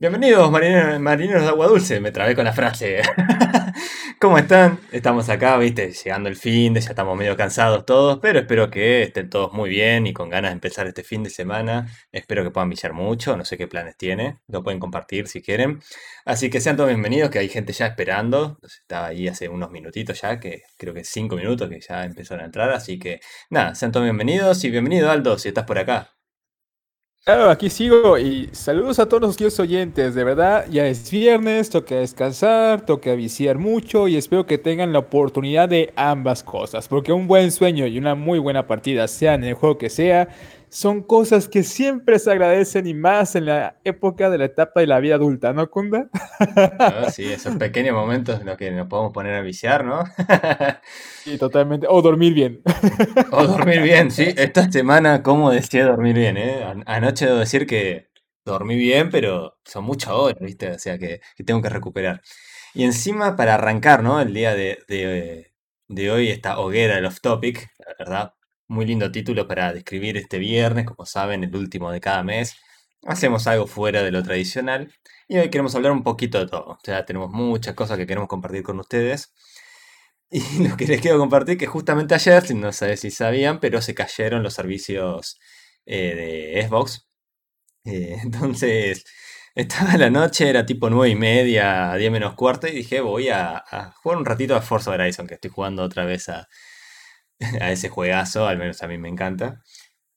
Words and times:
Bienvenidos, 0.00 0.48
marineros, 0.52 1.42
de 1.42 1.48
agua 1.48 1.66
dulce. 1.66 1.98
Me 2.00 2.12
trabé 2.12 2.36
con 2.36 2.44
la 2.44 2.52
frase. 2.52 3.02
¿Cómo 4.20 4.38
están? 4.38 4.78
Estamos 4.92 5.28
acá, 5.28 5.58
viste, 5.58 5.90
llegando 5.90 6.28
el 6.28 6.36
fin 6.36 6.72
de, 6.72 6.80
ya 6.80 6.90
estamos 6.90 7.18
medio 7.18 7.36
cansados 7.36 7.84
todos, 7.84 8.20
pero 8.22 8.38
espero 8.38 8.70
que 8.70 9.02
estén 9.02 9.28
todos 9.28 9.52
muy 9.52 9.68
bien 9.68 10.06
y 10.06 10.12
con 10.12 10.30
ganas 10.30 10.52
de 10.52 10.54
empezar 10.54 10.86
este 10.86 11.02
fin 11.02 11.24
de 11.24 11.30
semana. 11.30 11.88
Espero 12.12 12.44
que 12.44 12.52
puedan 12.52 12.70
billar 12.70 12.92
mucho, 12.92 13.36
no 13.36 13.44
sé 13.44 13.58
qué 13.58 13.66
planes 13.66 13.96
tiene, 13.96 14.38
lo 14.46 14.62
pueden 14.62 14.78
compartir 14.78 15.26
si 15.26 15.42
quieren. 15.42 15.80
Así 16.24 16.48
que 16.48 16.60
sean 16.60 16.76
todos 16.76 16.90
bienvenidos, 16.90 17.30
que 17.30 17.40
hay 17.40 17.48
gente 17.48 17.72
ya 17.72 17.86
esperando. 17.86 18.60
Estaba 18.62 19.08
ahí 19.08 19.26
hace 19.26 19.48
unos 19.48 19.72
minutitos 19.72 20.20
ya, 20.20 20.38
que 20.38 20.62
creo 20.76 20.94
que 20.94 21.02
cinco 21.02 21.34
minutos 21.34 21.68
que 21.68 21.80
ya 21.80 22.04
empezaron 22.04 22.42
a 22.44 22.46
entrar. 22.46 22.70
Así 22.70 23.00
que 23.00 23.18
nada, 23.50 23.74
sean 23.74 23.90
todos 23.90 24.04
bienvenidos 24.04 24.62
y 24.62 24.70
bienvenido 24.70 25.10
Aldo, 25.10 25.38
si 25.38 25.48
estás 25.48 25.64
por 25.64 25.78
acá. 25.80 26.17
Claro, 27.24 27.50
aquí 27.50 27.68
sigo 27.68 28.16
y 28.16 28.48
saludos 28.52 28.98
a 28.98 29.06
todos 29.06 29.20
los 29.20 29.36
queridos 29.36 29.60
oyentes. 29.60 30.14
De 30.14 30.24
verdad, 30.24 30.64
ya 30.70 30.86
es 30.86 31.10
viernes, 31.10 31.68
toca 31.68 31.96
descansar, 31.96 32.86
toca 32.86 33.14
viciar 33.14 33.58
mucho 33.58 34.08
y 34.08 34.16
espero 34.16 34.46
que 34.46 34.56
tengan 34.56 34.94
la 34.94 35.00
oportunidad 35.00 35.68
de 35.68 35.92
ambas 35.94 36.42
cosas. 36.42 36.88
Porque 36.88 37.12
un 37.12 37.28
buen 37.28 37.52
sueño 37.52 37.86
y 37.86 37.98
una 37.98 38.14
muy 38.14 38.38
buena 38.38 38.66
partida, 38.66 39.06
sea 39.08 39.34
en 39.34 39.44
el 39.44 39.52
juego 39.54 39.76
que 39.76 39.90
sea, 39.90 40.28
son 40.70 41.02
cosas 41.02 41.48
que 41.48 41.62
siempre 41.62 42.18
se 42.18 42.30
agradecen 42.30 42.86
y 42.86 42.94
más 42.94 43.34
en 43.34 43.46
la 43.46 43.78
época 43.84 44.30
de 44.30 44.38
la 44.38 44.44
etapa 44.46 44.80
de 44.80 44.86
la 44.86 45.00
vida 45.00 45.16
adulta, 45.16 45.52
¿no, 45.52 45.68
Kunda? 45.70 46.08
Ah, 46.78 47.10
sí, 47.10 47.24
esos 47.24 47.56
pequeños 47.56 47.94
momentos 47.94 48.40
en 48.40 48.46
los 48.46 48.56
que 48.56 48.70
nos 48.70 48.86
podemos 48.86 49.12
poner 49.12 49.34
a 49.34 49.40
viciar, 49.40 49.84
¿no? 49.84 50.04
sí, 51.24 51.38
totalmente. 51.38 51.86
O 51.88 52.02
dormir 52.02 52.34
bien. 52.34 52.62
o 53.30 53.46
dormir 53.46 53.82
bien, 53.82 54.10
sí. 54.10 54.32
Esta 54.36 54.70
semana, 54.70 55.22
¿cómo 55.22 55.50
decía 55.50 55.86
dormir 55.86 56.14
bien? 56.14 56.36
Eh? 56.36 56.64
Anoche 56.86 57.26
debo 57.26 57.38
decir 57.38 57.66
que 57.66 58.10
dormí 58.44 58.76
bien, 58.76 59.10
pero 59.10 59.58
son 59.64 59.84
muchas 59.84 60.10
horas, 60.10 60.40
¿viste? 60.40 60.70
O 60.70 60.78
sea 60.78 60.98
que, 60.98 61.20
tengo 61.44 61.62
que 61.62 61.68
recuperar. 61.68 62.22
Y 62.74 62.84
encima, 62.84 63.36
para 63.36 63.54
arrancar, 63.54 64.02
¿no? 64.02 64.20
El 64.20 64.34
día 64.34 64.54
de, 64.54 64.78
de, 64.88 65.52
de 65.88 66.10
hoy, 66.10 66.30
esta 66.30 66.58
hoguera 66.58 66.96
del 66.96 67.06
off-topic, 67.06 67.68
la 67.78 67.94
verdad, 67.98 68.34
muy 68.68 68.86
lindo 68.86 69.10
título 69.10 69.48
para 69.48 69.72
describir 69.72 70.16
este 70.16 70.38
viernes, 70.38 70.86
como 70.86 71.06
saben, 71.06 71.42
el 71.44 71.56
último 71.56 71.90
de 71.90 72.00
cada 72.00 72.22
mes. 72.22 72.56
Hacemos 73.06 73.46
algo 73.46 73.66
fuera 73.66 74.02
de 74.02 74.10
lo 74.12 74.22
tradicional 74.22 74.92
y 75.28 75.38
hoy 75.38 75.50
queremos 75.50 75.74
hablar 75.74 75.92
un 75.92 76.02
poquito 76.02 76.38
de 76.38 76.46
todo. 76.46 76.66
O 76.66 76.78
sea, 76.84 77.04
tenemos 77.06 77.30
muchas 77.30 77.74
cosas 77.74 77.96
que 77.98 78.06
queremos 78.06 78.28
compartir 78.28 78.62
con 78.62 78.78
ustedes. 78.80 79.34
Y 80.30 80.68
lo 80.68 80.76
que 80.76 80.86
les 80.86 81.00
quiero 81.00 81.18
compartir 81.18 81.56
que 81.56 81.66
justamente 81.66 82.14
ayer, 82.14 82.54
no 82.54 82.70
sé 82.72 82.98
si 82.98 83.10
sabían, 83.10 83.60
pero 83.60 83.80
se 83.80 83.94
cayeron 83.94 84.42
los 84.42 84.52
servicios 84.54 85.38
eh, 85.86 86.14
de 86.54 86.68
Xbox. 86.68 87.08
Eh, 87.84 88.18
entonces, 88.22 89.04
estaba 89.54 89.96
la 89.96 90.10
noche, 90.10 90.48
era 90.50 90.66
tipo 90.66 90.90
9 90.90 91.10
y 91.10 91.14
media, 91.16 91.94
10 91.94 92.12
menos 92.12 92.34
cuarto, 92.34 92.66
y 92.68 92.72
dije, 92.72 93.00
voy 93.00 93.30
a, 93.30 93.56
a 93.56 93.92
jugar 93.92 94.18
un 94.18 94.26
ratito 94.26 94.54
a 94.54 94.60
Forza 94.62 94.90
Horizon, 94.90 95.26
que 95.26 95.34
estoy 95.34 95.50
jugando 95.50 95.82
otra 95.82 96.04
vez 96.04 96.28
a, 96.28 96.46
a 97.60 97.72
ese 97.72 97.88
juegazo, 97.88 98.46
al 98.46 98.58
menos 98.58 98.82
a 98.82 98.88
mí 98.88 98.98
me 98.98 99.08
encanta. 99.08 99.62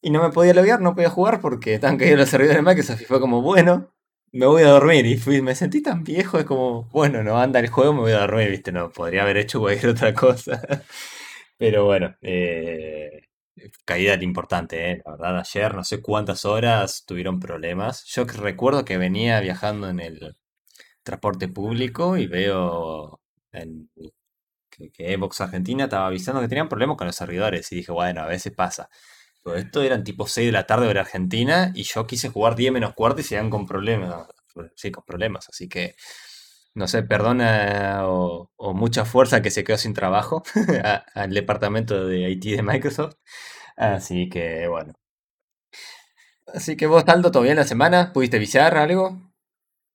Y 0.02 0.10
no 0.10 0.24
me 0.24 0.32
podía 0.32 0.54
loguear, 0.54 0.82
no 0.82 0.96
podía 0.96 1.10
jugar 1.10 1.40
porque 1.42 1.76
estaban 1.76 1.98
caídos 1.98 2.20
los 2.20 2.30
servidores 2.30 2.58
de 2.58 2.64
Microsoft 2.64 3.02
y 3.02 3.06
fue 3.06 3.20
como, 3.20 3.42
bueno, 3.42 3.94
me 4.32 4.46
voy 4.48 4.64
a 4.64 4.70
dormir. 4.70 5.06
Y 5.06 5.18
fui, 5.18 5.42
me 5.42 5.56
sentí 5.56 5.82
tan 5.82 6.04
viejo, 6.04 6.40
es 6.40 6.46
como, 6.46 6.84
bueno, 6.90 7.24
no 7.24 7.38
anda 7.40 7.60
el 7.60 7.70
juego, 7.70 7.94
me 7.94 8.02
voy 8.02 8.14
a 8.14 8.22
dormir, 8.22 8.50
viste, 8.50 8.72
no, 8.72 8.92
podría 8.92 9.24
haber 9.24 9.38
hecho 9.38 9.60
cualquier 9.60 9.92
otra 9.92 10.14
cosa. 10.16 10.62
Pero 11.58 11.86
bueno, 11.86 12.16
eh, 12.22 13.28
caída 13.86 14.16
importante, 14.24 14.92
eh. 14.92 15.02
la 15.06 15.12
verdad, 15.12 15.40
ayer 15.40 15.76
no 15.76 15.84
sé 15.84 16.02
cuántas 16.02 16.46
horas 16.46 17.06
tuvieron 17.06 17.40
problemas. 17.40 18.06
Yo 18.06 18.26
recuerdo 18.26 18.86
que 18.86 18.98
venía 18.98 19.40
viajando 19.42 19.90
en 19.90 20.00
el 20.00 20.38
transporte 21.04 21.48
público 21.48 22.18
y 22.18 22.28
veo 22.28 23.22
en 23.52 23.90
que, 24.90 25.16
Xbox 25.16 25.42
Argentina 25.42 25.86
estaba 25.86 26.08
avisando 26.08 26.42
que 26.42 26.48
tenían 26.48 26.70
problemas 26.70 26.98
con 26.98 27.08
los 27.08 27.16
servidores 27.16 27.72
y 27.72 27.76
dije, 27.78 27.92
bueno, 27.92 28.22
a 28.22 28.28
veces 28.28 28.54
pasa. 28.54 28.90
Pero 29.44 29.58
esto 29.58 29.82
eran 29.82 30.04
tipo 30.04 30.28
6 30.28 30.48
de 30.48 30.52
la 30.52 30.68
tarde 30.68 30.92
de 30.92 31.00
Argentina 31.00 31.72
y 31.76 31.84
yo 31.84 32.08
quise 32.08 32.30
jugar 32.30 32.56
10 32.56 32.74
menos 32.74 32.94
cuarto 32.94 33.22
y 33.22 33.24
se 33.24 33.36
dan 33.36 33.50
con 33.50 33.66
problemas. 33.68 34.28
Sí, 34.76 34.92
con 34.92 35.04
problemas. 35.06 35.50
Así 35.50 35.70
que, 35.70 35.96
no 36.76 36.88
sé, 36.88 37.04
perdona 37.04 38.02
o, 38.08 38.50
mucha 38.74 39.06
fuerza 39.06 39.42
que 39.42 39.52
se 39.52 39.64
quedó 39.64 39.78
sin 39.78 39.94
trabajo 39.94 40.44
al 41.16 41.34
departamento 41.34 42.06
de 42.06 42.30
IT 42.32 42.46
de 42.58 42.64
Microsoft. 42.64 43.16
Así 43.78 44.30
que, 44.30 44.68
bueno. 44.68 44.94
Así 46.48 46.76
que 46.76 46.86
vos, 46.88 47.04
Aldo, 47.08 47.32
¿todavía 47.32 47.54
en 47.54 47.58
la 47.58 47.64
semana? 47.66 48.12
¿Pudiste 48.14 48.38
viciar 48.40 48.78
algo? 48.78 49.31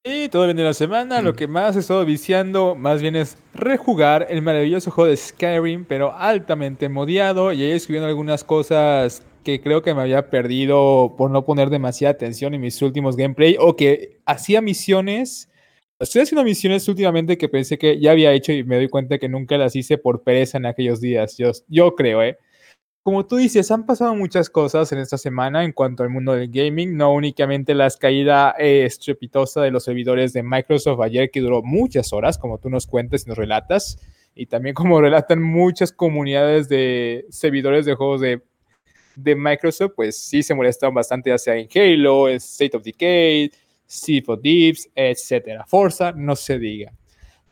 Y 0.05 0.29
todo 0.29 0.45
bien 0.45 0.57
de 0.57 0.63
la 0.63 0.75
semana, 0.75 1.21
lo 1.21 1.33
mm. 1.33 1.37
que 1.37 1.49
más 1.49 1.77
he 1.77 1.81
estado 1.81 2.05
viciando 2.05 2.75
más 2.77 3.03
bien 3.03 3.17
es 3.17 3.39
rejugar 3.55 4.27
el 4.31 4.41
maravilloso 4.43 4.91
juego 4.91 5.11
de 5.11 5.17
Skyrim, 5.17 5.85
pero 5.85 6.15
altamente 6.17 6.89
modiado 6.89 7.53
y 7.53 7.63
ahí 7.63 7.73
escribiendo 7.73 8.09
algunas 8.09 8.45
cosas 8.45 9.23
que 9.43 9.61
creo 9.61 9.83
que 9.83 9.95
me 9.95 10.03
había 10.03 10.31
perdido 10.31 11.15
por 11.17 11.31
no 11.31 11.45
poner 11.45 11.71
demasiada 11.71 12.13
atención 12.13 12.55
en 12.55 12.61
mis 12.61 12.81
últimos 12.83 13.17
gameplay 13.17 13.57
o 13.59 13.77
que 13.77 14.19
hacía 14.27 14.61
misiones. 14.61 15.49
Estoy 15.99 16.23
haciendo 16.23 16.45
misiones 16.45 16.89
últimamente 16.89 17.39
que 17.39 17.49
pensé 17.49 17.79
que 17.79 17.99
ya 18.01 18.11
había 18.13 18.33
hecho 18.33 18.53
y 18.53 18.65
me 18.65 18.77
doy 18.77 18.89
cuenta 18.89 19.19
que 19.19 19.29
nunca 19.29 19.57
las 19.57 19.77
hice 19.77 19.99
por 19.99 20.23
pereza 20.23 20.59
en 20.59 20.67
aquellos 20.67 21.01
días. 21.01 21.37
Yo, 21.39 21.53
yo 21.69 21.95
creo, 21.95 22.23
¿eh? 22.23 22.39
Como 23.07 23.25
tú 23.25 23.37
dices, 23.37 23.71
han 23.71 23.87
pasado 23.87 24.17
muchas 24.17 24.51
cosas 24.51 24.91
en 24.91 24.99
esta 24.99 25.17
semana 25.17 25.63
en 25.63 25.71
cuanto 25.71 26.03
al 26.03 26.11
mundo 26.11 26.33
del 26.33 26.51
gaming, 26.51 26.97
no 26.97 27.15
únicamente 27.15 27.73
la 27.73 27.89
caída 27.89 28.57
eh, 28.59 28.85
estrepitosa 28.85 29.63
de 29.63 29.71
los 29.71 29.85
servidores 29.85 30.33
de 30.33 30.43
Microsoft 30.43 31.01
ayer, 31.01 31.31
que 31.31 31.41
duró 31.41 31.63
muchas 31.63 32.13
horas, 32.13 32.37
como 32.37 32.59
tú 32.59 32.69
nos 32.69 32.89
cuentas 32.89 33.25
y 33.25 33.29
nos 33.29 33.39
relatas, 33.39 34.01
y 34.35 34.47
también 34.47 34.75
como 34.75 35.01
relatan 35.01 35.41
muchas 35.41 35.93
comunidades 35.93 36.69
de 36.69 37.27
servidores 37.31 37.87
de 37.87 37.95
juegos 37.95 38.23
de, 38.23 38.43
de 39.15 39.37
Microsoft, 39.37 39.93
pues 39.95 40.19
sí 40.19 40.43
se 40.43 40.57
molestaron 40.57 40.93
bastante, 40.93 41.31
ya 41.31 41.39
sea 41.39 41.55
en 41.55 41.69
Halo, 41.73 42.27
State 42.27 42.77
of 42.77 42.83
Decay, 42.83 43.53
Sea 43.87 44.21
of 44.27 44.43
Thieves, 44.43 44.91
etcétera. 44.97 45.65
Forza, 45.65 46.11
no 46.11 46.35
se 46.35 46.59
diga. 46.59 46.93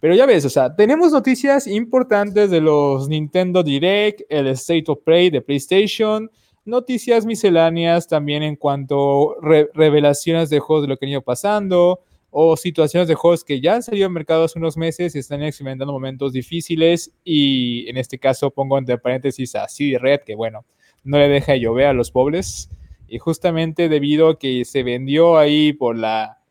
Pero 0.05 0.17
ya 0.17 0.27
ves, 0.27 0.45
o 0.45 0.51
sea, 0.51 0.77
tenemos 0.77 1.13
noticias 1.13 1.67
importantes 1.67 2.51
de 2.51 2.61
los 2.61 3.09
Nintendo 3.09 3.63
Direct, 3.63 4.21
el 4.29 4.49
State 4.49 4.85
of 4.89 4.99
Play 5.03 5.31
de 5.31 5.41
PlayStation, 5.41 6.31
noticias 6.67 7.25
misceláneas 7.25 8.07
también 8.07 8.43
en 8.43 8.57
cuanto 8.57 9.35
revelaciones 9.41 10.51
de 10.51 10.59
juegos 10.59 10.83
de 10.83 10.89
lo 10.89 10.99
que 10.99 11.07
han 11.07 11.13
ido 11.13 11.23
pasando 11.23 12.01
o 12.29 12.55
situaciones 12.59 13.09
de 13.09 13.15
juegos 13.15 13.45
que 13.45 13.63
ya 13.63 13.77
han 13.77 13.83
salido 13.83 14.05
al 14.05 14.13
mercado 14.13 14.45
hace 14.45 14.59
unos 14.59 14.77
meses 14.77 15.15
y 15.15 15.21
están 15.21 15.43
experimentando 15.43 15.95
momentos 15.95 16.35
difíciles 16.35 17.11
y 17.25 17.89
en 17.89 17.97
este 17.97 18.19
caso 18.19 18.51
pongo 18.51 18.77
entre 18.77 18.99
paréntesis 18.99 19.55
a 19.55 19.67
CD 19.69 19.97
Red 19.97 20.21
que 20.27 20.35
bueno, 20.35 20.67
no 21.03 21.17
le 21.17 21.31
deja 21.31 21.57
llover 21.57 21.87
a 21.87 21.95
los 21.95 22.11
pobres 22.11 22.69
y 23.09 23.19
justamente 23.19 23.89
debido 23.89 24.29
a 24.29 24.39
que 24.39 24.67
se 24.67 24.83
vendió 24.83 25.39
ahí 25.39 25.73
por 25.73 25.97
la 25.97 26.44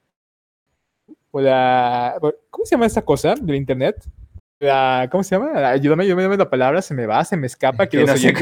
la, 1.41 2.17
¿cómo 2.49 2.65
se 2.65 2.75
llama 2.75 2.85
esta 2.85 3.01
cosa 3.01 3.35
del 3.35 3.55
internet? 3.55 4.03
La, 4.59 5.07
¿Cómo 5.11 5.23
se 5.23 5.35
llama? 5.35 5.69
Ayúdame, 5.69 6.03
ayúdame 6.03 6.37
la 6.37 6.49
palabra, 6.49 6.81
se 6.81 6.93
me 6.93 7.05
va, 7.05 7.23
se 7.25 7.35
me 7.35 7.47
escapa. 7.47 7.87
Que 7.87 8.05
no 8.05 8.15
sé 8.15 8.33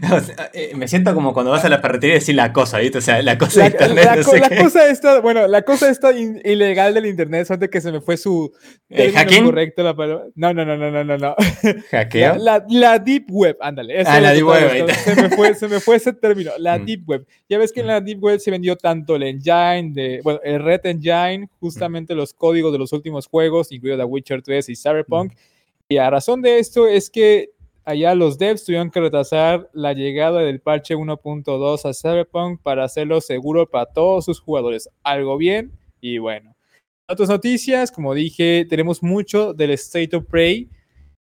eh, 0.54 0.72
me 0.76 0.88
siento 0.88 1.14
como 1.14 1.32
cuando 1.32 1.50
vas 1.50 1.64
a 1.64 1.68
la 1.68 1.80
ferretería 1.80 2.16
y 2.16 2.18
decir 2.18 2.34
la 2.34 2.52
cosa, 2.52 2.78
¿viste? 2.78 2.98
O 2.98 3.00
sea, 3.00 3.22
la 3.22 3.36
cosa 3.36 3.60
de 3.60 3.66
internet. 3.68 4.04
La, 4.04 4.16
la 4.16 4.62
cosa 4.62 4.88
esta, 4.88 5.20
bueno, 5.20 5.46
la 5.46 5.62
cosa 5.62 5.90
esta 5.90 6.12
ilegal 6.12 6.94
del 6.94 7.06
internet, 7.06 7.48
es 7.50 7.68
que 7.68 7.80
se 7.80 7.92
me 7.92 8.00
fue 8.00 8.16
su 8.16 8.52
¿Eh, 8.88 9.12
¿Hacking? 9.12 9.44
correcto 9.44 9.82
la 9.82 9.94
palabra. 9.94 10.26
No, 10.34 10.54
no, 10.54 10.64
no, 10.64 10.76
no, 10.76 10.90
no, 10.90 11.04
no. 11.04 11.18
no. 11.18 11.36
¿Hackeo? 11.90 12.36
La, 12.36 12.64
la, 12.68 12.98
deep 12.98 13.26
web, 13.30 13.56
ándale. 13.60 14.02
Ah, 14.06 14.20
la 14.20 14.32
deep 14.32 14.46
web. 14.46 14.90
Se 14.90 15.14
me, 15.14 15.28
fue, 15.30 15.54
se 15.54 15.68
me 15.68 15.80
fue 15.80 15.96
ese 15.96 16.12
término, 16.12 16.52
la 16.58 16.78
mm. 16.78 16.84
deep 16.84 17.08
web. 17.08 17.26
Ya 17.48 17.58
ves 17.58 17.72
que 17.72 17.80
en 17.80 17.86
la 17.88 18.00
deep 18.00 18.22
web 18.22 18.40
se 18.40 18.50
vendió 18.50 18.76
tanto 18.76 19.16
el 19.16 19.24
engine, 19.24 19.90
de, 19.92 20.20
bueno, 20.22 20.40
el 20.44 20.62
Red 20.62 20.80
Engine, 20.84 21.48
justamente 21.58 22.14
los 22.14 22.32
códigos 22.32 22.72
de 22.72 22.78
los 22.78 22.92
últimos 22.92 23.26
juegos, 23.26 23.72
incluido 23.72 23.98
The 23.98 24.04
Witcher 24.04 24.42
3 24.42 24.68
y 24.68 24.76
Cyberpunk. 24.76 25.32
Y 25.88 25.96
a 25.96 26.08
razón 26.08 26.40
de 26.40 26.60
esto 26.60 26.86
es 26.86 27.10
que 27.10 27.50
allá 27.90 28.14
los 28.14 28.38
devs 28.38 28.64
tuvieron 28.64 28.90
que 28.90 29.00
retrasar 29.00 29.68
la 29.72 29.92
llegada 29.92 30.40
del 30.40 30.60
parche 30.60 30.96
1.2 30.96 31.88
a 31.88 31.92
Cyberpunk 31.92 32.62
para 32.62 32.84
hacerlo 32.84 33.20
seguro 33.20 33.68
para 33.68 33.86
todos 33.86 34.24
sus 34.24 34.40
jugadores. 34.40 34.88
Algo 35.02 35.36
bien 35.36 35.72
y 36.00 36.18
bueno. 36.18 36.56
Otras 37.08 37.28
noticias, 37.28 37.90
como 37.90 38.14
dije, 38.14 38.66
tenemos 38.68 39.02
mucho 39.02 39.52
del 39.52 39.72
State 39.72 40.16
of 40.16 40.26
Play. 40.26 40.70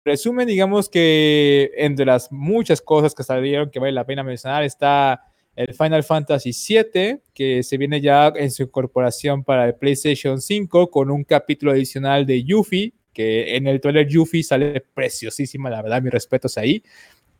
Resumen, 0.06 0.48
digamos 0.48 0.90
que 0.90 1.72
entre 1.76 2.06
las 2.06 2.32
muchas 2.32 2.82
cosas 2.82 3.14
que 3.14 3.24
salieron 3.24 3.70
que 3.70 3.80
vale 3.80 3.92
la 3.92 4.06
pena 4.06 4.24
mencionar 4.24 4.64
está 4.64 5.24
el 5.56 5.74
Final 5.74 6.04
Fantasy 6.04 6.52
VII, 6.52 7.20
que 7.34 7.64
se 7.64 7.78
viene 7.78 8.00
ya 8.00 8.32
en 8.36 8.52
su 8.52 8.64
incorporación 8.64 9.44
para 9.44 9.66
el 9.66 9.76
PlayStation 9.76 10.40
5 10.40 10.90
con 10.90 11.12
un 11.12 11.24
capítulo 11.24 11.72
adicional 11.72 12.26
de 12.26 12.44
Yuffie, 12.44 12.94
que 13.14 13.56
en 13.56 13.68
el 13.68 13.82
trailer 13.82 14.08
Yuffie 14.08 14.44
sale 14.44 14.84
preciosísima, 14.94 15.70
la 15.70 15.82
verdad, 15.82 16.02
mis 16.02 16.12
respetos 16.12 16.58
ahí. 16.58 16.84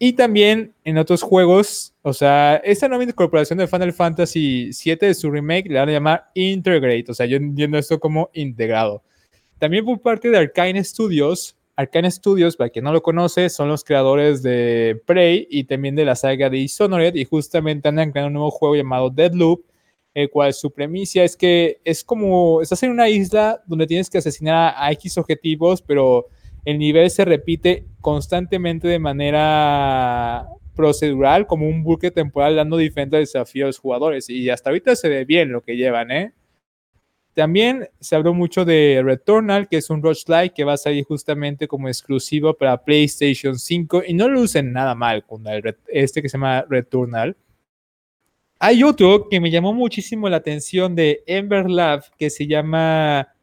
Y 0.04 0.14
también 0.14 0.74
en 0.84 0.98
otros 0.98 1.22
juegos, 1.22 1.94
o 2.02 2.12
sea, 2.12 2.56
esta 2.64 2.88
nueva 2.88 3.04
incorporación 3.04 3.60
de 3.60 3.68
Final 3.68 3.94
Fantasy 3.94 4.72
VII 4.84 4.96
de 4.96 5.14
su 5.14 5.30
remake 5.30 5.70
le 5.70 5.78
van 5.78 5.90
a 5.90 5.92
llamar 5.92 6.32
Integrate, 6.34 7.06
o 7.10 7.14
sea, 7.14 7.28
yo 7.28 7.38
entiendo 7.38 7.78
esto 7.78 8.00
como 8.00 8.32
integrado. 8.34 9.04
También 9.60 9.86
por 9.86 10.02
parte 10.02 10.32
de 10.32 10.40
Arkane 10.40 10.84
Studios, 10.84 11.56
Arkane 11.76 12.10
Studios, 12.10 12.56
para 12.56 12.72
quien 12.72 12.84
no 12.84 12.92
lo 12.92 13.04
conoce, 13.04 13.48
son 13.50 13.70
los 13.70 13.84
creadores 13.84 14.42
de 14.42 15.00
Prey 15.06 15.48
y 15.52 15.66
también 15.66 15.96
de 15.96 16.04
la 16.04 16.16
saga 16.16 16.50
de 16.50 16.58
Dishonored 16.58 17.14
y 17.14 17.26
justamente 17.26 17.88
andan 17.88 18.12
creando 18.12 18.30
un 18.30 18.34
nuevo 18.34 18.50
juego 18.50 18.76
llamado 18.76 19.12
Deadloop, 19.12 19.64
el 20.14 20.30
cual 20.30 20.54
su 20.54 20.72
premisa 20.72 21.24
es 21.24 21.38
que 21.38 21.80
es 21.84 22.04
como, 22.04 22.62
estás 22.62 22.84
en 22.84 22.92
una 22.92 23.10
isla 23.10 23.62
donde 23.66 23.88
tienes 23.88 24.10
que 24.10 24.18
asesinar 24.18 24.74
a 24.78 24.92
X 24.92 25.18
objetivos, 25.18 25.82
pero 25.82 26.28
el 26.66 26.78
nivel 26.78 27.10
se 27.10 27.26
repite 27.26 27.86
constantemente 28.02 28.88
de 28.88 29.00
manera 29.00 30.48
procedural, 30.76 31.48
como 31.48 31.68
un 31.68 31.84
buque 31.84 32.12
temporal, 32.12 32.56
dando 32.56 32.78
diferentes 32.78 33.20
desafíos 33.20 33.66
a 33.66 33.68
los 33.68 33.80
jugadores. 33.80 34.30
Y 34.30 34.50
hasta 34.50 34.70
ahorita 34.70 34.96
se 34.96 35.10
ve 35.10 35.26
bien 35.26 35.52
lo 35.52 35.62
que 35.62 35.76
llevan, 35.76 36.12
¿eh? 36.12 36.34
También 37.34 37.88
se 38.02 38.16
habló 38.18 38.34
mucho 38.34 38.66
de 38.66 39.02
Returnal, 39.04 39.70
que 39.70 39.78
es 39.78 39.90
un 39.90 40.04
roguelike 40.04 40.54
que 40.54 40.66
va 40.66 40.74
a 40.74 40.78
salir 40.78 41.06
justamente 41.06 41.66
como 41.68 41.88
exclusivo 41.88 42.54
para 42.54 42.84
PlayStation 42.84 43.58
5 43.58 44.04
y 44.06 44.14
no 44.14 44.28
lo 44.28 44.42
usen 44.42 44.74
nada 44.74 44.96
mal 44.96 45.26
con 45.26 45.46
este 45.88 46.22
que 46.22 46.28
se 46.28 46.38
llama 46.38 46.66
Returnal. 46.70 47.38
Hay 48.64 48.84
otro 48.84 49.28
que 49.28 49.40
me 49.40 49.50
llamó 49.50 49.74
muchísimo 49.74 50.30
la 50.30 50.38
atención 50.38 50.96
de 50.96 51.24
Ember 51.26 51.68
Lab 51.68 52.04
que 52.16 52.30
se 52.30 52.46
llama 52.46 53.34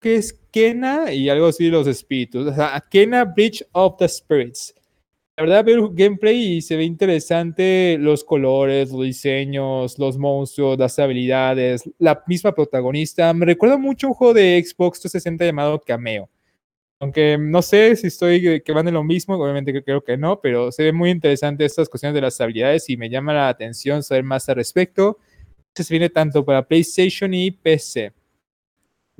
que 0.00 0.14
es 0.14 0.32
Kena 0.52 1.12
y 1.12 1.28
algo 1.28 1.46
así 1.46 1.68
los 1.68 1.88
espíritus. 1.88 2.46
O 2.46 2.54
sea, 2.54 2.80
Kena 2.88 3.24
Bridge 3.24 3.66
of 3.72 3.96
the 3.98 4.08
Spirits. 4.08 4.72
La 5.36 5.42
verdad 5.42 5.64
veo 5.64 5.90
gameplay 5.92 6.58
y 6.58 6.62
se 6.62 6.76
ve 6.76 6.84
interesante 6.84 7.98
los 7.98 8.22
colores, 8.22 8.92
los 8.92 9.02
diseños, 9.02 9.98
los 9.98 10.16
monstruos, 10.16 10.78
las 10.78 10.96
habilidades, 11.00 11.82
la 11.98 12.22
misma 12.28 12.52
protagonista. 12.52 13.34
Me 13.34 13.46
recuerda 13.46 13.76
mucho 13.76 14.06
un 14.06 14.14
juego 14.14 14.32
de 14.32 14.62
Xbox 14.64 15.00
360 15.00 15.44
llamado 15.44 15.80
Cameo. 15.80 16.30
Aunque 16.98 17.36
no 17.38 17.60
sé 17.60 17.94
si 17.96 18.06
estoy 18.06 18.62
que 18.62 18.72
van 18.72 18.86
de 18.86 18.92
lo 18.92 19.04
mismo, 19.04 19.34
obviamente 19.34 19.82
creo 19.82 20.02
que 20.02 20.16
no, 20.16 20.40
pero 20.40 20.72
se 20.72 20.82
ve 20.82 20.92
muy 20.92 21.10
interesante 21.10 21.64
estas 21.64 21.90
cuestiones 21.90 22.14
de 22.14 22.22
las 22.22 22.40
habilidades 22.40 22.88
y 22.88 22.96
me 22.96 23.10
llama 23.10 23.34
la 23.34 23.48
atención 23.48 24.02
saber 24.02 24.24
más 24.24 24.48
al 24.48 24.56
respecto. 24.56 25.18
Se 25.74 25.92
viene 25.92 26.08
tanto 26.08 26.42
para 26.42 26.66
PlayStation 26.66 27.34
y 27.34 27.50
PC. 27.50 28.14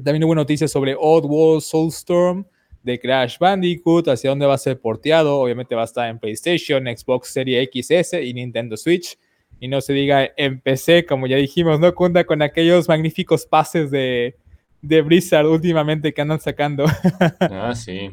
También 0.03 0.25
hubo 0.25 0.35
noticias 0.35 0.71
sobre 0.71 0.97
Oddworld 0.99 1.61
Soulstorm 1.61 2.47
de 2.83 2.99
Crash 2.99 3.39
Bandicoot, 3.39 4.09
hacia 4.09 4.31
dónde 4.31 4.47
va 4.47 4.55
a 4.55 4.59
ser 4.59 4.81
porteado. 4.81 5.39
Obviamente 5.39 5.75
va 5.75 5.83
a 5.83 5.87
estar 5.87 6.09
en 6.09 6.19
PlayStation, 6.19 6.85
Xbox 6.85 7.29
Series 7.29 7.69
XS 7.71 8.15
y 8.23 8.33
Nintendo 8.33 8.79
Switch. 8.79 9.19
Y 9.61 9.69
no 9.69 9.83
se 9.83 9.93
diga 9.93 10.31
en 10.37 10.61
PC, 10.61 11.05
como 11.05 11.27
ya 11.27 11.37
dijimos, 11.37 11.79
no 11.79 11.95
cuenta 11.95 12.25
con 12.25 12.41
aquellos 12.41 12.89
magníficos 12.89 13.45
pases 13.45 13.91
de, 13.91 14.37
de 14.83 15.03
Blizzard 15.03 15.47
últimamente 15.47 16.13
que 16.15 16.23
andan 16.23 16.41
sacando. 16.41 16.85
ah, 17.41 17.75
sí. 17.75 18.11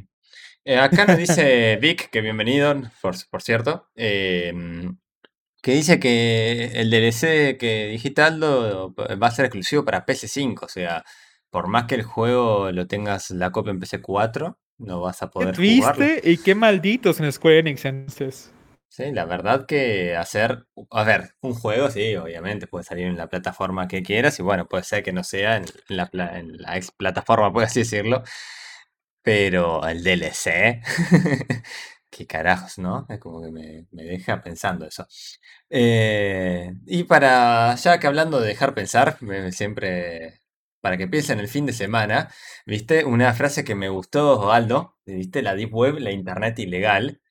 Eh, 0.66 0.78
acá 0.78 1.06
nos 1.06 1.18
dice 1.18 1.78
Vic, 1.78 2.10
que 2.10 2.22
bienvenido, 2.22 2.74
por, 3.02 3.16
por 3.30 3.42
cierto, 3.42 3.90
em, 3.96 4.98
que 5.62 5.74
dice 5.74 6.00
que 6.00 6.72
el 6.76 6.90
DLC 6.90 7.58
que 7.58 7.88
digital 7.92 8.42
va 8.42 9.28
a 9.28 9.32
ser 9.32 9.46
exclusivo 9.46 9.84
para 9.84 10.06
PS5, 10.06 10.64
o 10.64 10.68
sea, 10.70 11.04
por 11.50 11.68
más 11.68 11.86
que 11.86 11.96
el 11.96 12.04
juego 12.04 12.72
lo 12.72 12.88
tengas 12.88 13.30
la 13.32 13.52
copia 13.52 13.72
en 13.72 13.80
PC4, 13.80 14.56
no 14.80 15.02
vas 15.02 15.22
a 15.22 15.30
poder 15.30 15.50
¿Qué 15.50 15.56
triste 15.56 16.22
y 16.24 16.38
qué 16.38 16.56
malditos 16.56 17.20
en 17.20 17.32
Square 17.32 17.60
Enix 17.60 17.86
entonces. 17.86 18.52
Sí, 18.96 19.12
la 19.12 19.26
verdad 19.26 19.66
que 19.66 20.16
hacer, 20.16 20.68
a 20.92 21.04
ver, 21.04 21.34
un 21.42 21.56
juego, 21.56 21.90
sí, 21.90 22.16
obviamente 22.16 22.68
puede 22.68 22.84
salir 22.84 23.08
en 23.08 23.18
la 23.18 23.28
plataforma 23.28 23.88
que 23.88 24.04
quieras 24.04 24.38
y 24.38 24.44
bueno, 24.44 24.68
puede 24.68 24.84
ser 24.84 25.02
que 25.02 25.12
no 25.12 25.24
sea 25.24 25.58
en 25.58 25.66
la, 25.88 26.12
en 26.38 26.62
la 26.62 26.78
ex 26.78 26.92
plataforma, 26.92 27.52
por 27.52 27.64
así 27.64 27.80
decirlo, 27.80 28.22
pero 29.24 29.86
el 29.88 30.04
DLC, 30.04 30.82
qué 32.12 32.28
carajos, 32.28 32.78
¿no? 32.78 33.06
Es 33.10 33.20
como 33.20 33.42
que 33.42 33.52
me, 33.52 33.88
deja 33.92 34.42
pensando 34.44 34.86
eso. 34.86 35.08
Eh, 35.70 36.72
y 36.86 37.04
para, 37.06 37.76
ya 37.76 38.00
que 38.00 38.08
hablando 38.08 38.40
de 38.40 38.48
dejar 38.50 38.76
pensar, 38.76 39.18
siempre 39.52 40.42
para 40.82 40.98
que 40.98 41.08
piensen 41.08 41.40
el 41.40 41.48
fin 41.48 41.66
de 41.66 41.74
semana, 41.74 42.30
¿viste? 42.66 43.06
Una 43.06 43.34
frase 43.34 43.64
que 43.64 43.76
me 43.76 43.90
gustó, 43.90 44.52
Aldo, 44.52 44.98
¿viste? 45.06 45.42
La 45.42 45.56
Deep 45.56 45.74
Web, 45.74 45.98
la 46.00 46.12
Internet 46.12 46.60
ilegal. 46.60 47.22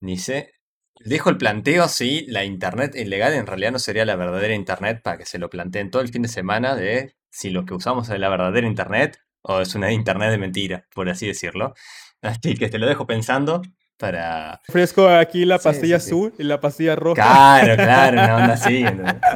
Dice, 0.00 0.54
dejo 1.04 1.30
el 1.30 1.38
planteo 1.38 1.88
si 1.88 2.26
la 2.26 2.44
Internet 2.44 2.94
ilegal 2.94 3.34
en 3.34 3.46
realidad 3.46 3.72
no 3.72 3.78
sería 3.78 4.04
la 4.04 4.16
verdadera 4.16 4.54
Internet, 4.54 5.00
para 5.02 5.18
que 5.18 5.26
se 5.26 5.38
lo 5.38 5.50
planteen 5.50 5.90
todo 5.90 6.02
el 6.02 6.08
fin 6.08 6.22
de 6.22 6.28
semana 6.28 6.74
de 6.74 7.14
si 7.30 7.50
lo 7.50 7.64
que 7.64 7.74
usamos 7.74 8.08
es 8.08 8.18
la 8.18 8.28
verdadera 8.28 8.66
Internet 8.66 9.18
o 9.42 9.60
es 9.60 9.74
una 9.74 9.92
Internet 9.92 10.30
de 10.30 10.38
mentira, 10.38 10.86
por 10.94 11.08
así 11.08 11.26
decirlo. 11.26 11.74
Así 12.22 12.54
que 12.54 12.68
te 12.68 12.78
lo 12.78 12.86
dejo 12.86 13.06
pensando 13.06 13.62
para... 13.96 14.60
Fresco 14.64 15.08
aquí 15.08 15.44
la 15.44 15.58
pastilla 15.58 15.96
azul 15.96 16.32
y 16.38 16.44
la 16.44 16.60
pastilla 16.60 16.96
roja. 16.96 17.22
Claro, 17.22 17.76
claro, 17.76 18.12
una 18.14 18.36
onda 18.36 18.52
así. 18.54 18.84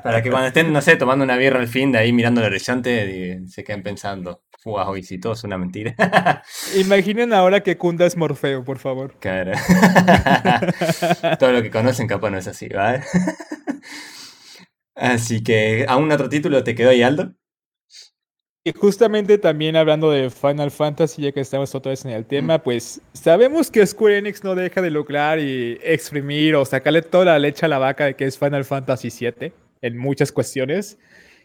Para 0.02 0.22
que 0.22 0.30
cuando 0.30 0.48
estén, 0.48 0.72
no 0.72 0.80
sé, 0.80 0.96
tomando 0.96 1.24
una 1.24 1.36
birra 1.36 1.60
al 1.60 1.68
fin 1.68 1.92
de 1.92 1.98
ahí 1.98 2.12
mirando 2.12 2.40
el 2.40 2.48
horizonte, 2.48 3.46
se 3.46 3.64
queden 3.64 3.82
pensando, 3.82 4.42
wow, 4.66 4.96
y 4.96 5.02
si 5.02 5.18
todo 5.18 5.32
es 5.34 5.44
una 5.44 5.56
mentira. 5.56 5.94
Imaginen 6.76 7.32
ahora 7.32 7.62
que 7.62 7.78
Kunda 7.78 8.04
es 8.04 8.16
Morfeo, 8.16 8.64
por 8.64 8.78
favor. 8.78 9.14
Claro. 9.20 9.52
todo 11.38 11.52
lo 11.52 11.62
que 11.62 11.70
conocen 11.70 12.08
capaz 12.08 12.30
no 12.30 12.38
es 12.38 12.48
así, 12.48 12.68
¿vale? 12.68 13.02
Así 14.94 15.42
que, 15.42 15.86
¿a 15.88 15.96
un 15.96 16.10
otro 16.10 16.28
título 16.28 16.64
te 16.64 16.74
quedó 16.74 16.90
ahí, 16.90 17.02
Aldo? 17.02 17.34
Y 18.64 18.72
justamente 18.72 19.38
también 19.38 19.76
hablando 19.76 20.10
de 20.10 20.28
Final 20.28 20.72
Fantasy, 20.72 21.22
ya 21.22 21.30
que 21.30 21.38
estamos 21.38 21.72
otra 21.76 21.90
vez 21.90 22.04
en 22.04 22.10
el 22.10 22.26
tema, 22.26 22.60
pues 22.60 23.00
sabemos 23.12 23.70
que 23.70 23.86
Square 23.86 24.18
Enix 24.18 24.42
no 24.42 24.56
deja 24.56 24.82
de 24.82 24.90
lograr 24.90 25.38
y 25.38 25.78
exprimir 25.84 26.56
o 26.56 26.64
sacarle 26.64 27.02
toda 27.02 27.26
la 27.26 27.38
leche 27.38 27.64
a 27.64 27.68
la 27.68 27.78
vaca 27.78 28.06
de 28.06 28.16
que 28.16 28.24
es 28.24 28.36
Final 28.36 28.64
Fantasy 28.64 29.10
VII 29.10 29.52
en 29.82 29.96
muchas 29.96 30.32
cuestiones. 30.32 30.98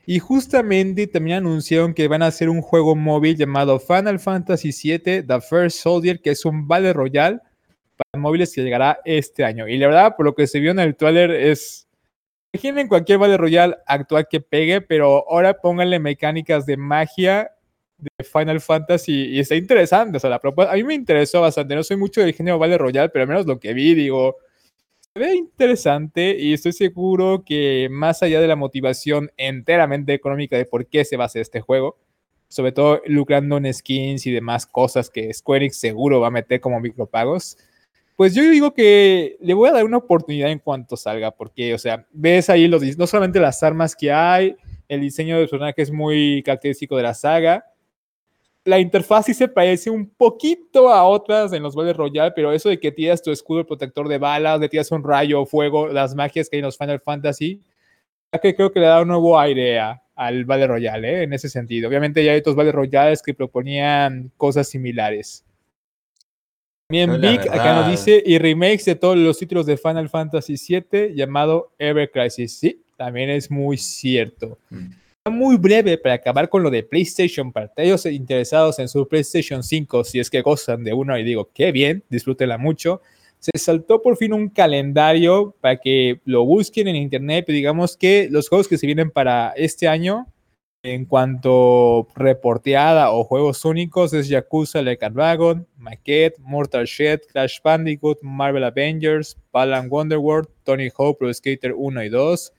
Y 0.05 0.19
justamente 0.19 1.07
también 1.07 1.37
anunciaron 1.37 1.93
que 1.93 2.07
van 2.07 2.23
a 2.23 2.27
hacer 2.27 2.49
un 2.49 2.61
juego 2.61 2.95
móvil 2.95 3.37
llamado 3.37 3.79
Final 3.79 4.19
Fantasy 4.19 4.71
VII 4.71 5.23
The 5.23 5.41
First 5.41 5.79
Soldier, 5.79 6.19
que 6.21 6.31
es 6.31 6.43
un 6.45 6.67
Battle 6.67 6.93
Royale 6.93 7.39
para 7.95 8.21
móviles 8.21 8.53
que 8.53 8.63
llegará 8.63 8.99
este 9.05 9.43
año. 9.45 9.67
Y 9.67 9.77
la 9.77 9.87
verdad, 9.87 10.15
por 10.15 10.25
lo 10.25 10.33
que 10.33 10.47
se 10.47 10.59
vio 10.59 10.71
en 10.71 10.79
el 10.79 10.95
trailer, 10.95 11.31
es 11.31 11.87
Imaginen 12.53 12.89
cualquier 12.89 13.17
Battle 13.17 13.37
Royale 13.37 13.77
actual 13.87 14.27
que 14.29 14.41
pegue, 14.41 14.81
pero 14.81 15.25
ahora 15.29 15.53
pónganle 15.53 15.99
mecánicas 15.99 16.65
de 16.65 16.75
magia 16.75 17.51
de 17.97 18.25
Final 18.25 18.59
Fantasy 18.59 19.27
y 19.27 19.39
está 19.39 19.55
interesante. 19.55 20.17
O 20.17 20.19
sea, 20.19 20.29
la 20.29 20.39
propuesta 20.39 20.73
a 20.73 20.75
mí 20.75 20.83
me 20.83 20.93
interesó 20.93 21.39
bastante. 21.39 21.75
No 21.75 21.83
soy 21.83 21.95
mucho 21.95 22.19
del 22.19 22.33
género 22.33 22.59
Battle 22.59 22.77
Royale, 22.77 23.07
pero 23.09 23.23
al 23.23 23.29
menos 23.29 23.45
lo 23.45 23.57
que 23.57 23.73
vi, 23.73 23.93
digo, 23.93 24.35
ve 25.13 25.35
interesante 25.35 26.37
y 26.39 26.53
estoy 26.53 26.71
seguro 26.71 27.43
que 27.45 27.89
más 27.91 28.23
allá 28.23 28.39
de 28.39 28.47
la 28.47 28.55
motivación 28.55 29.29
enteramente 29.35 30.13
económica 30.13 30.57
de 30.57 30.65
por 30.65 30.87
qué 30.87 31.03
se 31.03 31.17
va 31.17 31.23
a 31.23 31.27
hacer 31.27 31.41
este 31.41 31.59
juego, 31.59 31.97
sobre 32.47 32.71
todo 32.71 33.01
lucrando 33.05 33.57
en 33.57 33.73
skins 33.73 34.25
y 34.25 34.31
demás 34.31 34.65
cosas 34.65 35.09
que 35.09 35.33
Square 35.33 35.65
Enix 35.65 35.77
seguro 35.77 36.21
va 36.21 36.27
a 36.27 36.31
meter 36.31 36.61
como 36.61 36.79
micropagos, 36.79 37.57
pues 38.15 38.33
yo 38.33 38.43
digo 38.49 38.73
que 38.73 39.37
le 39.41 39.53
voy 39.53 39.69
a 39.69 39.73
dar 39.73 39.83
una 39.83 39.97
oportunidad 39.97 40.49
en 40.49 40.59
cuanto 40.59 40.95
salga, 40.95 41.31
porque, 41.31 41.73
o 41.73 41.77
sea, 41.77 42.05
ves 42.11 42.49
ahí 42.49 42.67
los, 42.67 42.81
no 42.97 43.07
solamente 43.07 43.39
las 43.39 43.63
armas 43.63 43.95
que 43.95 44.11
hay, 44.11 44.55
el 44.87 45.01
diseño 45.01 45.37
del 45.37 45.49
personaje 45.49 45.81
es 45.81 45.91
muy 45.91 46.41
característico 46.43 46.95
de 46.95 47.03
la 47.03 47.13
saga. 47.13 47.65
La 48.63 48.79
interfaz 48.79 49.25
sí 49.25 49.33
se 49.33 49.47
parece 49.47 49.89
un 49.89 50.07
poquito 50.07 50.93
a 50.93 51.03
otras 51.03 51.51
en 51.53 51.63
los 51.63 51.75
Battle 51.75 51.93
Royale, 51.93 52.31
pero 52.35 52.51
eso 52.51 52.69
de 52.69 52.79
que 52.79 52.91
tiras 52.91 53.21
tu 53.21 53.31
escudo 53.31 53.65
protector 53.65 54.07
de 54.07 54.19
balas, 54.19 54.59
de 54.59 54.69
tiras 54.69 54.91
un 54.91 55.03
rayo, 55.03 55.45
fuego, 55.45 55.87
las 55.87 56.13
magias 56.13 56.47
que 56.47 56.57
hay 56.57 56.59
en 56.59 56.65
los 56.65 56.77
Final 56.77 56.99
Fantasy, 56.99 57.61
que 58.39 58.55
creo 58.55 58.71
que 58.71 58.79
le 58.79 58.85
da 58.85 59.01
un 59.01 59.07
nuevo 59.07 59.39
aire 59.39 59.79
al 60.15 60.45
Battle 60.45 60.67
Royale, 60.67 61.09
¿eh? 61.09 61.23
en 61.23 61.33
ese 61.33 61.49
sentido. 61.49 61.89
Obviamente 61.89 62.23
ya 62.23 62.33
hay 62.33 62.39
otros 62.39 62.55
Battle 62.55 62.71
Royales 62.71 63.23
que 63.23 63.33
proponían 63.33 64.31
cosas 64.37 64.67
similares. 64.67 65.43
También 66.87 67.21
Vic 67.21 67.49
acá 67.49 67.73
nos 67.73 67.89
dice, 67.89 68.21
y 68.25 68.37
remakes 68.37 68.85
de 68.85 68.95
todos 68.95 69.17
los 69.17 69.39
títulos 69.39 69.65
de 69.65 69.77
Final 69.77 70.09
Fantasy 70.09 70.55
VII 70.55 71.15
llamado 71.15 71.71
Ever 71.79 72.11
Crisis. 72.11 72.59
Sí, 72.59 72.83
también 72.97 73.29
es 73.29 73.49
muy 73.49 73.77
cierto. 73.77 74.57
Mm. 74.69 75.00
Muy 75.29 75.57
breve 75.57 75.99
para 75.99 76.15
acabar 76.15 76.49
con 76.49 76.63
lo 76.63 76.71
de 76.71 76.81
PlayStation, 76.81 77.51
para 77.51 77.67
aquellos 77.67 78.07
interesados 78.07 78.79
en 78.79 78.87
su 78.87 79.07
PlayStation 79.07 79.61
5, 79.61 80.03
si 80.03 80.19
es 80.19 80.31
que 80.31 80.41
gozan 80.41 80.83
de 80.83 80.93
uno 80.93 81.15
y 81.15 81.23
digo, 81.23 81.51
qué 81.53 81.71
bien, 81.71 82.03
disfrútenla 82.09 82.57
mucho. 82.57 83.03
Se 83.37 83.51
saltó 83.59 84.01
por 84.01 84.17
fin 84.17 84.33
un 84.33 84.49
calendario 84.49 85.55
para 85.61 85.77
que 85.77 86.21
lo 86.25 86.43
busquen 86.43 86.87
en 86.87 86.95
internet, 86.95 87.45
digamos 87.47 87.97
que 87.97 88.29
los 88.31 88.49
juegos 88.49 88.67
que 88.67 88.79
se 88.79 88.87
vienen 88.87 89.11
para 89.11 89.53
este 89.55 89.87
año 89.87 90.25
En 90.83 91.05
cuanto 91.05 92.07
reporteada 92.15 93.11
o 93.11 93.23
juegos 93.23 93.63
únicos, 93.65 94.13
es 94.13 94.27
Yakuza 94.27 94.81
Like 94.81 95.07
Dragon, 95.11 95.67
Maquette, 95.77 96.39
Mortal 96.39 96.85
Shed, 96.85 97.21
Crash 97.31 97.59
Bandicoot, 97.63 98.17
Marvel 98.23 98.63
Avengers, 98.63 99.37
Balan 99.51 99.87
Wonderworld, 99.91 100.49
Tony 100.63 100.89
Hawk 100.97 101.19
Pro 101.19 101.31
Skater 101.31 101.75
1 101.77 102.03
y 102.05 102.09
2, 102.09 102.53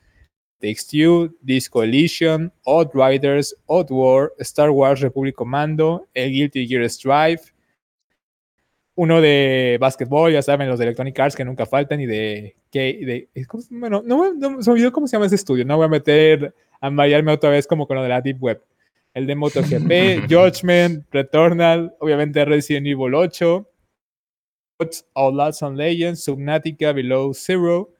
Takes 0.62 0.86
Two, 0.86 1.34
Disco 1.42 1.82
Elysium, 1.82 2.50
Odd 2.64 2.90
Riders, 2.94 3.54
Odd 3.66 3.90
War, 3.90 4.32
Star 4.38 4.70
Wars 4.70 5.00
Republic 5.00 5.34
Commando, 5.34 6.06
El 6.14 6.30
Guilty 6.30 6.68
Gear 6.68 6.88
Strive, 6.88 7.42
uno 8.94 9.20
de 9.20 9.76
básquetbol, 9.80 10.32
ya 10.32 10.40
saben, 10.40 10.68
los 10.68 10.78
de 10.78 10.84
Electronic 10.84 11.18
Arts 11.18 11.34
que 11.34 11.44
nunca 11.44 11.66
faltan, 11.66 12.00
y 12.00 12.06
de. 12.06 12.54
de 12.72 13.28
bueno, 13.70 14.02
no, 14.04 14.32
no, 14.34 14.62
se 14.62 14.70
olvidó 14.70 14.92
cómo 14.92 15.08
se 15.08 15.16
llama 15.16 15.26
ese 15.26 15.34
estudio, 15.34 15.64
no 15.64 15.76
voy 15.76 15.86
a 15.86 15.88
meter 15.88 16.54
a 16.80 16.90
marearme 16.90 17.32
otra 17.32 17.50
vez 17.50 17.66
como 17.66 17.88
con 17.88 17.96
lo 17.96 18.02
de 18.04 18.08
la 18.08 18.20
Deep 18.20 18.40
Web. 18.40 18.62
El 19.14 19.26
de 19.26 19.34
MotoGP, 19.34 20.30
Judgment, 20.30 21.06
Returnal, 21.10 21.92
obviamente 21.98 22.44
Resident 22.44 22.86
Evil 22.86 23.14
8, 23.14 23.68
All 25.14 25.36
Lots 25.36 25.62
on 25.62 25.76
Legends, 25.76 26.22
Subnautica, 26.22 26.92
Below 26.92 27.34
Zero, 27.34 27.90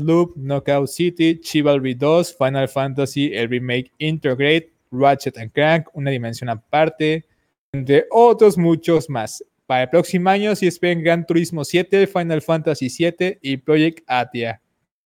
Loop, 0.00 0.36
Knockout 0.36 0.88
City, 0.88 1.38
Chivalry 1.40 1.94
2, 1.94 2.36
Final 2.36 2.68
Fantasy, 2.68 3.32
el 3.34 3.48
remake 3.48 3.90
Integrate, 3.98 4.72
Ratchet 4.90 5.38
and 5.38 5.52
Crank, 5.52 5.88
una 5.94 6.10
dimensión 6.10 6.50
aparte, 6.50 7.24
entre 7.72 8.06
otros 8.10 8.58
muchos 8.58 9.08
más. 9.08 9.44
Para 9.66 9.84
el 9.84 9.88
próximo 9.88 10.28
año, 10.30 10.54
si 10.54 10.66
esperen 10.66 11.02
Gran 11.02 11.26
Turismo 11.26 11.64
7, 11.64 12.06
Final 12.06 12.42
Fantasy 12.42 12.90
7 12.90 13.38
y 13.40 13.56
Project 13.56 14.04
Atia. 14.06 14.60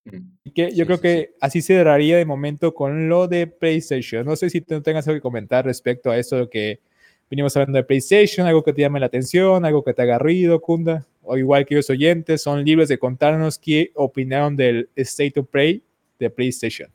Mm. 0.06 0.52
que 0.54 0.72
yo 0.72 0.86
creo 0.86 1.00
que 1.00 1.34
así 1.40 1.60
se 1.60 1.74
cerraría 1.74 2.16
de 2.16 2.24
momento 2.24 2.74
con 2.74 3.08
lo 3.08 3.26
de 3.26 3.46
PlayStation. 3.46 4.24
No 4.24 4.36
sé 4.36 4.50
si 4.50 4.60
tú 4.60 4.80
tengas 4.80 5.06
algo 5.08 5.18
que 5.18 5.22
comentar 5.22 5.64
respecto 5.64 6.10
a 6.10 6.18
esto 6.18 6.48
que 6.48 6.80
venimos 7.30 7.56
hablando 7.56 7.76
de 7.76 7.85
PlayStation, 7.85 8.47
algo 8.47 8.62
que 8.62 8.73
te 8.73 8.83
llame 8.83 9.00
la 9.00 9.06
atención, 9.06 9.64
algo 9.64 9.83
que 9.85 9.95
te 9.95 10.02
haga 10.02 10.18
ruido, 10.18 10.61
Kunda, 10.61 11.06
o 11.23 11.37
igual 11.37 11.66
que 11.66 11.75
los 11.75 11.90
oyentes, 11.90 12.42
son 12.42 12.64
libres 12.64 12.88
de 12.88 12.99
contarnos 12.99 13.59
qué 13.59 13.90
opinaron 13.95 14.56
del 14.56 14.90
State 14.97 15.40
of 15.40 15.49
Play 15.49 15.83
de 16.18 16.30
PlayStation. 16.30 16.90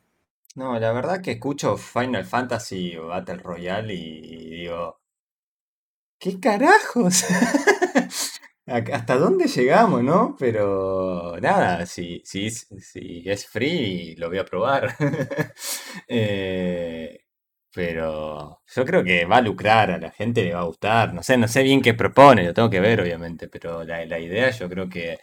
No, 0.56 0.78
la 0.80 0.92
verdad 0.92 1.22
que 1.22 1.32
escucho 1.32 1.78
Final 1.78 2.26
Fantasy 2.26 2.98
o 2.98 3.08
Battle 3.08 3.38
Royale 3.38 3.94
y 3.94 4.50
digo, 4.50 5.00
¿qué 6.20 6.40
carajos? 6.40 7.26
¿Hasta 8.66 9.18
dónde 9.18 9.48
llegamos, 9.48 10.04
no? 10.04 10.36
Pero 10.38 11.38
nada, 11.42 11.86
si, 11.86 12.22
si, 12.24 12.50
si 12.52 13.24
es 13.26 13.48
free, 13.48 14.16
lo 14.16 14.30
voy 14.30 14.38
a 14.38 14.46
probar. 14.46 14.96
Eh, 16.08 17.21
pero 17.74 18.62
yo 18.68 18.86
creo 18.86 19.04
que 19.04 19.26
va 19.26 19.38
a 19.38 19.42
lucrar, 19.42 19.92
a 19.92 19.98
la 19.98 20.12
gente 20.12 20.44
le 20.44 20.54
va 20.54 20.62
a 20.62 20.64
gustar. 20.64 21.14
No 21.14 21.24
sé, 21.24 21.38
no 21.38 21.48
sé 21.48 21.64
bien 21.64 21.82
qué 21.82 21.94
propone, 21.94 22.44
lo 22.46 22.54
tengo 22.54 22.70
que 22.70 22.80
ver, 22.82 23.02
obviamente, 23.02 23.48
pero 23.48 23.84
la, 23.84 24.20
idea 24.20 24.52
yo 24.52 24.70
creo 24.70 24.90
que 24.90 25.20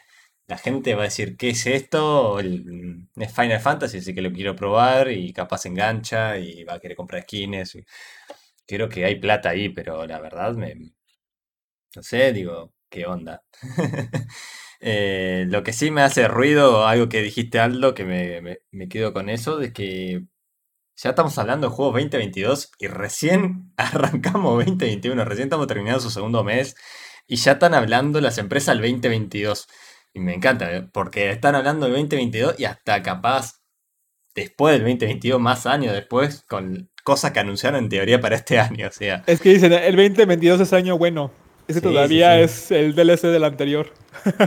la 0.47 0.59
gente 0.59 0.95
va 0.95 1.03
a 1.03 1.05
decir, 1.05 1.37
¿qué 1.37 1.51
es 1.51 1.67
esto? 1.67 2.41
es 2.41 3.33
Final 3.35 3.61
Fantasy, 3.61 3.99
así 3.99 4.15
que 4.15 4.23
lo 4.23 4.33
quiero 4.33 4.57
probar 4.57 5.11
y 5.11 5.33
capaz 5.33 5.67
engancha 5.67 6.39
y 6.39 6.65
va 6.65 6.75
a 6.75 6.81
querer 6.81 6.97
comprar 6.97 7.23
skins. 7.23 7.79
Creo 8.67 8.89
que 8.89 9.05
hay 9.05 9.17
plata 9.17 9.51
ahí, 9.51 9.69
pero 9.71 10.07
la 10.07 10.21
verdad 10.21 10.55
me... 10.55 10.75
No 11.97 12.03
sé, 12.03 12.33
digo, 12.33 12.73
¿qué 12.89 13.07
onda? 13.07 13.43
Eh, 14.81 15.45
lo 15.49 15.65
que 15.65 15.73
sí 15.73 15.91
me 15.91 16.03
hace 16.03 16.29
ruido, 16.29 16.87
algo 16.87 17.09
que 17.09 17.21
dijiste 17.21 17.59
Aldo, 17.59 17.95
que 17.95 18.05
me, 18.05 18.61
me 18.71 18.89
quedo 18.89 19.13
con 19.13 19.29
eso, 19.29 19.57
de 19.59 19.73
que 19.73 20.23
ya 21.01 21.11
estamos 21.11 21.39
hablando 21.39 21.69
de 21.69 21.75
juegos 21.75 21.95
2022 21.95 22.73
y 22.79 22.89
recién 22.89 23.73
arrancamos 23.77 24.65
2021, 24.65 25.25
recién 25.25 25.47
estamos 25.47 25.67
terminando 25.69 26.01
su 26.01 26.11
segundo 26.11 26.43
mes 26.43 26.75
y 27.27 27.37
ya 27.37 27.53
están 27.53 27.75
hablando 27.75 28.21
las 28.21 28.39
empresas 28.39 28.75
del 28.75 28.83
2022. 28.83 29.69
Y 30.15 30.21
me 30.21 30.35
encanta, 30.35 30.73
¿eh? 30.75 30.89
porque 30.93 31.31
están 31.31 31.55
hablando 31.55 31.87
del 31.87 31.95
2022 31.95 32.59
y 32.59 32.65
hasta 32.65 33.03
capaz 33.03 33.61
después 34.35 34.73
del 34.73 34.83
2022, 34.83 35.41
más 35.41 35.67
años 35.67 35.93
después, 35.93 36.43
con 36.49 36.91
cosas 37.05 37.33
que 37.33 37.41
anunciaron 37.41 37.85
en 37.85 37.89
teoría 37.89 38.21
para 38.21 38.37
este 38.37 38.59
año. 38.59 38.89
O 38.89 38.93
sea. 38.93 39.23
Es 39.27 39.41
que 39.41 39.51
dicen, 39.51 39.73
el 39.73 39.95
2022 39.95 40.61
es 40.61 40.73
año 40.73 40.99
bueno. 40.99 41.31
Ese 41.69 41.83
todavía 41.83 42.41
es 42.41 42.71
el 42.71 42.95
DLC 42.95 43.25
del 43.25 43.45
anterior. 43.45 43.93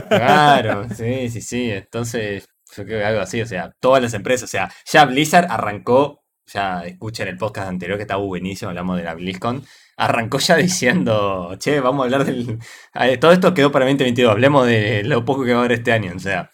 Claro, 0.08 0.88
sí, 0.96 1.30
sí, 1.30 1.40
sí. 1.40 1.70
Entonces, 1.70 2.48
yo 2.76 2.84
creo 2.84 2.98
que 2.98 3.04
algo 3.04 3.20
así, 3.20 3.40
o 3.40 3.46
sea, 3.46 3.72
todas 3.78 4.02
las 4.02 4.12
empresas, 4.12 4.48
o 4.48 4.50
sea, 4.50 4.72
ya 4.90 5.04
Blizzard 5.04 5.46
arrancó 5.48 6.21
ya 6.46 6.84
escuchen 6.84 7.28
el 7.28 7.36
podcast 7.36 7.68
anterior 7.68 7.98
que 7.98 8.02
estaba 8.02 8.22
buenísimo, 8.22 8.70
hablamos 8.70 8.96
de 8.98 9.04
la 9.04 9.14
BlizzCon, 9.14 9.64
arrancó 9.96 10.38
ya 10.38 10.56
diciendo, 10.58 11.56
che, 11.58 11.80
vamos 11.80 12.02
a 12.02 12.04
hablar 12.04 12.24
del... 12.24 12.58
Todo 13.20 13.32
esto 13.32 13.54
quedó 13.54 13.72
para 13.72 13.84
2022, 13.86 14.30
hablemos 14.32 14.66
de 14.66 15.02
lo 15.04 15.24
poco 15.24 15.44
que 15.44 15.52
va 15.52 15.58
a 15.58 15.64
haber 15.64 15.72
este 15.72 15.92
año, 15.92 16.12
o 16.16 16.18
sea, 16.18 16.50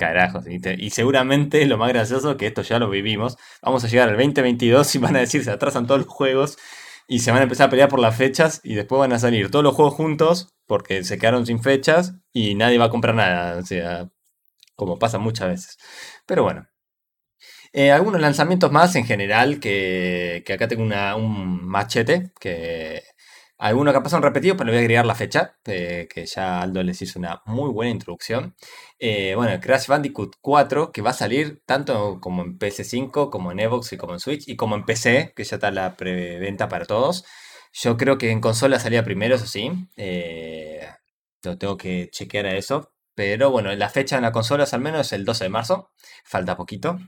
carajos. 0.00 0.46
Y, 0.48 0.90
seguramente 0.90 1.66
lo 1.66 1.76
más 1.76 1.90
gracioso 1.90 2.36
que 2.36 2.46
esto 2.46 2.62
ya 2.62 2.78
lo 2.78 2.88
vivimos, 2.88 3.36
vamos 3.62 3.84
a 3.84 3.88
llegar 3.88 4.08
al 4.08 4.16
2022 4.16 4.94
y 4.94 4.98
van 4.98 5.16
a 5.16 5.20
decir, 5.20 5.44
se 5.44 5.50
atrasan 5.50 5.86
todos 5.86 6.00
los 6.00 6.08
juegos 6.08 6.56
y 7.06 7.20
se 7.20 7.30
van 7.32 7.40
a 7.40 7.42
empezar 7.44 7.66
a 7.68 7.70
pelear 7.70 7.88
por 7.90 8.00
las 8.00 8.16
fechas 8.16 8.60
y 8.64 8.74
después 8.74 8.98
van 8.98 9.12
a 9.12 9.18
salir 9.18 9.50
todos 9.50 9.62
los 9.64 9.74
juegos 9.74 9.94
juntos 9.94 10.54
porque 10.66 11.04
se 11.04 11.18
quedaron 11.18 11.44
sin 11.44 11.62
fechas 11.62 12.14
y 12.32 12.54
nadie 12.54 12.78
va 12.78 12.86
a 12.86 12.90
comprar 12.90 13.14
nada, 13.14 13.58
o 13.58 13.62
sea, 13.66 14.08
como 14.74 14.98
pasa 14.98 15.18
muchas 15.18 15.48
veces. 15.48 15.78
Pero 16.26 16.44
bueno, 16.44 16.69
eh, 17.72 17.92
algunos 17.92 18.20
lanzamientos 18.20 18.72
más 18.72 18.96
en 18.96 19.06
general, 19.06 19.60
que, 19.60 20.44
acá 20.52 20.66
tengo 20.68 20.82
un 20.82 21.66
machete, 21.66 22.32
que 22.40 23.02
algunos 23.58 23.94
capaz 23.94 24.10
son 24.10 24.22
repetidos, 24.22 24.56
pero 24.58 24.70
voy 24.70 24.78
a 24.78 24.80
agregar 24.80 25.06
la 25.06 25.14
fecha, 25.14 25.56
eh, 25.66 26.08
que 26.12 26.26
ya 26.26 26.62
Aldo 26.62 26.82
les 26.82 27.00
hizo 27.02 27.18
una 27.18 27.42
muy 27.46 27.70
buena 27.70 27.92
introducción. 27.92 28.56
Eh, 28.98 29.34
bueno, 29.36 29.60
Crash 29.60 29.86
Bandicoot 29.86 30.36
4, 30.40 30.92
que 30.92 31.02
va 31.02 31.10
a 31.10 31.12
salir 31.12 31.62
tanto 31.66 32.20
como 32.20 32.42
en 32.42 32.58
PS5, 32.58 33.30
como 33.30 33.52
en 33.52 33.58
Xbox 33.60 33.92
y 33.92 33.96
como 33.98 34.14
en 34.14 34.20
Switch, 34.20 34.48
y 34.48 34.56
como 34.56 34.76
en 34.76 34.84
PC, 34.84 35.32
que 35.36 35.44
ya 35.44 35.56
está 35.56 35.70
la 35.70 35.96
preventa 35.96 36.68
para 36.68 36.86
todos. 36.86 37.24
Yo 37.72 37.96
creo 37.96 38.18
que 38.18 38.30
en 38.30 38.40
consola 38.40 38.80
salía 38.80 39.04
primero, 39.04 39.36
eso 39.36 39.46
sí. 39.46 39.70
lo 41.42 41.58
tengo 41.58 41.76
que 41.76 42.08
chequear 42.10 42.46
a 42.46 42.56
eso. 42.56 42.92
Pero 43.14 43.50
bueno, 43.50 43.74
la 43.74 43.90
fecha 43.90 44.16
en 44.16 44.22
la 44.22 44.32
consola 44.32 44.64
es 44.64 44.72
al 44.74 44.80
menos 44.80 45.12
el 45.12 45.24
12 45.24 45.44
de 45.44 45.50
marzo. 45.50 45.90
Falta 46.24 46.56
poquito. 46.56 46.98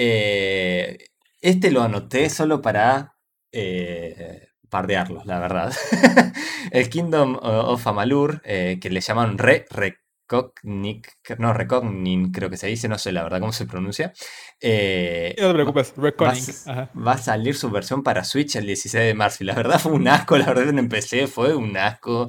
Eh, 0.00 0.96
este 1.40 1.72
lo 1.72 1.82
anoté 1.82 2.30
solo 2.30 2.62
para 2.62 3.16
eh, 3.50 4.46
pardearlos, 4.70 5.26
la 5.26 5.40
verdad. 5.40 5.74
el 6.70 6.88
Kingdom 6.88 7.36
of 7.42 7.84
Amalur, 7.84 8.40
eh, 8.44 8.78
que 8.80 8.90
le 8.90 9.00
llaman 9.00 9.38
Re 9.38 9.66
Recognic, 9.68 11.18
no, 11.38 11.52
Recognin 11.52 12.30
creo 12.30 12.48
que 12.48 12.56
se 12.56 12.68
dice, 12.68 12.88
no 12.88 12.96
sé 12.96 13.10
la 13.10 13.24
verdad 13.24 13.40
cómo 13.40 13.52
se 13.52 13.66
pronuncia. 13.66 14.08
no 14.08 14.12
te 14.60 15.52
preocupes, 15.52 15.94
Va, 15.98 16.88
va, 16.94 17.12
a 17.12 17.18
salir 17.18 17.56
su 17.56 17.68
versión 17.68 18.04
para 18.04 18.22
Switch 18.22 18.54
el 18.54 18.66
16 18.66 19.04
de 19.04 19.14
marzo. 19.14 19.42
Y 19.42 19.46
la 19.48 19.54
verdad 19.54 19.80
fue 19.80 19.90
un 19.90 20.06
asco, 20.06 20.38
la 20.38 20.46
verdad 20.46 20.68
en 20.68 20.88
PC 20.88 21.26
fue 21.26 21.56
un 21.56 21.76
asco. 21.76 22.28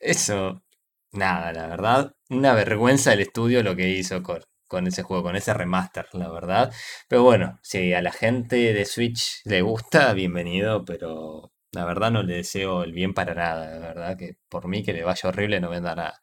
Eso, 0.00 0.64
nada, 1.12 1.52
la 1.52 1.68
verdad, 1.68 2.12
una 2.28 2.54
vergüenza 2.54 3.12
el 3.12 3.20
estudio 3.20 3.62
lo 3.62 3.76
que 3.76 3.88
hizo 3.88 4.20
con, 4.24 4.40
con 4.66 4.86
ese 4.86 5.02
juego, 5.02 5.24
con 5.24 5.36
ese 5.36 5.54
remaster, 5.54 6.06
la 6.12 6.28
verdad. 6.30 6.72
Pero 7.08 7.22
bueno, 7.22 7.58
si 7.62 7.92
a 7.92 8.02
la 8.02 8.12
gente 8.12 8.72
de 8.72 8.84
Switch 8.84 9.40
le 9.44 9.62
gusta, 9.62 10.12
bienvenido, 10.12 10.84
pero 10.84 11.52
la 11.72 11.84
verdad 11.84 12.10
no 12.10 12.22
le 12.22 12.36
deseo 12.36 12.82
el 12.84 12.92
bien 12.92 13.14
para 13.14 13.34
nada, 13.34 13.78
la 13.78 13.88
verdad 13.88 14.16
que 14.16 14.36
por 14.48 14.68
mí 14.68 14.82
que 14.82 14.92
le 14.92 15.04
vaya 15.04 15.28
horrible 15.28 15.60
no 15.60 15.70
venda 15.70 15.94
nada. 15.94 16.20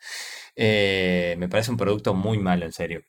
Eh, 0.56 1.36
me 1.38 1.50
parece 1.50 1.72
un 1.72 1.78
producto 1.78 2.14
muy 2.14 2.38
malo, 2.40 2.66
en 2.66 2.74
serio. 2.74 3.02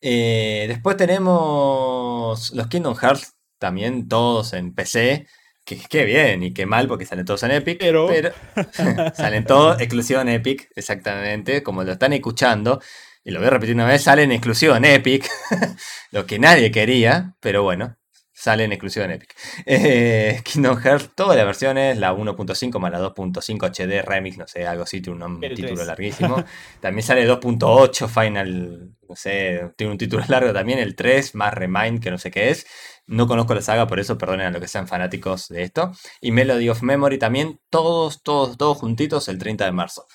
Eh, 0.00 0.64
después 0.68 0.96
tenemos 0.96 2.50
los 2.54 2.66
Kingdom 2.68 2.96
Hearts, 2.96 3.34
también 3.58 4.08
todos 4.08 4.52
en 4.54 4.74
PC. 4.74 5.26
Que, 5.64 6.04
bien 6.04 6.42
y 6.42 6.52
qué 6.52 6.66
mal 6.66 6.88
porque 6.88 7.04
salen 7.04 7.24
todos 7.24 7.44
en 7.44 7.52
Epic. 7.52 7.78
Pero, 7.78 8.08
pero 8.08 8.32
salen 9.14 9.44
todos 9.44 9.80
exclusivos 9.80 10.22
en 10.22 10.30
Epic, 10.30 10.68
exactamente, 10.74 11.62
como 11.62 11.84
lo 11.84 11.92
están 11.92 12.12
escuchando 12.12 12.80
y 13.24 13.30
lo 13.30 13.40
voy 13.40 13.48
a 13.48 13.50
repetir 13.50 13.74
una 13.74 13.86
vez, 13.86 14.02
sale 14.02 14.22
en 14.22 14.32
exclusivo 14.32 14.74
en 14.76 14.84
Epic, 14.84 15.28
lo 16.10 16.26
que 16.26 16.38
nadie 16.38 16.70
quería, 16.70 17.34
pero 17.40 17.62
bueno, 17.62 17.96
sale 18.40 18.64
en 18.64 18.72
exclusivo 18.72 19.04
en 19.04 19.12
Epic. 19.12 19.34
Eh, 19.66 20.40
Kingdom 20.44 20.78
Hearts, 20.78 21.10
todas 21.14 21.36
las 21.36 21.44
versiones, 21.44 21.98
la 21.98 22.14
1.5 22.14 22.78
más 22.78 22.90
la 22.90 23.00
2.5 23.00 23.70
HD 23.70 24.02
Remix, 24.02 24.38
no 24.38 24.46
sé, 24.46 24.66
algo 24.66 24.84
así, 24.84 25.00
tiene 25.02 25.24
un, 25.24 25.40
título 25.40 25.84
larguísimo. 25.84 26.42
También 26.80 27.02
sale 27.06 27.28
2.8 27.28 28.08
Final, 28.08 28.90
no 29.06 29.16
sé, 29.16 29.70
tiene 29.76 29.92
un 29.92 29.98
título 29.98 30.24
largo 30.28 30.52
también, 30.52 30.78
el 30.78 30.96
3 30.96 31.34
más 31.34 31.52
Remind, 31.52 32.02
que 32.02 32.10
no 32.10 32.18
sé 32.18 32.30
qué 32.30 32.50
es. 32.50 32.66
No 33.06 33.26
conozco 33.26 33.54
la 33.54 33.60
saga, 33.60 33.86
por 33.86 33.98
eso 34.00 34.16
perdonen 34.16 34.46
a 34.46 34.50
los 34.50 34.60
que 34.60 34.68
sean 34.68 34.86
fanáticos 34.86 35.48
de 35.48 35.64
esto. 35.64 35.92
Y 36.20 36.30
Melody 36.30 36.68
of 36.68 36.82
Memory 36.82 37.18
también, 37.18 37.60
todos, 37.68 38.22
todos, 38.22 38.56
todos 38.56 38.78
juntitos 38.78 39.28
el 39.28 39.38
30 39.38 39.64
de 39.64 39.72
marzo. 39.72 40.06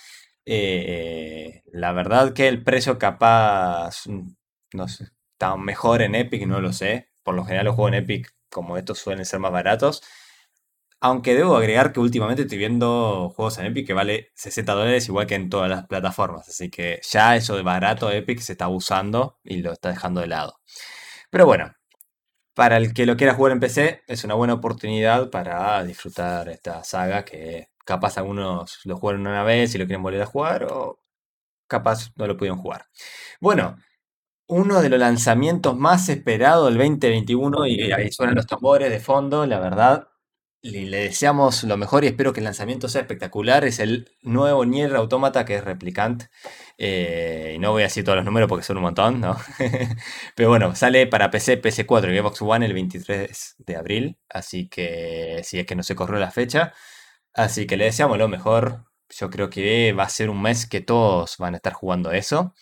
Eh, 0.46 1.64
la 1.72 1.92
verdad 1.94 2.34
que 2.34 2.48
el 2.48 2.64
precio 2.64 2.98
capaz, 3.00 4.08
mm, 4.08 4.36
no 4.74 4.88
sé, 4.88 5.10
está 5.34 5.56
mejor 5.58 6.02
en 6.02 6.16
Epic, 6.16 6.46
no 6.48 6.62
lo 6.62 6.74
sé. 6.74 7.10
Por 7.24 7.36
lo 7.36 7.44
general 7.46 7.66
los 7.66 7.76
juegos 7.76 7.94
en 7.94 8.04
Epic 8.04 8.36
como 8.50 8.78
estos 8.78 9.00
suelen 9.00 9.26
ser 9.26 9.40
más 9.40 9.52
baratos. 9.52 10.02
Aunque 11.02 11.36
debo 11.36 11.56
agregar 11.58 11.94
que 11.94 12.00
últimamente 12.00 12.44
estoy 12.44 12.58
viendo 12.58 13.30
juegos 13.36 13.58
en 13.60 13.66
Epic 13.68 13.86
que 13.88 13.94
vale 13.94 14.32
60 14.36 14.74
dólares 14.74 15.08
igual 15.08 15.28
que 15.28 15.36
en 15.36 15.50
todas 15.50 15.70
las 15.70 15.86
plataformas. 15.88 16.48
Así 16.50 16.70
que 16.70 17.00
ya 17.10 17.36
eso 17.36 17.56
de 17.56 17.62
barato 17.64 18.12
Epic 18.12 18.40
se 18.40 18.54
está 18.54 18.66
abusando 18.66 19.40
y 19.44 19.62
lo 19.62 19.74
está 19.74 19.90
dejando 19.90 20.22
de 20.22 20.28
lado. 20.28 20.60
Pero 21.30 21.46
bueno, 21.46 21.74
para 22.56 22.78
el 22.78 22.94
que 22.94 23.06
lo 23.06 23.18
quiera 23.18 23.36
jugar 23.36 23.54
en 23.54 23.60
PC 23.62 24.04
es 24.08 24.24
una 24.24 24.36
buena 24.36 24.56
oportunidad 24.56 25.30
para 25.32 25.84
disfrutar 25.84 26.50
esta 26.50 26.84
saga 26.84 27.26
que 27.26 27.70
capaz 27.86 28.18
algunos 28.18 28.80
lo 28.86 28.98
jugaron 28.98 29.22
una 29.22 29.44
vez 29.44 29.74
y 29.76 29.78
lo 29.78 29.86
quieren 29.86 30.04
volver 30.04 30.22
a 30.22 30.26
jugar 30.26 30.66
o 30.66 31.00
capaz 31.68 32.12
no 32.16 32.28
lo 32.28 32.38
pudieron 32.38 32.60
jugar. 32.60 32.88
Bueno, 33.40 33.78
uno 34.48 34.82
de 34.82 34.90
los 34.90 35.00
lanzamientos 35.00 35.78
más 35.78 36.10
esperados 36.10 36.68
del 36.70 36.78
2021 36.78 37.68
y 37.68 37.92
ahí 37.92 38.12
suenan 38.12 38.36
los 38.36 38.48
tambores 38.48 38.92
de 38.92 39.00
fondo, 39.00 39.46
la 39.46 39.60
verdad, 39.60 40.10
le, 40.66 40.98
deseamos 40.98 41.64
lo 41.64 41.78
mejor 41.78 42.04
y 42.04 42.08
espero 42.08 42.34
que 42.34 42.40
el 42.40 42.46
lanzamiento 42.46 42.90
sea 42.90 43.02
espectacular. 43.02 43.66
Es 43.66 43.80
el 43.80 44.10
nuevo 44.24 44.66
Nier 44.66 44.96
Automata 44.96 45.46
que 45.46 45.56
es 45.56 45.64
Replicant. 45.64 46.24
Eh, 46.78 47.54
y 47.56 47.60
no 47.60 47.72
voy 47.72 47.84
a 47.84 47.86
decir 47.86 48.04
todos 48.04 48.18
los 48.18 48.26
números 48.26 48.50
porque 48.50 48.64
son 48.66 48.78
un 48.78 48.84
montón, 48.84 49.22
¿no? 49.22 49.38
Pero 50.36 50.50
bueno, 50.50 50.76
sale 50.76 51.08
para 51.08 51.30
PC, 51.32 51.62
PC4 51.62 52.14
y 52.14 52.20
Xbox 52.20 52.42
One 52.42 52.66
el 52.66 52.74
23 52.74 53.56
de 53.60 53.76
abril. 53.76 54.18
Así 54.30 54.68
que 54.68 55.42
si 55.44 55.60
es 55.60 55.66
que 55.66 55.76
no 55.76 55.84
se 55.84 55.96
corrió 55.96 56.20
la 56.20 56.32
fecha. 56.32 56.74
Así 57.36 57.68
que 57.68 57.78
le 57.78 57.86
deseamos 57.86 58.18
lo 58.18 58.28
mejor. 58.28 58.86
Yo 59.10 59.30
creo 59.30 59.50
que 59.50 59.94
va 59.94 60.04
a 60.04 60.10
ser 60.10 60.30
un 60.30 60.42
mes 60.42 60.66
que 60.66 60.82
todos 60.82 61.38
van 61.38 61.54
a 61.54 61.58
estar 61.58 61.74
jugando 61.74 62.12
eso. 62.12 62.56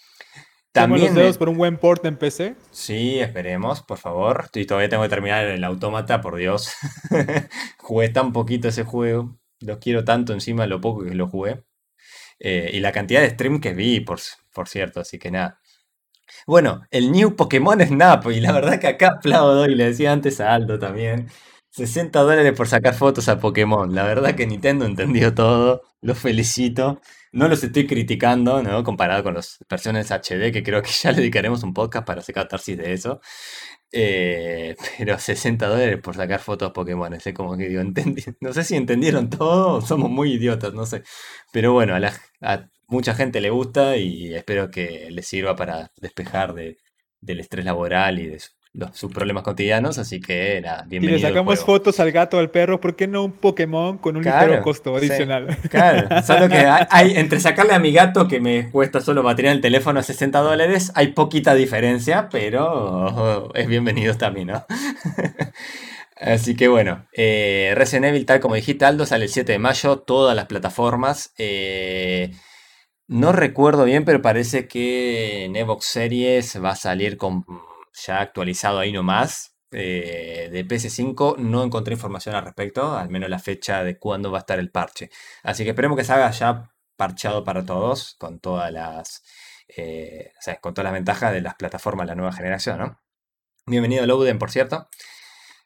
También 0.74 1.06
los 1.06 1.16
dedos 1.16 1.38
por 1.38 1.50
un 1.50 1.58
buen 1.58 1.78
port 1.78 2.04
en 2.06 2.18
PC? 2.18 2.56
Sí, 2.72 3.20
esperemos, 3.20 3.84
por 3.84 4.00
favor. 4.00 4.50
Y 4.56 4.66
todavía 4.66 4.90
tengo 4.90 5.04
que 5.04 5.10
terminar 5.10 5.46
el 5.46 5.64
autómata, 5.64 6.20
por 6.20 6.36
Dios. 6.36 6.74
jugué 7.78 8.10
tan 8.10 8.34
poquito 8.34 8.68
ese 8.68 8.84
juego. 8.84 9.38
Lo 9.60 9.80
quiero 9.80 10.04
tanto 10.04 10.34
encima 10.34 10.66
lo 10.66 10.82
poco 10.82 11.04
que 11.04 11.14
lo 11.14 11.28
jugué. 11.28 11.64
Eh, 12.40 12.72
y 12.74 12.80
la 12.80 12.92
cantidad 12.92 13.22
de 13.22 13.30
stream 13.30 13.62
que 13.62 13.74
vi, 13.74 14.00
por, 14.00 14.20
por 14.52 14.68
cierto, 14.68 15.00
así 15.02 15.20
que 15.20 15.30
nada. 15.30 15.62
Bueno, 16.48 16.82
el 16.90 17.12
New 17.12 17.36
Pokémon 17.36 17.80
Snap, 17.80 18.26
y 18.32 18.40
la 18.40 18.52
verdad 18.52 18.80
que 18.80 18.88
acá 18.88 19.08
aplaudo, 19.20 19.68
y 19.68 19.76
le 19.76 19.86
decía 19.86 20.12
antes 20.12 20.42
a 20.42 20.56
Aldo 20.56 20.80
también, 20.80 21.30
60 21.74 22.20
dólares 22.22 22.54
por 22.54 22.68
sacar 22.68 22.94
fotos 22.94 23.28
a 23.30 23.40
Pokémon. 23.40 23.96
La 23.96 24.04
verdad 24.04 24.36
que 24.36 24.46
Nintendo 24.46 24.86
entendió 24.86 25.34
todo. 25.34 25.82
Los 26.02 26.20
felicito. 26.20 27.02
No 27.32 27.48
los 27.48 27.64
estoy 27.64 27.88
criticando, 27.88 28.62
¿no? 28.62 28.84
Comparado 28.84 29.24
con 29.24 29.34
las 29.34 29.58
versiones 29.68 30.12
HD, 30.12 30.52
que 30.52 30.62
creo 30.64 30.84
que 30.84 30.92
ya 30.92 31.12
le 31.12 31.18
dedicaremos 31.18 31.64
un 31.64 31.74
podcast 31.74 32.06
para 32.06 32.22
hacer 32.22 32.36
catarsis 32.36 32.78
de 32.78 32.94
eso. 32.94 33.22
Eh, 33.92 34.76
pero 35.00 35.18
60 35.18 35.68
dólares 35.68 36.00
por 36.02 36.16
sacar 36.16 36.40
fotos 36.40 36.72
Pokémon. 36.72 37.14
Es 37.14 37.24
como 37.34 37.58
que 37.58 37.70
digo, 37.70 37.82
no 38.42 38.54
sé 38.54 38.64
si 38.64 38.76
entendieron 38.76 39.30
todo 39.30 39.82
somos 39.82 40.12
muy 40.12 40.34
idiotas, 40.34 40.74
no 40.74 40.86
sé. 40.86 41.04
Pero 41.52 41.74
bueno, 41.74 41.96
a, 42.42 42.70
mucha 42.88 43.16
gente 43.16 43.42
le 43.42 43.50
gusta 43.50 43.98
y 43.98 44.36
espero 44.36 44.70
que 44.70 45.10
les 45.12 45.28
sirva 45.28 45.56
para 45.56 45.92
despejar 46.00 46.54
de, 46.54 46.78
del 47.22 47.40
estrés 47.40 47.66
laboral 47.66 48.20
y 48.20 48.28
de 48.28 48.40
sus 48.94 49.12
problemas 49.12 49.44
cotidianos, 49.44 50.00
así 50.00 50.20
que 50.20 50.60
nada, 50.62 50.84
bienvenido. 50.88 51.20
Y 51.20 51.22
le 51.22 51.28
sacamos 51.28 51.60
fotos 51.64 52.00
al 52.00 52.12
gato, 52.12 52.40
al 52.40 52.50
perro, 52.50 52.82
¿por 52.82 52.96
qué 52.96 53.08
no 53.08 53.24
un 53.24 53.32
Pokémon 53.32 54.00
con 54.00 54.18
un 54.18 54.24
ligero 54.24 54.62
costo 54.64 54.96
adicional? 54.96 55.56
claro, 55.70 56.22
solo 56.26 56.50
que 56.50 56.66
hay, 56.90 57.16
entre 57.16 57.40
sacarle 57.40 57.74
a 57.74 57.80
mi 57.80 57.92
gato, 57.92 58.28
que 58.28 58.40
me 58.40 58.72
cuesta 58.72 59.00
solo 59.00 59.22
batería 59.22 59.52
el 59.52 59.62
teléfono 59.62 60.00
a 60.00 60.04
60 60.04 60.40
dólares, 60.40 60.92
hay 60.96 61.10
poquita 61.10 61.54
diferencia, 61.54 62.30
pero 62.30 63.54
es 63.54 63.68
bienvenido 63.68 64.16
también, 64.16 64.48
¿no? 64.48 64.66
Así 66.20 66.56
que 66.56 66.68
bueno, 66.68 67.06
eh, 67.14 67.74
Resident 67.76 68.06
Evil, 68.06 68.26
tal 68.26 68.40
como 68.40 68.56
dijiste, 68.56 68.86
Aldo, 68.86 69.06
sale 69.06 69.26
el 69.26 69.30
7 69.30 69.52
de 69.52 69.60
mayo, 69.60 70.00
todas 70.00 70.36
las 70.36 70.46
plataformas. 70.46 71.34
Eh, 71.38 72.32
no 73.08 73.34
recuerdo 73.34 73.84
bien, 73.84 74.06
pero 74.06 74.22
parece 74.22 74.68
que 74.68 75.46
en 75.46 75.56
Evox 75.58 75.86
Series 75.86 76.64
va 76.64 76.72
a 76.72 76.76
salir 76.76 77.18
con 77.18 77.44
ya 77.94 78.22
actualizado 78.22 78.80
ahí 78.80 78.92
nomás. 78.92 79.56
Eh, 79.72 80.50
de 80.52 80.68
PS5 80.68 81.38
no 81.38 81.64
encontré 81.64 81.94
información 81.94 82.36
al 82.36 82.44
respecto, 82.44 82.96
al 82.96 83.10
menos 83.10 83.30
la 83.30 83.40
fecha 83.40 83.84
de 83.84 83.98
cuándo 83.98 84.32
va 84.32 84.40
a 84.40 84.42
estar 84.42 84.60
el 84.60 84.72
parche. 84.72 85.10
Así 85.44 85.64
que 85.64 85.72
esperemos 85.72 85.98
que 85.98 86.04
se 86.04 86.14
haga 86.14 86.30
ya 86.32 86.72
parchado 86.96 87.44
para 87.44 87.66
todos, 87.66 88.16
con 88.20 88.40
todas 88.40 88.72
las, 88.72 89.24
eh, 89.68 90.34
con 90.62 90.74
todas 90.74 90.86
las 90.86 90.94
ventajas 90.94 91.34
de 91.34 91.42
las 91.42 91.56
plataformas 91.56 92.06
de 92.06 92.12
la 92.12 92.16
nueva 92.16 92.34
generación, 92.34 92.80
¿no? 92.80 93.00
Bienvenido 93.66 94.06
Louden, 94.06 94.38
por 94.40 94.52
cierto. 94.52 94.90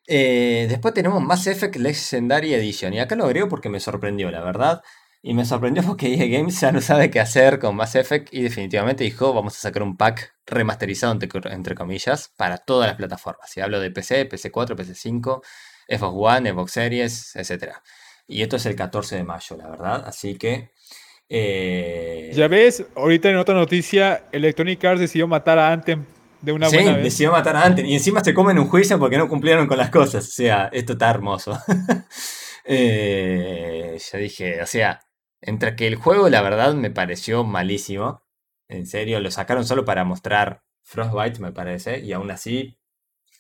Eh, 0.07 0.67
después 0.69 0.93
tenemos 0.93 1.21
Mass 1.21 1.47
Effect 1.47 1.75
Legendary 1.75 2.53
Edition. 2.53 2.93
Y 2.93 2.99
acá 2.99 3.15
lo 3.15 3.25
agrego 3.25 3.49
porque 3.49 3.69
me 3.69 3.79
sorprendió, 3.79 4.31
la 4.31 4.41
verdad. 4.41 4.81
Y 5.21 5.33
me 5.33 5.45
sorprendió 5.45 5.83
porque 5.83 6.13
EA 6.13 6.27
Games 6.27 6.59
ya 6.59 6.71
no 6.71 6.79
sabe 6.79 7.09
qué 7.09 7.19
hacer 7.19 7.59
con 7.59 7.75
Mass 7.75 7.95
Effect 7.95 8.33
y 8.33 8.41
definitivamente 8.41 9.03
dijo 9.03 9.33
vamos 9.33 9.55
a 9.57 9.59
sacar 9.59 9.83
un 9.83 9.97
pack 9.97 10.35
remasterizado 10.45 11.17
entre, 11.21 11.75
comillas 11.75 12.31
para 12.37 12.57
todas 12.57 12.87
las 12.87 12.97
plataformas. 12.97 13.49
Si 13.49 13.59
hablo 13.59 13.79
de 13.79 13.91
PC, 13.91 14.29
PC4, 14.29 14.75
PC5, 14.75 15.41
Xbox 15.89 16.13
One, 16.15 16.51
Xbox 16.51 16.71
Series, 16.71 17.35
etc. 17.35 17.73
Y 18.27 18.41
esto 18.41 18.55
es 18.55 18.65
el 18.65 18.75
14 18.75 19.17
de 19.17 19.23
mayo, 19.23 19.57
la 19.57 19.69
verdad. 19.69 20.03
Así 20.05 20.35
que... 20.35 20.71
Eh, 21.29 22.31
ya 22.33 22.47
ves, 22.47 22.85
ahorita 22.95 23.29
en 23.29 23.35
otra 23.35 23.55
noticia, 23.55 24.27
Electronic 24.31 24.83
Arts 24.85 25.01
decidió 25.01 25.27
matar 25.27 25.59
a 25.59 25.73
Anthem 25.73 26.05
de 26.41 26.51
una 26.51 26.69
sí, 26.69 26.77
decidió 26.77 27.31
matar 27.31 27.55
a 27.55 27.63
Anthem. 27.63 27.85
Y 27.85 27.95
encima 27.95 28.23
se 28.23 28.33
comen 28.33 28.59
un 28.59 28.67
juicio 28.67 28.99
porque 28.99 29.17
no 29.17 29.27
cumplieron 29.27 29.67
con 29.67 29.77
las 29.77 29.89
cosas. 29.89 30.27
O 30.27 30.31
sea, 30.31 30.69
esto 30.71 30.93
está 30.93 31.09
hermoso. 31.09 31.57
eh, 32.65 33.97
ya 33.99 34.19
dije, 34.19 34.61
o 34.61 34.65
sea, 34.65 34.99
entre 35.41 35.75
que 35.75 35.87
el 35.87 35.95
juego, 35.95 36.29
la 36.29 36.41
verdad, 36.41 36.73
me 36.73 36.91
pareció 36.91 37.43
malísimo. 37.43 38.23
En 38.67 38.85
serio, 38.85 39.19
lo 39.19 39.31
sacaron 39.31 39.65
solo 39.65 39.85
para 39.85 40.03
mostrar 40.03 40.63
Frostbite, 40.83 41.39
me 41.39 41.51
parece. 41.51 41.99
Y 41.99 42.13
aún 42.13 42.31
así, 42.31 42.77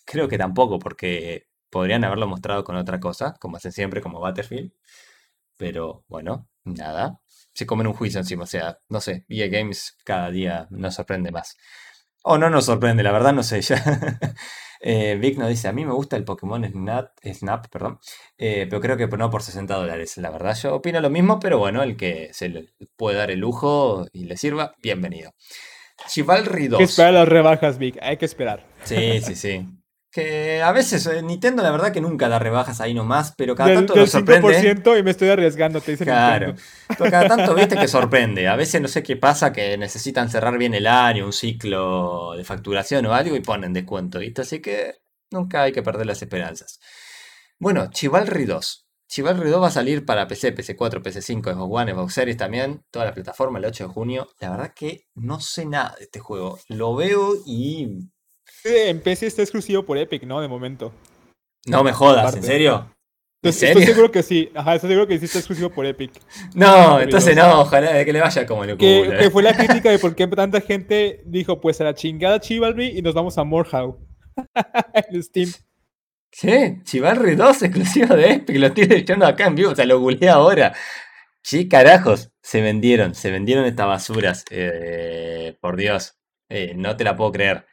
creo 0.05 0.27
que 0.29 0.37
tampoco, 0.37 0.79
porque 0.79 1.47
podrían 1.69 2.03
haberlo 2.05 2.27
mostrado 2.27 2.63
con 2.63 2.75
otra 2.77 2.99
cosa, 2.99 3.35
como 3.39 3.57
hacen 3.57 3.71
siempre, 3.73 4.01
como 4.01 4.19
Battlefield. 4.21 4.71
Pero 5.57 6.03
bueno, 6.07 6.47
nada. 6.63 7.21
Se 7.53 7.65
comen 7.65 7.87
un 7.87 7.93
juicio 7.93 8.19
encima. 8.19 8.43
O 8.43 8.47
sea, 8.47 8.79
no 8.89 9.01
sé, 9.01 9.25
EA 9.29 9.47
Games 9.49 9.97
cada 10.05 10.29
día 10.31 10.67
nos 10.71 10.95
sorprende 10.95 11.31
más. 11.31 11.57
O 12.23 12.37
no 12.37 12.49
nos 12.49 12.65
sorprende, 12.65 13.03
la 13.03 13.11
verdad 13.11 13.33
no 13.33 13.43
sé 13.43 13.61
ya. 13.63 13.77
Eh, 14.79 15.17
Vic 15.19 15.37
nos 15.37 15.49
dice, 15.49 15.67
a 15.67 15.73
mí 15.73 15.85
me 15.85 15.93
gusta 15.93 16.15
el 16.15 16.23
Pokémon 16.23 16.63
Snap, 16.63 17.11
Snap 17.23 17.67
perdón, 17.69 17.99
eh, 18.37 18.67
pero 18.69 18.81
creo 18.81 18.97
que 18.97 19.07
no 19.17 19.29
por 19.29 19.43
60 19.43 19.75
dólares. 19.75 20.17
La 20.17 20.29
verdad, 20.29 20.55
yo 20.61 20.75
opino 20.75 20.99
lo 20.99 21.09
mismo, 21.09 21.39
pero 21.39 21.57
bueno, 21.57 21.83
el 21.83 21.97
que 21.97 22.29
se 22.33 22.49
le 22.49 22.69
puede 22.95 23.17
dar 23.17 23.31
el 23.31 23.39
lujo 23.39 24.07
y 24.13 24.25
le 24.25 24.37
sirva, 24.37 24.73
bienvenido. 24.81 25.33
Chivalry 26.07 26.67
2. 26.67 26.79
Hay 26.79 26.85
que 26.85 26.89
esperar 26.89 27.13
las 27.13 27.27
rebajas, 27.27 27.77
Vic, 27.77 27.97
hay 28.01 28.17
que 28.17 28.25
esperar. 28.25 28.65
Sí, 28.83 29.21
sí, 29.21 29.35
sí. 29.35 29.65
Que 30.17 30.63
a 30.63 30.71
veces 30.71 31.05
eh, 31.05 31.21
Nintendo 31.21 31.61
la 31.61 31.69
verdad 31.69 31.91
que 31.91 32.01
nunca 32.01 32.27
da 32.27 32.39
rebajas 32.39 32.81
ahí 32.81 32.95
nomás, 32.95 33.35
pero 33.37 33.53
cada 33.53 33.75
tanto 33.75 33.95
nos 33.95 34.09
sorprende. 34.09 34.75
y 34.97 35.03
me 35.03 35.11
estoy 35.11 35.29
arriesgando, 35.29 35.79
te 35.79 35.91
dice 35.91 36.05
Claro. 36.05 36.55
Pero 36.87 37.11
cada 37.11 37.27
tanto 37.35 37.53
viste 37.53 37.77
que 37.77 37.87
sorprende. 37.87 38.47
A 38.47 38.55
veces 38.55 38.81
no 38.81 38.87
sé 38.87 39.03
qué 39.03 39.15
pasa, 39.15 39.53
que 39.53 39.77
necesitan 39.77 40.31
cerrar 40.31 40.57
bien 40.57 40.73
el 40.73 40.87
año, 40.87 41.23
un 41.23 41.33
ciclo 41.33 42.33
de 42.35 42.43
facturación 42.43 43.05
o 43.05 43.13
algo 43.13 43.35
y 43.35 43.41
ponen 43.41 43.73
descuento, 43.73 44.17
¿viste? 44.17 44.41
Así 44.41 44.59
que 44.59 44.95
nunca 45.29 45.61
hay 45.61 45.71
que 45.71 45.83
perder 45.83 46.07
las 46.07 46.19
esperanzas. 46.19 46.79
Bueno, 47.59 47.91
Chivalry 47.91 48.45
2. 48.45 48.87
Chivalry 49.07 49.51
2 49.51 49.61
va 49.61 49.67
a 49.67 49.71
salir 49.71 50.03
para 50.03 50.27
PC, 50.27 50.55
PC4, 50.55 51.03
PC5, 51.03 51.53
Xbox 51.53 51.69
One, 51.69 51.93
Xbox 51.93 52.13
Series 52.15 52.37
también, 52.37 52.83
toda 52.89 53.05
la 53.05 53.13
plataforma 53.13 53.59
el 53.59 53.65
8 53.65 53.83
de 53.83 53.93
junio. 53.93 54.27
La 54.39 54.49
verdad 54.49 54.73
que 54.75 55.05
no 55.13 55.39
sé 55.39 55.67
nada 55.67 55.93
de 55.99 56.05
este 56.05 56.19
juego. 56.19 56.57
Lo 56.69 56.95
veo 56.95 57.35
y 57.45 58.09
en 58.63 59.01
PC 59.01 59.27
está 59.27 59.41
exclusivo 59.41 59.83
por 59.83 59.97
Epic, 59.97 60.23
¿no? 60.23 60.41
De 60.41 60.47
momento. 60.47 60.93
No 61.65 61.83
me 61.83 61.91
jodas, 61.91 62.35
¿en 62.35 62.43
serio? 62.43 62.93
¿En 63.43 63.53
serio? 63.53 63.79
Estoy 63.79 63.93
seguro 63.93 64.11
que 64.11 64.23
sí. 64.23 64.49
Ajá, 64.55 64.75
estoy 64.75 64.89
seguro 64.89 65.07
que 65.07 65.19
sí 65.19 65.25
está 65.25 65.39
exclusivo 65.39 65.69
por 65.69 65.85
Epic. 65.85 66.11
No, 66.53 66.99
entonces 66.99 67.35
no, 67.35 67.61
ojalá 67.61 67.93
de 67.93 68.05
que 68.05 68.13
le 68.13 68.21
vaya 68.21 68.45
como 68.45 68.65
locura. 68.65 68.77
Que, 68.79 69.17
que 69.19 69.29
fue 69.29 69.43
la 69.43 69.55
crítica 69.55 69.91
de 69.91 69.99
por 69.99 70.15
qué 70.15 70.27
tanta 70.27 70.61
gente 70.61 71.21
dijo, 71.25 71.61
pues 71.61 71.79
a 71.81 71.85
la 71.85 71.93
chingada 71.93 72.39
Chivalry 72.39 72.97
y 72.97 73.01
nos 73.01 73.13
vamos 73.13 73.37
a 73.37 73.43
Morehouse. 73.43 73.95
en 75.11 75.23
Steam. 75.23 75.51
¿Qué? 76.29 76.81
Chivalry 76.83 77.35
2 77.35 77.63
exclusivo 77.63 78.15
de 78.15 78.33
Epic, 78.33 78.57
lo 78.57 78.67
estoy 78.67 78.87
echando 78.89 79.25
acá 79.25 79.47
en 79.47 79.55
vivo, 79.55 79.71
o 79.71 79.75
sea, 79.75 79.85
lo 79.85 79.99
googleé 79.99 80.29
ahora. 80.29 80.73
Sí, 81.41 81.69
carajos, 81.69 82.31
se 82.41 82.61
vendieron, 82.61 83.15
se 83.15 83.31
vendieron 83.31 83.65
estas 83.65 83.87
basuras. 83.87 84.43
Eh, 84.51 85.57
por 85.61 85.77
Dios, 85.77 86.17
eh, 86.49 86.73
no 86.75 86.97
te 86.97 87.03
la 87.03 87.15
puedo 87.15 87.31
creer. 87.31 87.65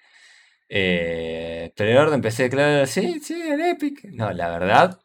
Eh, 0.77 1.73
orden 1.99 2.15
empecé, 2.15 2.51
claro, 2.51 2.87
sí, 2.87 3.21
sí, 3.21 3.35
en 3.43 3.61
Epic. 3.61 4.05
No, 4.13 4.33
la 4.33 4.49
verdad, 4.51 5.01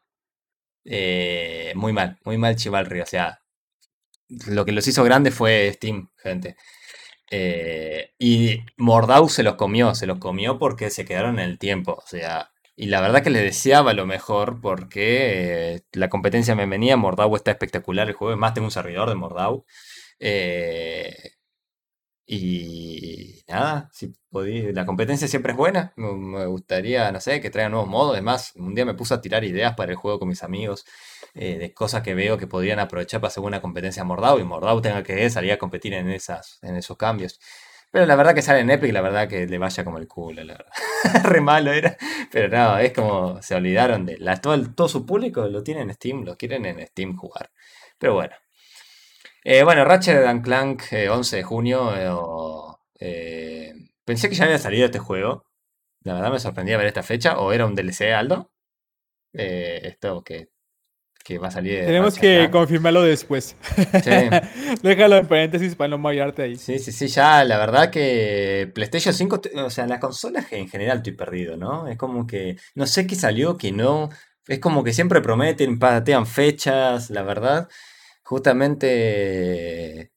eh, 0.85 1.73
muy 1.75 1.93
mal, 1.93 2.19
muy 2.25 2.37
mal 2.37 2.55
Chivalry. 2.57 3.01
O 3.01 3.05
sea, 3.07 3.41
lo 4.47 4.65
que 4.65 4.71
los 4.71 4.87
hizo 4.87 5.03
grandes 5.03 5.33
fue 5.35 5.71
Steam, 5.73 6.09
gente. 6.17 6.55
Eh, 7.31 8.11
y 8.19 8.61
Mordau 8.77 9.29
se 9.29 9.43
los 9.43 9.55
comió, 9.55 9.95
se 9.95 10.07
los 10.07 10.19
comió 10.19 10.59
porque 10.59 10.89
se 10.91 11.05
quedaron 11.05 11.39
en 11.39 11.49
el 11.49 11.59
tiempo. 11.59 11.93
O 11.95 12.07
sea, 12.07 12.51
Y 12.75 12.87
la 12.87 13.01
verdad 13.01 13.23
que 13.23 13.29
le 13.31 13.41
deseaba 13.43 13.93
lo 13.93 14.05
mejor 14.07 14.61
porque 14.61 15.75
eh, 15.75 15.81
la 15.93 16.09
competencia 16.09 16.55
me 16.55 16.65
venía, 16.67 16.97
Mordau 16.97 17.35
está 17.35 17.51
espectacular 17.51 18.07
el 18.09 18.15
juego, 18.15 18.37
más 18.37 18.53
tengo 18.55 18.67
un 18.67 18.71
servidor 18.71 19.09
de 19.09 19.15
Mordau. 19.15 19.65
Eh, 20.19 21.13
y 22.31 23.43
nada, 23.47 23.89
la 24.31 24.85
competencia 24.85 25.27
siempre 25.27 25.53
es 25.53 25.57
buena. 25.57 25.93
Me 25.95 26.45
gustaría, 26.45 27.11
no 27.11 27.19
sé, 27.19 27.41
que 27.41 27.49
traigan 27.49 27.71
nuevos 27.71 27.89
modos. 27.89 28.13
Además, 28.13 28.53
un 28.55 28.75
día 28.75 28.85
me 28.85 28.93
puse 28.93 29.15
a 29.15 29.21
tirar 29.21 29.43
ideas 29.43 29.73
para 29.75 29.93
el 29.93 29.97
juego 29.97 30.19
con 30.19 30.27
mis 30.27 30.43
amigos 30.43 30.85
eh, 31.33 31.57
de 31.57 31.73
cosas 31.73 32.03
que 32.03 32.13
veo 32.13 32.37
que 32.37 32.45
podrían 32.45 32.77
aprovechar 32.77 33.19
para 33.19 33.29
hacer 33.29 33.43
una 33.43 33.61
competencia 33.61 34.03
Mordau 34.03 34.37
y 34.37 34.43
Mordau 34.43 34.79
tenga 34.79 35.01
que 35.01 35.27
salir 35.31 35.53
a 35.53 35.57
competir 35.57 35.95
en, 35.95 36.07
esas, 36.11 36.59
en 36.61 36.75
esos 36.75 36.97
cambios. 36.97 37.39
Pero 37.91 38.05
la 38.05 38.15
verdad 38.15 38.35
que 38.35 38.43
sale 38.43 38.59
en 38.59 38.69
Epic, 38.69 38.93
la 38.93 39.01
verdad 39.01 39.27
que 39.27 39.47
le 39.47 39.57
vaya 39.57 39.83
como 39.83 39.97
el 39.97 40.07
culo, 40.07 40.43
la 40.43 40.53
verdad. 40.53 40.71
Re 41.23 41.41
malo 41.41 41.71
era. 41.73 41.97
Pero 42.31 42.55
no, 42.55 42.77
es 42.77 42.93
como 42.93 43.41
se 43.41 43.55
olvidaron 43.55 44.05
de. 44.05 44.19
La, 44.19 44.39
todo, 44.39 44.55
todo 44.75 44.87
su 44.87 45.03
público 45.03 45.47
lo 45.47 45.63
tiene 45.63 45.81
en 45.81 45.93
Steam, 45.95 46.23
lo 46.25 46.37
quieren 46.37 46.65
en 46.67 46.85
Steam 46.85 47.17
jugar. 47.17 47.49
Pero 47.97 48.13
bueno. 48.13 48.35
Eh, 49.51 49.63
bueno, 49.63 49.83
Ratchet 49.83 50.27
and 50.27 50.43
Clank, 50.43 50.83
11 51.09 51.35
eh, 51.35 51.37
de 51.37 51.43
junio. 51.43 52.77
Eh, 52.99 53.73
pensé 54.05 54.29
que 54.29 54.35
ya 54.35 54.45
había 54.45 54.59
salido 54.59 54.85
este 54.85 54.99
juego. 54.99 55.43
La 56.03 56.13
verdad 56.13 56.31
me 56.31 56.39
sorprendía 56.39 56.77
ver 56.77 56.85
esta 56.85 57.01
fecha. 57.01 57.39
¿O 57.39 57.51
era 57.51 57.65
un 57.65 57.73
DLC, 57.73 58.13
Aldo? 58.13 58.51
esto 59.33 60.23
que, 60.23 60.49
que 61.25 61.39
va 61.39 61.47
a 61.47 61.51
salir. 61.51 61.83
Tenemos 61.83 62.19
que 62.19 62.51
confirmarlo 62.51 63.01
después. 63.01 63.55
Sí. 64.03 64.11
Déjalo 64.83 65.17
en 65.17 65.27
paréntesis 65.27 65.73
para 65.73 65.87
no 65.87 65.97
marearte 65.97 66.43
ahí. 66.43 66.55
Sí, 66.55 66.77
sí, 66.77 66.91
sí. 66.91 67.07
Ya, 67.07 67.43
la 67.43 67.57
verdad 67.57 67.89
que 67.89 68.71
PlayStation 68.75 69.15
5, 69.15 69.41
o 69.65 69.69
sea, 69.71 69.87
las 69.87 69.99
consolas 69.99 70.45
en 70.53 70.69
general 70.69 70.97
estoy 70.97 71.13
perdido, 71.13 71.57
¿no? 71.57 71.87
Es 71.87 71.97
como 71.97 72.27
que 72.27 72.57
no 72.75 72.85
sé 72.85 73.07
qué 73.07 73.15
salió, 73.15 73.57
que 73.57 73.71
no. 73.71 74.09
Es 74.45 74.59
como 74.59 74.83
que 74.83 74.93
siempre 74.93 75.21
prometen, 75.21 75.79
patean 75.79 76.27
fechas, 76.27 77.09
la 77.09 77.23
verdad 77.23 77.67
justamente 78.29 80.11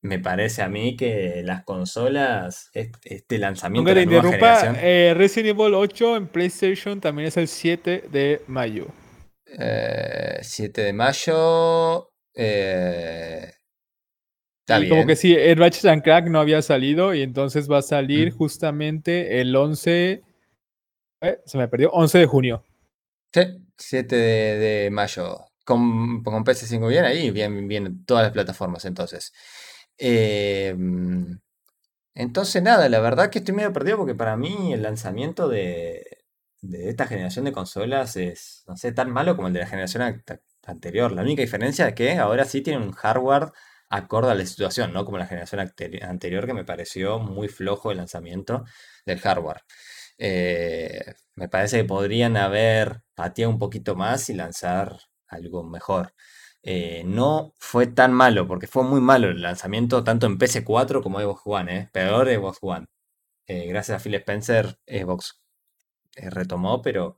me 0.00 0.20
parece 0.20 0.62
a 0.62 0.68
mí 0.68 0.96
que 0.96 1.42
las 1.44 1.64
consolas, 1.64 2.70
este 2.72 3.38
lanzamiento 3.38 3.92
de 3.92 4.06
la 4.06 4.06
nueva 4.06 4.30
generación... 4.30 4.76
Eh, 4.78 5.14
Resident 5.16 5.58
Evil 5.58 5.74
8 5.74 6.16
en 6.16 6.28
PlayStation 6.28 7.00
también 7.00 7.26
es 7.26 7.36
el 7.36 7.48
7 7.48 8.04
de 8.08 8.40
mayo. 8.46 8.86
7 9.46 9.58
eh, 9.58 10.84
de 10.84 10.92
mayo... 10.92 12.12
Eh, 12.36 13.52
y 14.68 14.88
como 14.88 15.04
que 15.04 15.16
sí, 15.16 15.34
el 15.34 15.56
Ratchet 15.56 15.86
and 15.86 16.02
Crack 16.04 16.28
no 16.28 16.38
había 16.38 16.62
salido 16.62 17.14
y 17.14 17.22
entonces 17.22 17.68
va 17.68 17.78
a 17.78 17.82
salir 17.82 18.32
mm. 18.32 18.36
justamente 18.36 19.40
el 19.40 19.56
11... 19.56 20.22
se 21.44 21.58
me 21.58 21.66
perdió, 21.66 21.90
11 21.90 22.18
de 22.18 22.26
junio. 22.26 22.64
Sí, 23.32 23.42
7 23.76 24.14
de 24.14 24.90
mayo. 24.92 25.46
Con, 25.66 26.22
con 26.24 26.44
PS5 26.44 26.88
bien 26.88 27.04
ahí, 27.04 27.30
bien, 27.30 27.68
bien, 27.68 28.04
todas 28.06 28.24
las 28.24 28.32
plataformas 28.32 28.84
entonces. 28.86 29.32
Em, 29.98 31.40
entonces, 32.14 32.62
nada, 32.62 32.88
la 32.88 33.00
verdad 33.00 33.30
que 33.30 33.40
estoy 33.40 33.54
medio 33.54 33.72
perdido 33.72 33.98
porque 33.98 34.14
para 34.14 34.36
mí 34.36 34.72
el 34.72 34.82
lanzamiento 34.82 35.48
de, 35.48 36.24
de 36.62 36.88
esta 36.90 37.06
generación 37.06 37.44
de 37.44 37.52
consolas 37.52 38.16
es, 38.16 38.64
no 38.68 38.76
sé, 38.76 38.92
tan 38.92 39.10
malo 39.10 39.36
como 39.36 39.48
el 39.48 39.54
de 39.54 39.60
la 39.60 39.66
generación 39.66 40.22
anterior. 40.66 41.12
La 41.12 41.22
única 41.22 41.42
diferencia 41.42 41.88
es 41.88 41.94
que 41.94 42.14
ahora 42.14 42.44
sí 42.44 42.62
tienen 42.62 42.82
un 42.82 42.92
hardware 42.92 43.52
acorde 43.88 44.32
a 44.32 44.34
la 44.34 44.46
situación, 44.46 44.92
¿no? 44.92 45.04
Como 45.04 45.18
la 45.18 45.26
generación 45.26 45.60
anterior 46.02 46.46
que 46.46 46.54
me 46.54 46.64
pareció 46.64 47.18
muy 47.18 47.48
flojo 47.48 47.90
el 47.92 47.98
lanzamiento 47.98 48.64
del 49.04 49.20
hardware. 49.20 49.62
Eh, 50.18 51.14
me 51.34 51.48
parece 51.48 51.78
que 51.78 51.84
podrían 51.84 52.36
haber 52.36 53.02
pateado 53.14 53.50
un 53.52 53.58
poquito 53.58 53.94
más 53.96 54.30
y 54.30 54.34
lanzar 54.34 54.98
algo 55.28 55.64
mejor. 55.64 56.14
Eh, 56.68 57.04
no 57.06 57.54
fue 57.58 57.86
tan 57.86 58.12
malo, 58.12 58.48
porque 58.48 58.66
fue 58.66 58.82
muy 58.84 59.00
malo 59.00 59.28
el 59.28 59.40
lanzamiento 59.40 60.02
tanto 60.02 60.26
en 60.26 60.36
PS4 60.38 61.00
como 61.02 61.20
Xbox 61.20 61.42
One, 61.44 61.78
¿eh? 61.78 61.90
peor 61.92 62.28
Xbox 62.28 62.58
One. 62.60 62.86
Eh, 63.46 63.66
gracias 63.68 64.00
a 64.00 64.04
Phil 64.04 64.16
Spencer, 64.16 64.78
Xbox 64.86 65.40
eh, 66.16 66.30
retomó, 66.30 66.82
pero 66.82 67.16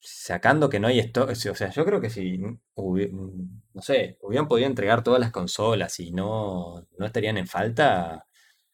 sacando 0.00 0.68
que 0.68 0.80
no 0.80 0.88
hay 0.88 0.98
esto, 1.00 1.26
o 1.26 1.34
sea, 1.34 1.70
yo 1.70 1.84
creo 1.84 2.00
que 2.00 2.10
si, 2.10 2.38
no 2.38 3.82
sé, 3.82 4.18
hubieran 4.22 4.48
podido 4.48 4.68
entregar 4.68 5.02
todas 5.04 5.20
las 5.20 5.30
consolas 5.32 5.98
y 6.00 6.12
no, 6.12 6.86
no 6.98 7.06
estarían 7.06 7.38
en 7.38 7.46
falta, 7.46 8.26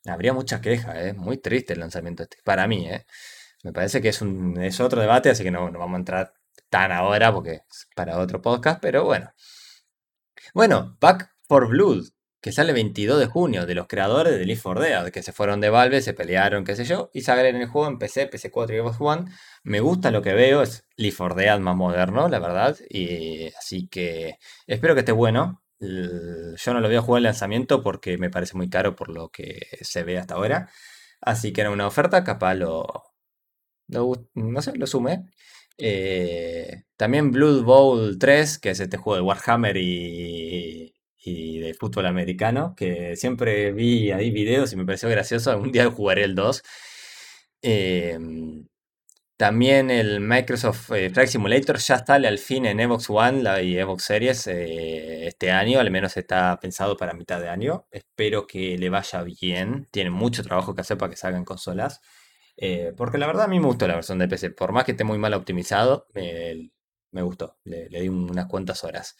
habría 0.06 0.32
muchas 0.32 0.60
quejas, 0.60 0.96
es 0.96 1.16
muy 1.16 1.38
triste 1.38 1.74
el 1.74 1.80
lanzamiento 1.80 2.22
este, 2.24 2.38
para 2.44 2.66
mí, 2.66 2.88
Me 3.64 3.72
parece 3.72 4.00
que 4.02 4.08
es, 4.08 4.22
un, 4.22 4.60
es 4.62 4.80
otro 4.80 5.00
debate, 5.00 5.30
así 5.30 5.44
que 5.44 5.50
no, 5.50 5.70
no 5.70 5.78
vamos 5.78 5.96
a 5.96 5.98
entrar 5.98 6.34
tan 6.72 6.90
ahora 6.90 7.32
porque 7.32 7.60
es 7.70 7.86
para 7.94 8.18
otro 8.18 8.40
podcast, 8.40 8.80
pero 8.80 9.04
bueno. 9.04 9.30
Bueno, 10.54 10.96
Back 11.00 11.30
for 11.46 11.68
Blood, 11.68 12.06
que 12.40 12.50
sale 12.50 12.72
22 12.72 13.20
de 13.20 13.26
junio, 13.26 13.66
de 13.66 13.74
los 13.74 13.86
creadores 13.86 14.38
de 14.38 14.46
Leaf 14.46 14.62
for 14.62 14.80
Dead, 14.80 15.10
que 15.10 15.22
se 15.22 15.32
fueron 15.32 15.60
de 15.60 15.68
Valve, 15.68 16.00
se 16.00 16.14
pelearon, 16.14 16.64
qué 16.64 16.74
sé 16.74 16.84
yo, 16.86 17.10
y 17.12 17.20
sale 17.20 17.46
en 17.46 17.56
el 17.56 17.68
juego 17.68 17.88
en 17.88 17.98
PC, 17.98 18.30
PC4 18.30 18.74
y 18.74 18.78
Xbox 18.78 18.96
One. 19.00 19.30
Me 19.64 19.80
gusta 19.80 20.10
lo 20.10 20.22
que 20.22 20.32
veo, 20.32 20.62
es 20.62 20.86
Leaf 20.96 21.14
for 21.16 21.34
Dead 21.34 21.60
más 21.60 21.76
moderno, 21.76 22.28
la 22.28 22.38
verdad, 22.38 22.76
y 22.88 23.48
así 23.58 23.86
que 23.88 24.38
espero 24.66 24.94
que 24.94 25.00
esté 25.00 25.12
bueno. 25.12 25.62
Yo 25.78 26.72
no 26.72 26.80
lo 26.80 26.88
voy 26.88 26.96
a 26.96 27.02
jugar 27.02 27.20
en 27.20 27.24
lanzamiento 27.24 27.82
porque 27.82 28.16
me 28.16 28.30
parece 28.30 28.56
muy 28.56 28.70
caro 28.70 28.96
por 28.96 29.10
lo 29.10 29.28
que 29.30 29.60
se 29.82 30.04
ve 30.04 30.18
hasta 30.18 30.34
ahora. 30.36 30.70
Así 31.20 31.52
que 31.52 31.60
era 31.62 31.70
una 31.70 31.86
oferta, 31.86 32.24
capaz 32.24 32.54
lo, 32.54 32.86
no 33.88 34.62
sé, 34.62 34.72
lo 34.76 34.86
sume. 34.86 35.26
Eh, 35.78 36.84
también 36.96 37.30
Blood 37.30 37.64
Bowl 37.64 38.18
3, 38.18 38.58
que 38.58 38.70
es 38.70 38.80
este 38.80 38.96
juego 38.96 39.16
de 39.16 39.22
Warhammer 39.22 39.76
y, 39.76 40.92
de 41.24 41.74
fútbol 41.74 42.06
americano, 42.06 42.74
que 42.76 43.16
siempre 43.16 43.72
vi 43.72 44.10
ahí 44.10 44.30
videos 44.30 44.72
y 44.72 44.76
me 44.76 44.84
pareció 44.84 45.08
gracioso. 45.08 45.50
Algún 45.50 45.72
día 45.72 45.90
jugaré 45.90 46.24
el 46.24 46.34
2. 46.34 46.62
Em, 47.62 48.66
también 49.36 49.90
el 49.90 50.20
Microsoft 50.20 50.92
eh, 50.92 51.10
Flight 51.10 51.30
Simulator 51.30 51.78
ya 51.78 52.04
sale 52.04 52.28
al 52.28 52.38
fin 52.38 52.64
en 52.66 52.78
Xbox 52.78 53.10
One 53.10 53.42
la, 53.42 53.60
y 53.62 53.76
Xbox 53.76 54.04
Series 54.04 54.46
eh, 54.46 55.26
este 55.26 55.50
año, 55.50 55.80
al 55.80 55.90
menos 55.90 56.16
está 56.16 56.58
pensado 56.60 56.96
para 56.96 57.12
mitad 57.14 57.40
de 57.40 57.48
año. 57.48 57.86
Espero 57.90 58.46
que 58.46 58.78
le 58.78 58.88
vaya 58.90 59.22
bien. 59.22 59.88
Tiene 59.90 60.10
mucho 60.10 60.44
trabajo 60.44 60.74
que 60.74 60.82
hacer 60.82 60.96
para 60.98 61.10
que 61.10 61.16
salgan 61.16 61.44
consolas. 61.44 62.00
Eh, 62.56 62.92
porque 62.96 63.18
la 63.18 63.26
verdad 63.26 63.44
a 63.44 63.48
mí 63.48 63.58
me 63.60 63.66
gustó 63.66 63.86
la 63.88 63.94
versión 63.94 64.18
de 64.18 64.28
PC. 64.28 64.50
Por 64.50 64.72
más 64.72 64.84
que 64.84 64.92
esté 64.92 65.04
muy 65.04 65.18
mal 65.18 65.34
optimizado, 65.34 66.06
me 66.14 67.22
gustó. 67.22 67.58
Le, 67.64 67.88
di 67.88 68.08
unas 68.08 68.46
cuantas 68.46 68.84
horas. 68.84 69.16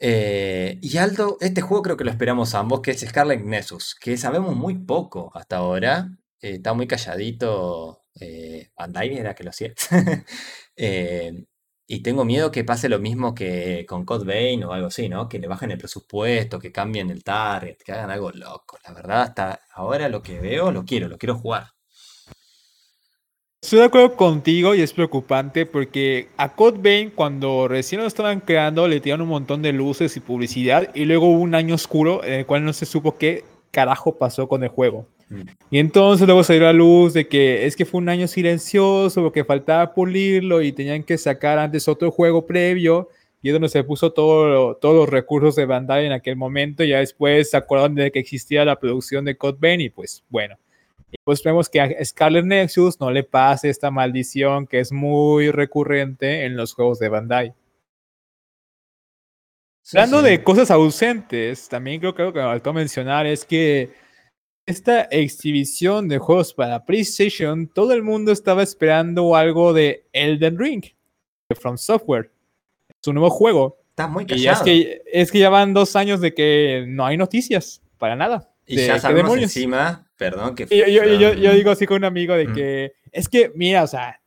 Eh, 0.00 0.78
y 0.80 0.96
Aldo, 0.98 1.38
este 1.40 1.60
juego 1.60 1.82
creo 1.82 1.96
que 1.96 2.04
lo 2.04 2.10
esperamos 2.10 2.54
ambos, 2.54 2.80
que 2.80 2.92
es 2.92 3.00
Scarlet 3.00 3.40
Nexus, 3.42 3.94
que 3.96 4.16
sabemos 4.16 4.56
muy 4.56 4.74
poco 4.78 5.30
hasta 5.34 5.56
ahora. 5.58 6.10
Eh, 6.40 6.54
está 6.56 6.74
muy 6.74 6.86
calladito. 6.86 8.04
Bandai 8.76 9.16
era 9.16 9.34
que 9.34 9.44
lo 9.44 9.50
hacía. 9.50 9.74
y 11.90 12.02
tengo 12.02 12.24
miedo 12.24 12.50
que 12.50 12.64
pase 12.64 12.88
lo 12.88 12.98
mismo 12.98 13.34
que 13.34 13.86
con 13.88 14.04
Code 14.04 14.24
Vein 14.26 14.64
o 14.64 14.72
algo 14.72 14.88
así, 14.88 15.08
¿no? 15.08 15.28
Que 15.28 15.38
le 15.38 15.48
bajen 15.48 15.70
el 15.70 15.78
presupuesto, 15.78 16.58
que 16.58 16.72
cambien 16.72 17.10
el 17.10 17.24
target, 17.24 17.78
que 17.78 17.92
hagan 17.92 18.10
algo 18.10 18.30
loco. 18.32 18.78
La 18.84 18.92
verdad, 18.92 19.22
hasta 19.22 19.60
ahora 19.72 20.08
lo 20.08 20.22
que 20.22 20.40
veo 20.40 20.70
lo 20.72 20.84
quiero, 20.84 21.08
lo 21.08 21.18
quiero 21.18 21.36
jugar. 21.38 21.77
Estoy 23.60 23.80
de 23.80 23.86
acuerdo 23.86 24.14
contigo 24.14 24.74
y 24.76 24.82
es 24.82 24.92
preocupante 24.92 25.66
porque 25.66 26.28
a 26.36 26.54
Code 26.54 26.78
Vein 26.80 27.10
cuando 27.10 27.66
recién 27.66 28.00
lo 28.00 28.06
estaban 28.06 28.40
creando 28.40 28.86
le 28.86 29.00
tiraron 29.00 29.22
un 29.22 29.30
montón 29.30 29.62
de 29.62 29.72
luces 29.72 30.16
y 30.16 30.20
publicidad 30.20 30.94
y 30.94 31.04
luego 31.04 31.26
hubo 31.26 31.40
un 31.40 31.56
año 31.56 31.74
oscuro 31.74 32.22
en 32.22 32.34
el 32.34 32.46
cual 32.46 32.64
no 32.64 32.72
se 32.72 32.86
supo 32.86 33.18
qué 33.18 33.44
carajo 33.72 34.16
pasó 34.16 34.48
con 34.48 34.62
el 34.62 34.68
juego. 34.68 35.06
Mm. 35.28 35.40
Y 35.70 35.78
entonces 35.80 36.26
luego 36.26 36.44
salió 36.44 36.62
la 36.62 36.72
luz 36.72 37.14
de 37.14 37.26
que 37.26 37.66
es 37.66 37.74
que 37.74 37.84
fue 37.84 38.00
un 38.00 38.08
año 38.08 38.28
silencioso, 38.28 39.22
porque 39.22 39.44
faltaba 39.44 39.92
pulirlo 39.92 40.62
y 40.62 40.70
tenían 40.70 41.02
que 41.02 41.18
sacar 41.18 41.58
antes 41.58 41.88
otro 41.88 42.12
juego 42.12 42.46
previo 42.46 43.08
y 43.42 43.48
es 43.48 43.52
donde 43.52 43.68
se 43.68 43.82
puso 43.82 44.12
todo, 44.12 44.76
todos 44.76 44.94
los 44.94 45.08
recursos 45.08 45.56
de 45.56 45.66
Bandai 45.66 46.06
en 46.06 46.12
aquel 46.12 46.36
momento. 46.36 46.84
Y 46.84 46.90
ya 46.90 47.00
después 47.00 47.50
se 47.50 47.56
acordaron 47.56 47.96
de 47.96 48.12
que 48.12 48.20
existía 48.20 48.64
la 48.64 48.78
producción 48.78 49.24
de 49.24 49.36
Code 49.36 49.58
Vein 49.60 49.80
y 49.80 49.90
pues 49.90 50.24
bueno. 50.28 50.56
Y 51.10 51.16
pues 51.24 51.42
vemos 51.42 51.68
que 51.68 51.80
a 51.80 52.04
Scarlet 52.04 52.44
Nexus 52.44 53.00
no 53.00 53.10
le 53.10 53.24
pase 53.24 53.70
esta 53.70 53.90
maldición 53.90 54.66
que 54.66 54.80
es 54.80 54.92
muy 54.92 55.50
recurrente 55.50 56.44
en 56.44 56.56
los 56.56 56.74
juegos 56.74 56.98
de 56.98 57.08
Bandai. 57.08 57.54
Hablando 59.92 60.20
de 60.20 60.44
cosas 60.44 60.70
ausentes, 60.70 61.66
también 61.66 61.98
creo, 61.98 62.14
creo 62.14 62.32
que 62.32 62.40
me 62.40 62.44
faltó 62.44 62.74
mencionar 62.74 63.26
es 63.26 63.46
que 63.46 63.90
esta 64.66 65.02
exhibición 65.04 66.08
de 66.08 66.18
juegos 66.18 66.52
para 66.52 66.84
PlayStation, 66.84 67.66
todo 67.68 67.94
el 67.94 68.02
mundo 68.02 68.30
estaba 68.30 68.62
esperando 68.62 69.34
algo 69.34 69.72
de 69.72 70.04
Elden 70.12 70.58
Ring, 70.58 70.84
de 71.48 71.56
From 71.56 71.78
Software, 71.78 72.30
su 73.02 73.14
nuevo 73.14 73.30
juego. 73.30 73.78
Está 73.88 74.06
muy 74.08 74.26
callado. 74.26 74.44
Y 74.44 74.48
es 74.48 74.60
que, 74.60 75.02
es 75.10 75.32
que 75.32 75.38
ya 75.38 75.48
van 75.48 75.72
dos 75.72 75.96
años 75.96 76.20
de 76.20 76.34
que 76.34 76.84
no 76.86 77.06
hay 77.06 77.16
noticias, 77.16 77.80
para 77.96 78.14
nada. 78.14 78.52
Y 78.66 78.76
ya 78.76 78.98
sabemos 78.98 79.38
encima 79.38 80.07
perdón 80.18 80.54
que... 80.54 80.66
Yo, 80.66 81.52
digo 81.52 81.70
así 81.70 81.86
con 81.86 81.98
un 81.98 82.04
amigo 82.04 82.34
de 82.34 82.52
que, 82.52 82.92
es 83.12 83.28
que, 83.28 83.50
mira, 83.54 83.84
o 83.84 83.86
sea, 83.86 84.20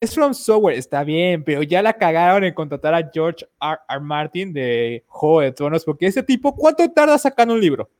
es 0.00 0.14
From 0.14 0.34
Software, 0.34 0.78
está 0.78 1.02
bien, 1.02 1.42
pero 1.42 1.62
ya 1.62 1.82
la 1.82 1.94
cagaron 1.94 2.44
en 2.44 2.54
contratar 2.54 2.94
a 2.94 3.10
George 3.12 3.46
R. 3.60 3.78
R. 3.88 4.00
Martin 4.00 4.52
de 4.52 5.04
Juego 5.08 5.40
de 5.40 5.52
Tronos, 5.52 5.84
porque 5.84 6.06
ese 6.06 6.22
tipo, 6.22 6.54
¿cuánto 6.54 6.88
tarda 6.92 7.18
sacando 7.18 7.54
un 7.54 7.60
libro? 7.60 7.90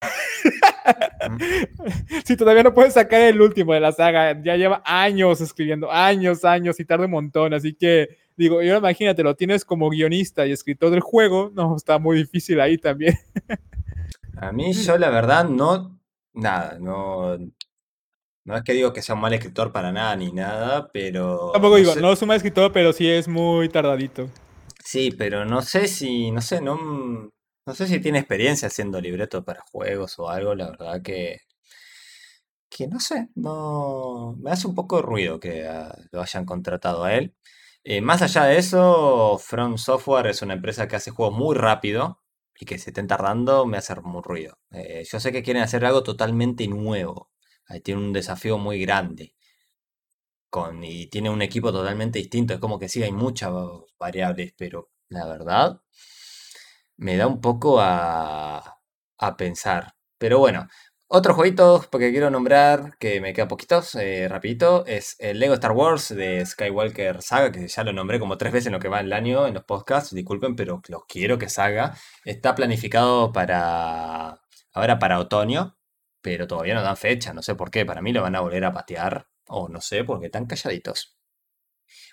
si 2.24 2.36
todavía 2.36 2.62
no 2.62 2.74
puede 2.74 2.90
sacar 2.90 3.20
el 3.20 3.40
último 3.40 3.74
de 3.74 3.80
la 3.80 3.92
saga, 3.92 4.40
ya 4.42 4.56
lleva 4.56 4.82
años 4.84 5.40
escribiendo, 5.40 5.90
años, 5.90 6.44
años 6.44 6.80
y 6.80 6.84
tarda 6.84 7.04
un 7.04 7.12
montón, 7.12 7.54
así 7.54 7.74
que 7.74 8.16
digo, 8.36 8.62
yo 8.62 8.76
imagínate, 8.76 9.22
lo 9.22 9.36
tienes 9.36 9.64
como 9.64 9.90
guionista 9.90 10.46
y 10.46 10.52
escritor 10.52 10.90
del 10.90 11.00
juego, 11.00 11.52
no, 11.54 11.76
está 11.76 11.98
muy 11.98 12.16
difícil 12.16 12.60
ahí 12.60 12.78
también. 12.78 13.14
A 14.36 14.52
mí 14.52 14.72
yo 14.72 14.98
la 14.98 15.10
verdad 15.10 15.48
no, 15.48 15.98
nada, 16.34 16.78
no, 16.78 17.38
no 18.44 18.56
es 18.56 18.62
que 18.62 18.74
digo 18.74 18.92
que 18.92 19.00
sea 19.00 19.14
un 19.14 19.22
mal 19.22 19.32
escritor 19.32 19.72
para 19.72 19.90
nada 19.90 20.14
ni 20.16 20.30
nada, 20.32 20.90
pero... 20.92 21.50
Tampoco 21.52 21.76
digo, 21.76 21.94
no 21.96 22.12
es 22.12 22.20
un 22.20 22.28
mal 22.28 22.36
escritor, 22.36 22.72
pero 22.72 22.92
sí 22.92 23.08
es 23.08 23.26
muy 23.26 23.68
tardadito. 23.70 24.28
Sí, 24.84 25.10
pero 25.16 25.46
no 25.46 25.62
sé 25.62 25.88
si, 25.88 26.30
no 26.30 26.42
sé, 26.42 26.60
no, 26.60 26.76
no 26.76 27.74
sé 27.74 27.86
si 27.86 28.00
tiene 28.00 28.18
experiencia 28.18 28.68
haciendo 28.68 29.00
libretos 29.00 29.42
para 29.44 29.62
juegos 29.72 30.18
o 30.18 30.28
algo, 30.28 30.54
la 30.54 30.70
verdad 30.70 31.02
que... 31.02 31.40
Que 32.68 32.88
no 32.88 33.00
sé, 33.00 33.28
no... 33.36 34.36
Me 34.40 34.50
hace 34.50 34.66
un 34.66 34.74
poco 34.74 34.96
de 34.96 35.02
ruido 35.02 35.40
que 35.40 35.66
ah, 35.66 35.96
lo 36.12 36.20
hayan 36.20 36.44
contratado 36.44 37.04
a 37.04 37.14
él. 37.14 37.34
Eh, 37.84 38.00
más 38.00 38.20
allá 38.20 38.44
de 38.44 38.58
eso, 38.58 39.38
From 39.38 39.78
Software 39.78 40.26
es 40.26 40.42
una 40.42 40.54
empresa 40.54 40.88
que 40.88 40.96
hace 40.96 41.10
juegos 41.12 41.36
muy 41.38 41.54
rápido 41.56 42.23
y 42.58 42.66
que 42.66 42.78
se 42.78 42.90
estén 42.90 43.06
tardando 43.08 43.66
me 43.66 43.78
hace 43.78 43.94
muy 44.02 44.22
ruido. 44.22 44.58
Eh, 44.70 45.04
yo 45.10 45.20
sé 45.20 45.32
que 45.32 45.42
quieren 45.42 45.62
hacer 45.62 45.84
algo 45.84 46.02
totalmente 46.02 46.66
nuevo. 46.68 47.30
Ahí 47.66 47.80
tiene 47.80 48.00
un 48.02 48.12
desafío 48.12 48.58
muy 48.58 48.80
grande. 48.80 49.34
Con, 50.48 50.82
y 50.82 51.08
tiene 51.08 51.28
un 51.28 51.42
equipo 51.42 51.70
totalmente 51.70 52.18
distinto. 52.18 52.54
Es 52.54 52.60
como 52.60 52.78
que 52.78 52.88
sí, 52.88 53.02
hay 53.02 53.12
muchas 53.12 53.52
variables, 53.98 54.54
pero 54.56 54.90
la 55.08 55.26
verdad 55.26 55.82
me 56.96 57.16
da 57.16 57.26
un 57.26 57.40
poco 57.40 57.80
a, 57.80 58.78
a 59.18 59.36
pensar. 59.36 59.94
Pero 60.18 60.38
bueno, 60.38 60.68
otro 61.08 61.34
jueguito 61.34 61.84
porque 61.90 62.10
quiero 62.10 62.30
nombrar, 62.30 62.96
que 62.98 63.20
me 63.20 63.32
queda 63.32 63.48
poquitos, 63.48 63.94
eh, 63.94 64.28
rapidito, 64.28 64.84
es 64.86 65.16
el 65.18 65.38
Lego 65.38 65.54
Star 65.54 65.72
Wars 65.72 66.08
de 66.08 66.44
Skywalker 66.44 67.22
Saga, 67.22 67.52
que 67.52 67.68
ya 67.68 67.84
lo 67.84 67.92
nombré 67.92 68.18
como 68.18 68.38
tres 68.38 68.52
veces 68.52 68.66
en 68.66 68.72
lo 68.72 68.80
que 68.80 68.88
va 68.88 69.00
el 69.00 69.12
año 69.12 69.46
en 69.46 69.54
los 69.54 69.64
podcasts, 69.64 70.14
disculpen, 70.14 70.56
pero 70.56 70.82
los 70.88 71.04
quiero 71.06 71.38
que 71.38 71.48
salga. 71.48 71.96
Está 72.24 72.54
planificado 72.54 73.32
para 73.32 74.40
ahora 74.72 74.98
para 74.98 75.20
otoño, 75.20 75.76
pero 76.20 76.46
todavía 76.46 76.74
no 76.74 76.82
dan 76.82 76.96
fecha, 76.96 77.32
no 77.32 77.42
sé 77.42 77.54
por 77.54 77.70
qué, 77.70 77.86
para 77.86 78.02
mí 78.02 78.12
lo 78.12 78.22
van 78.22 78.36
a 78.36 78.40
volver 78.40 78.64
a 78.64 78.72
patear, 78.72 79.28
o 79.48 79.68
no 79.68 79.80
sé, 79.80 80.04
porque 80.04 80.26
están 80.26 80.46
calladitos. 80.46 81.16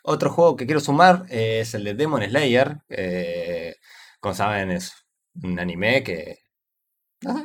Otro 0.04 0.32
juego 0.32 0.56
que 0.56 0.66
quiero 0.66 0.80
sumar 0.82 1.26
es 1.30 1.74
el 1.74 1.84
de 1.84 1.94
Demon 1.96 2.24
Slayer, 2.24 2.78
eh, 2.90 3.76
como 4.20 4.36
saben, 4.36 4.72
es 4.72 4.94
un 5.42 5.60
anime 5.60 6.04
que 6.04 6.40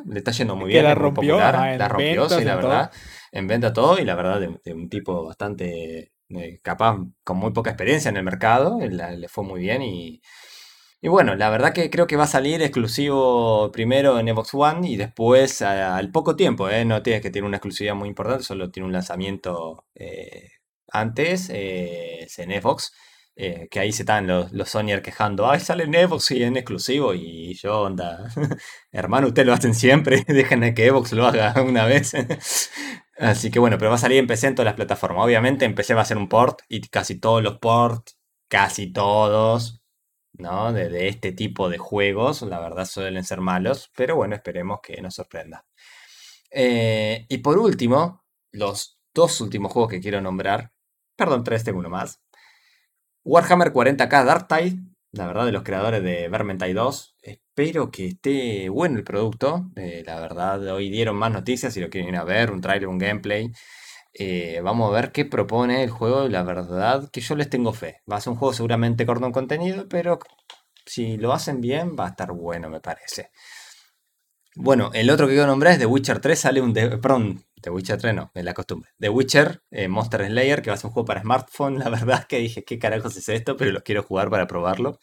le 0.07 0.19
está 0.19 0.31
yendo 0.33 0.57
muy 0.57 0.69
bien. 0.71 0.85
la 0.85 0.95
rompió, 0.95 1.39
la 1.39 1.89
rompió, 1.89 2.29
sí, 2.29 2.45
la 2.45 2.57
verdad. 2.57 2.91
En 3.33 3.47
venta 3.47 3.73
todo 3.73 3.99
y 3.99 4.05
la 4.05 4.15
verdad 4.15 4.41
de, 4.41 4.73
un 4.73 4.89
tipo 4.89 5.25
bastante 5.25 6.13
eh, 6.31 6.61
capaz, 6.63 6.99
con 7.23 7.37
muy 7.37 7.53
poca 7.53 7.71
experiencia 7.71 8.09
en 8.09 8.17
el 8.17 8.25
mercado, 8.25 8.79
le 8.81 9.29
fue 9.29 9.45
muy 9.45 9.61
bien 9.61 9.83
y, 9.83 10.23
y 11.07 11.09
bueno, 11.09 11.37
la 11.37 11.51
verdad 11.51 11.73
que 11.73 11.91
creo 11.91 12.07
que 12.07 12.17
va 12.17 12.25
a 12.25 12.27
salir 12.27 12.63
exclusivo 12.63 13.71
primero 13.71 14.19
en 14.19 14.29
Xbox 14.29 14.55
One 14.55 14.89
y 14.89 14.97
después 14.97 15.63
al 15.63 16.11
poco 16.11 16.37
tiempo, 16.37 16.69
¿eh? 16.69 16.85
no 16.85 17.03
tiene 17.03 17.21
que 17.21 17.31
tener 17.31 17.45
una 17.45 17.59
exclusividad 17.59 17.95
muy 17.95 18.09
importante, 18.09 18.45
solo 18.45 18.71
tiene 18.71 18.87
un 18.87 18.93
lanzamiento 18.93 19.85
eh, 19.95 20.51
antes 20.89 21.51
eh, 21.51 22.27
en 22.39 22.61
Xbox 22.61 22.93
eh, 23.39 23.69
que 23.71 23.81
ahí 23.81 23.93
se 23.93 24.03
están 24.03 24.27
los, 24.27 24.51
los 24.53 24.71
Sonyer 24.71 25.03
quejando, 25.03 25.51
ay, 25.51 25.61
sale 25.61 25.85
en 25.85 25.93
Xbox 25.93 26.31
y 26.31 26.43
en 26.43 26.57
exclusivo, 26.57 27.13
y 27.13 27.55
yo, 27.55 27.83
onda, 27.83 28.29
hermano, 28.93 29.29
ustedes 29.29 29.47
lo 29.47 29.53
hacen 29.53 29.75
siempre, 29.75 30.25
déjenme 30.29 30.73
que 30.75 30.89
Xbox 30.89 31.13
lo 31.13 31.27
haga 31.27 31.55
una 31.63 31.85
vez. 31.85 32.15
Así 33.19 33.51
que 33.51 33.59
bueno, 33.59 33.77
pero 33.79 33.91
va 33.91 33.97
a 33.97 33.99
salir 33.99 34.19
en 34.19 34.27
PC 34.27 34.49
en 34.49 34.55
todas 34.55 34.67
las 34.67 34.75
plataformas. 34.77 35.25
Obviamente 35.25 35.65
en 35.67 35.75
PC 35.75 35.95
va 35.95 36.03
a 36.03 36.07
ser 36.07 36.17
un 36.19 36.29
port, 36.29 36.61
y 36.69 36.81
casi 36.89 37.21
todos 37.21 37.43
los 37.43 37.59
ports, 37.59 38.19
casi 38.49 38.93
todos, 38.93 39.83
¿no? 40.35 40.73
De, 40.73 41.09
este 41.09 41.33
tipo 41.33 41.69
de 41.69 41.79
juegos, 41.79 42.43
la 42.43 42.61
verdad 42.61 42.87
suelen 42.87 43.25
ser 43.25 43.41
malos, 43.41 43.91
pero 43.97 44.17
bueno, 44.17 44.35
esperemos 44.35 44.81
que 44.83 45.01
nos 45.03 45.15
sorprenda. 45.15 45.67
Eh, 46.51 47.27
y 47.29 47.39
por 47.39 47.59
último, 47.59 48.25
los 48.53 48.99
dos 49.15 49.41
últimos 49.41 49.73
juegos 49.73 49.91
que 49.91 50.01
quiero 50.01 50.21
nombrar, 50.21 50.73
perdón, 51.17 51.45
tres, 51.45 51.65
tengo 51.65 51.81
uno 51.81 51.91
más. 51.91 52.23
Warhammer 53.27 53.73
40k 53.73 54.25
Dark 54.25 54.47
Tide, 54.47 54.79
la 55.11 55.27
verdad, 55.27 55.47
de 55.47 55.51
los 55.51 55.65
creadores 55.65 56.01
de 56.01 56.29
Vermintide 56.29 56.75
2. 56.75 57.17
Espero 57.21 57.91
que 57.91 58.07
esté 58.07 58.69
bueno 58.69 58.99
el 58.99 59.03
producto. 59.03 59.69
Eh, 59.75 60.05
la 60.07 60.21
verdad, 60.21 60.65
hoy 60.69 60.91
dieron 60.91 61.17
más 61.17 61.33
noticias 61.33 61.75
si 61.75 61.81
lo 61.81 61.91
quieren 61.91 62.11
ir 62.11 62.17
a 62.19 62.23
ver, 62.23 62.53
un 62.53 62.61
trailer, 62.61 62.87
un 62.87 62.99
gameplay. 62.99 63.51
Eh, 64.15 64.61
vamos 64.63 64.89
a 64.89 64.95
ver 64.95 65.11
qué 65.11 65.25
propone 65.25 65.83
el 65.83 65.91
juego. 65.91 66.29
La 66.29 66.45
verdad 66.45 67.11
que 67.11 67.21
yo 67.21 67.35
les 67.35 67.51
tengo 67.51 67.73
fe. 67.73 68.01
Va 68.09 68.15
a 68.15 68.21
ser 68.21 68.33
un 68.33 68.39
juego 68.39 68.55
seguramente 68.55 69.05
corto 69.05 69.27
en 69.27 69.33
contenido, 69.33 69.89
pero 69.89 70.21
si 70.85 71.17
lo 71.17 71.33
hacen 71.33 71.61
bien 71.61 71.97
va 71.99 72.07
a 72.07 72.11
estar 72.11 72.31
bueno, 72.31 72.71
me 72.71 72.79
parece. 72.79 73.33
Bueno, 74.55 74.93
el 74.95 75.11
otro 75.11 75.27
que 75.27 75.33
quiero 75.33 75.49
nombrar 75.49 75.73
es 75.73 75.81
The 75.81 75.87
Witcher 75.87 76.21
3. 76.21 76.39
Sale 76.39 76.61
un. 76.61 76.73
perdón, 76.73 77.45
The 77.67 77.71
Witcher 77.71 77.99
3 77.99 78.15
no, 78.15 78.31
es 78.33 78.45
la 78.45 78.55
costumbre. 78.55 78.91
The 79.01 79.09
Witcher, 79.09 79.61
eh, 79.73 79.89
Monster 79.89 80.25
Slayer, 80.25 80.63
que 80.63 80.71
va 80.71 80.75
a 80.75 80.77
ser 80.77 80.87
un 80.87 80.93
juego 80.93 81.05
para 81.05 81.23
smartphone. 81.23 81.79
La 81.81 81.91
verdad 81.91 82.25
que 82.29 82.39
dije, 82.39 82.63
¿qué 82.65 82.79
carajos 82.79 83.17
es 83.17 83.29
esto? 83.29 83.57
Pero 83.57 83.73
lo 83.73 83.83
quiero 83.83 84.05
jugar 84.05 84.31
para 84.31 84.47
probarlo. 84.47 85.01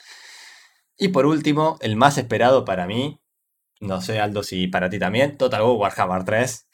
Y 0.98 1.10
por 1.10 1.26
último, 1.26 1.78
el 1.82 1.98
más 1.98 2.18
esperado 2.18 2.64
para 2.64 2.88
mí, 2.88 3.20
no 3.82 4.00
sé 4.00 4.22
Aldo 4.22 4.44
si 4.44 4.68
para 4.68 4.90
ti 4.90 4.98
también, 4.98 5.38
Total 5.38 5.62
War 5.62 5.74
Warhammer 5.74 6.24
3, 6.24 6.70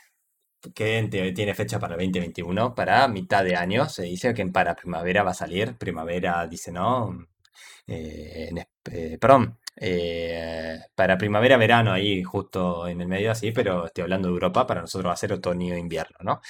que 0.75 1.33
tiene 1.35 1.55
fecha 1.55 1.79
para 1.79 1.95
2021, 1.95 2.75
para 2.75 3.07
mitad 3.07 3.43
de 3.43 3.55
año. 3.55 3.89
Se 3.89 4.03
dice 4.03 4.35
que 4.35 4.45
para 4.45 4.75
primavera 4.75 5.23
va 5.23 5.31
a 5.31 5.33
salir. 5.33 5.75
Primavera, 5.75 6.45
dice, 6.45 6.71
¿no? 6.71 7.17
Eh, 7.87 8.51
eh, 8.91 9.17
perdón, 9.19 9.57
eh, 9.81 10.79
para 10.93 11.17
primavera, 11.17 11.55
verano, 11.57 11.93
ahí 11.93 12.21
justo 12.21 12.87
en 12.87 12.99
el 12.99 13.07
medio 13.07 13.31
así, 13.31 13.51
pero 13.51 13.85
estoy 13.85 14.03
hablando 14.03 14.27
de 14.27 14.33
Europa, 14.33 14.67
para 14.67 14.81
nosotros 14.81 15.09
va 15.09 15.13
a 15.13 15.17
ser 15.17 15.31
otoño 15.31 15.73
e 15.73 15.79
invierno, 15.79 16.17
¿no? 16.21 16.41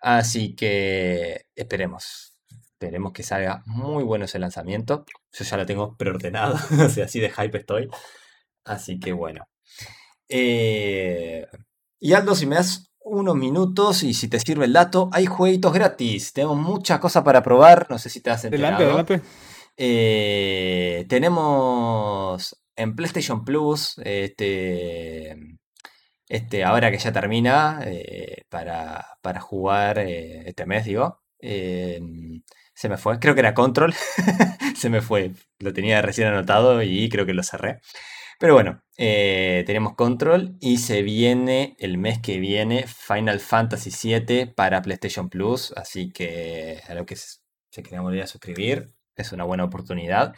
Así 0.00 0.56
que 0.56 1.46
esperemos, 1.54 2.36
esperemos 2.72 3.12
que 3.12 3.22
salga 3.22 3.62
muy 3.66 4.02
bueno 4.02 4.24
ese 4.24 4.38
lanzamiento. 4.40 5.04
Yo 5.32 5.44
ya 5.44 5.56
lo 5.56 5.66
tengo 5.66 5.96
preordenado, 5.96 6.56
o 6.84 6.88
sea, 6.88 7.04
así 7.04 7.20
de 7.20 7.30
hype 7.30 7.58
estoy. 7.58 7.88
Así 8.64 8.98
que 8.98 9.12
bueno. 9.12 9.48
Eh, 10.28 11.46
y 12.00 12.12
Aldo, 12.12 12.34
si 12.34 12.46
me 12.46 12.56
das 12.56 12.92
unos 13.00 13.36
minutos 13.36 14.02
y 14.02 14.14
si 14.14 14.28
te 14.28 14.38
sirve 14.40 14.66
el 14.66 14.72
dato, 14.72 15.08
hay 15.12 15.26
jueguitos 15.26 15.72
gratis. 15.72 16.32
Tenemos 16.32 16.56
muchas 16.56 16.98
cosas 16.98 17.22
para 17.22 17.42
probar, 17.42 17.86
no 17.88 17.98
sé 17.98 18.10
si 18.10 18.20
te 18.20 18.30
has 18.30 18.44
enterado. 18.44 18.76
Adelante, 18.76 19.12
adelante. 19.14 19.47
Eh, 19.80 21.06
tenemos 21.08 22.56
en 22.76 22.96
PlayStation 22.96 23.44
Plus, 23.44 23.96
este, 24.04 25.36
este, 26.28 26.64
ahora 26.64 26.90
que 26.90 26.98
ya 26.98 27.12
termina, 27.12 27.80
eh, 27.86 28.42
para, 28.48 29.06
para, 29.22 29.40
jugar 29.40 30.00
eh, 30.00 30.42
este 30.48 30.66
mes, 30.66 30.84
digo. 30.84 31.22
se 32.74 32.88
me 32.88 32.96
fue, 32.96 33.18
creo 33.20 33.34
que 33.34 33.40
era 33.40 33.54
Control. 33.54 33.94
se 34.76 34.90
me 34.90 35.00
fue, 35.00 35.32
lo 35.60 35.72
tenía 35.72 36.02
recién 36.02 36.28
anotado 36.28 36.82
y 36.82 37.08
creo 37.08 37.26
que 37.26 37.34
lo 37.34 37.42
cerré. 37.44 37.80
Pero 38.40 38.54
bueno, 38.54 38.82
tenemos 38.96 39.94
Control 39.94 40.56
y 40.60 40.78
se 40.78 41.02
viene 41.02 41.76
el 41.78 41.98
mes 41.98 42.20
que 42.20 42.38
viene 42.40 42.86
Final 42.86 43.40
Fantasy 43.40 43.90
VII 43.90 44.46
para 44.46 44.82
PlayStation 44.82 45.28
Plus. 45.28 45.72
Así 45.76 46.10
que 46.12 46.80
a 46.88 46.94
lo 46.94 47.06
que 47.06 47.16
se 47.16 47.82
querían 47.82 48.04
volver 48.04 48.22
a 48.22 48.26
suscribir, 48.26 48.92
es 49.22 49.32
una 49.32 49.44
buena 49.44 49.64
oportunidad. 49.64 50.34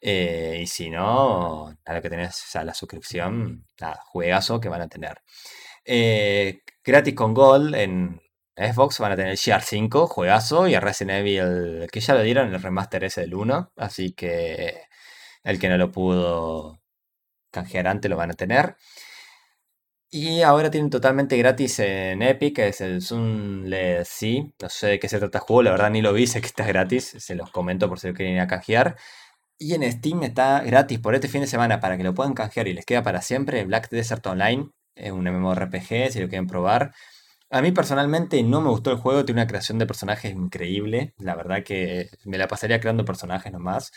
Eh, 0.00 0.60
y 0.62 0.66
si 0.66 0.90
no, 0.90 1.68
a 1.84 1.94
lo 1.94 2.02
que 2.02 2.10
tenés 2.10 2.54
la 2.54 2.74
suscripción, 2.74 3.66
nada, 3.80 4.00
juegazo 4.06 4.60
que 4.60 4.68
van 4.68 4.82
a 4.82 4.88
tener. 4.88 5.22
Eh, 5.84 6.62
gratis 6.84 7.14
con 7.14 7.34
Gold 7.34 7.74
en 7.74 8.20
Xbox 8.56 8.98
van 9.00 9.12
a 9.12 9.16
tener 9.16 9.32
el 9.32 9.38
5, 9.38 10.06
juegazo, 10.06 10.68
y 10.68 10.74
el 10.74 10.82
Resident 10.82 11.26
Evil, 11.26 11.88
que 11.90 12.00
ya 12.00 12.14
lo 12.14 12.22
dieron, 12.22 12.54
el 12.54 12.62
remaster 12.62 13.04
ese 13.04 13.22
del 13.22 13.34
1, 13.34 13.72
así 13.76 14.12
que 14.12 14.82
el 15.44 15.58
que 15.58 15.68
no 15.68 15.78
lo 15.78 15.92
pudo 15.92 16.82
canjear 17.50 17.88
antes 17.88 18.10
lo 18.10 18.16
van 18.16 18.30
a 18.32 18.34
tener. 18.34 18.76
Y 20.18 20.40
ahora 20.40 20.70
tienen 20.70 20.88
totalmente 20.88 21.36
gratis 21.36 21.78
en 21.78 22.22
Epic, 22.22 22.56
que 22.56 22.68
es 22.68 22.80
el 22.80 23.02
Sunless 23.02 24.08
Sí. 24.08 24.50
No 24.62 24.70
sé 24.70 24.86
de 24.86 24.98
qué 24.98 25.10
se 25.10 25.18
trata 25.18 25.38
el 25.38 25.44
juego, 25.44 25.62
la 25.64 25.72
verdad 25.72 25.90
ni 25.90 26.00
lo 26.00 26.14
vi, 26.14 26.26
sé 26.26 26.40
que 26.40 26.46
está 26.46 26.64
gratis. 26.66 27.16
Se 27.18 27.34
los 27.34 27.50
comento 27.50 27.86
por 27.90 28.00
si 28.00 28.08
lo 28.08 28.14
quieren 28.14 28.36
ir 28.36 28.40
a 28.40 28.46
canjear. 28.46 28.96
Y 29.58 29.74
en 29.74 29.82
Steam 29.92 30.22
está 30.22 30.62
gratis 30.62 31.00
por 31.00 31.14
este 31.14 31.28
fin 31.28 31.42
de 31.42 31.46
semana 31.46 31.80
para 31.80 31.98
que 31.98 32.04
lo 32.04 32.14
puedan 32.14 32.32
canjear 32.32 32.66
y 32.68 32.72
les 32.72 32.86
queda 32.86 33.02
para 33.02 33.20
siempre 33.20 33.64
Black 33.66 33.90
Desert 33.90 34.26
Online. 34.26 34.70
Es 34.94 35.12
un 35.12 35.24
MMORPG, 35.24 36.10
si 36.10 36.20
lo 36.20 36.28
quieren 36.28 36.46
probar. 36.46 36.94
A 37.50 37.60
mí 37.60 37.72
personalmente 37.72 38.42
no 38.42 38.62
me 38.62 38.70
gustó 38.70 38.92
el 38.92 38.96
juego, 38.98 39.24
tiene 39.26 39.42
una 39.42 39.48
creación 39.48 39.78
de 39.78 39.86
personajes 39.86 40.32
increíble. 40.32 41.12
La 41.18 41.34
verdad 41.36 41.62
que 41.62 42.08
me 42.24 42.38
la 42.38 42.48
pasaría 42.48 42.80
creando 42.80 43.04
personajes 43.04 43.52
nomás. 43.52 43.92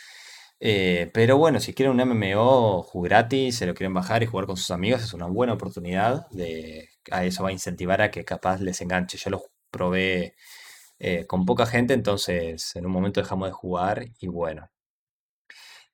Eh, 0.60 1.10
pero 1.14 1.38
bueno, 1.38 1.58
si 1.58 1.72
quieren 1.74 1.98
un 1.98 2.06
MMO 2.06 2.86
gratis, 3.02 3.56
se 3.56 3.66
lo 3.66 3.74
quieren 3.74 3.94
bajar 3.94 4.22
y 4.22 4.26
jugar 4.26 4.46
con 4.46 4.56
sus 4.56 4.70
amigos, 4.70 5.02
es 5.02 5.14
una 5.14 5.26
buena 5.26 5.54
oportunidad. 5.54 6.28
De, 6.30 6.88
a 7.10 7.24
eso 7.24 7.42
va 7.42 7.48
a 7.50 7.52
incentivar 7.52 8.02
a 8.02 8.10
que 8.10 8.24
capaz 8.24 8.60
les 8.60 8.80
enganche. 8.80 9.18
Yo 9.18 9.30
lo 9.30 9.42
probé 9.70 10.34
eh, 10.98 11.26
con 11.26 11.46
poca 11.46 11.66
gente, 11.66 11.94
entonces 11.94 12.76
en 12.76 12.86
un 12.86 12.92
momento 12.92 13.20
dejamos 13.20 13.48
de 13.48 13.52
jugar 13.52 14.04
y 14.20 14.28
bueno. 14.28 14.70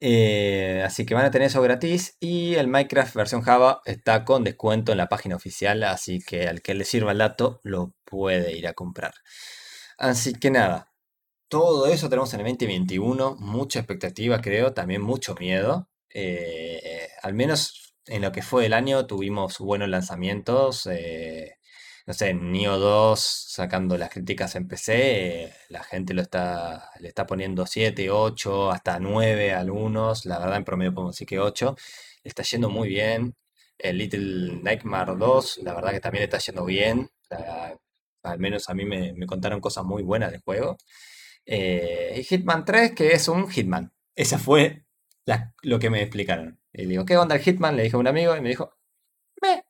Eh, 0.01 0.83
así 0.85 1.07
que 1.07 1.15
van 1.15 1.25
a 1.25 1.31
tener 1.31 1.47
eso 1.47 1.63
gratis 1.63 2.17
y 2.21 2.55
el 2.57 2.69
Minecraft 2.69 3.15
versión 3.15 3.41
Java 3.41 3.81
está 3.87 4.25
con 4.27 4.45
descuento 4.45 4.93
en 4.93 4.99
la 4.99 5.09
página 5.09 5.37
oficial, 5.37 5.83
así 5.85 6.21
que 6.21 6.49
al 6.49 6.61
que 6.61 6.75
le 6.75 6.85
sirva 6.85 7.13
el 7.13 7.19
dato 7.19 7.61
lo 7.63 7.95
puede 8.05 8.57
ir 8.57 8.67
a 8.69 8.75
comprar. 8.75 9.15
Así 9.99 10.35
que 10.35 10.51
nada, 10.51 10.93
todo 11.49 11.87
eso 11.87 12.09
tenemos 12.09 12.33
en 12.35 12.41
el 12.41 12.47
2021, 12.47 13.37
mucha 13.39 13.81
expectativa 13.81 14.41
creo, 14.41 14.73
también 14.73 15.03
mucho 15.03 15.35
miedo. 15.37 15.89
Eh, 16.11 17.09
al 17.23 17.35
menos 17.35 17.95
en 18.07 18.23
lo 18.23 18.33
que 18.33 18.43
fue 18.43 18.67
el 18.67 18.73
año 18.73 19.07
tuvimos 19.07 19.59
buenos 19.59 19.89
lanzamientos. 19.89 20.87
Eh, 20.87 21.57
no 22.07 22.15
sé, 22.15 22.35
Nio 22.35 22.79
2 22.79 23.21
sacando 23.21 23.99
las 23.99 24.11
críticas 24.11 24.55
en 24.55 24.69
PC, 24.69 25.53
la 25.71 25.83
gente 25.83 26.15
lo 26.15 26.23
está, 26.23 26.91
le 27.01 27.09
está 27.09 27.27
poniendo 27.27 27.67
7, 27.67 28.11
8, 28.11 28.71
hasta 28.71 29.01
9 29.01 29.53
algunos, 29.53 30.25
la 30.25 30.39
verdad 30.39 30.57
en 30.59 30.65
promedio 30.65 30.95
podemos 30.95 31.15
decir 31.15 31.27
que 31.27 31.41
8, 31.41 31.77
está 32.23 32.43
yendo 32.45 32.71
muy 32.71 32.89
bien. 32.89 33.35
El 33.79 33.99
Little 33.99 34.63
Nightmare 34.63 35.17
2, 35.17 35.59
la 35.65 35.75
verdad 35.75 35.91
que 35.93 36.01
también 36.01 36.25
está 36.25 36.39
yendo 36.39 36.65
bien, 36.65 37.11
al 38.23 38.39
menos 38.39 38.69
a 38.69 38.75
mí 38.75 38.85
me, 38.85 39.15
contaron 39.27 39.61
cosas 39.61 39.85
muy 39.85 40.03
buenas 40.03 40.31
del 40.33 40.41
juego. 40.43 40.77
Eh, 41.47 42.15
y 42.19 42.23
Hitman 42.25 42.65
3, 42.65 42.93
que 42.93 43.09
es 43.09 43.29
un 43.29 43.49
Hitman. 43.49 43.93
Esa 44.15 44.39
fue 44.39 44.85
lo 45.63 45.79
que 45.79 45.91
me 45.91 46.03
explicaron. 46.03 46.61
Y 46.73 46.83
le 46.83 46.89
digo, 46.89 47.07
¿qué 47.07 47.17
onda 47.17 47.37
el 47.37 47.43
Hitman? 47.43 47.77
Le 47.77 47.85
dije 47.85 47.97
a 47.97 48.01
un 48.01 48.07
amigo 48.07 48.37
y 48.37 48.41
me 48.41 48.49
dijo, 48.49 48.77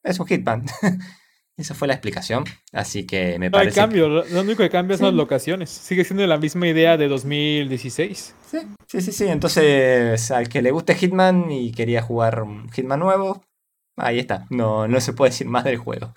es 0.02 0.18
un 0.18 0.26
Hitman. 0.26 0.66
Esa 1.56 1.74
fue 1.74 1.88
la 1.88 1.94
explicación. 1.94 2.44
Así 2.72 3.06
que 3.06 3.38
me 3.38 3.50
parece. 3.50 3.80
No 3.80 3.82
hay 3.82 3.88
cambio, 3.88 4.08
lo 4.08 4.40
único 4.42 4.62
que 4.62 4.68
cambia 4.68 4.98
son 4.98 5.06
las 5.06 5.14
locaciones. 5.14 5.70
Sigue 5.70 6.04
siendo 6.04 6.26
la 6.26 6.36
misma 6.36 6.68
idea 6.68 6.98
de 6.98 7.08
2016. 7.08 8.34
Sí, 8.50 8.58
sí, 8.86 9.00
sí, 9.00 9.12
sí. 9.12 9.26
Entonces, 9.26 10.30
al 10.30 10.50
que 10.50 10.60
le 10.60 10.70
guste 10.70 10.94
Hitman 10.94 11.50
y 11.50 11.72
quería 11.72 12.02
jugar 12.02 12.42
un 12.42 12.70
Hitman 12.70 13.00
nuevo, 13.00 13.42
ahí 13.96 14.18
está. 14.18 14.46
No, 14.50 14.86
no 14.86 15.00
se 15.00 15.14
puede 15.14 15.30
decir 15.30 15.46
más 15.46 15.64
del 15.64 15.78
juego. 15.78 16.12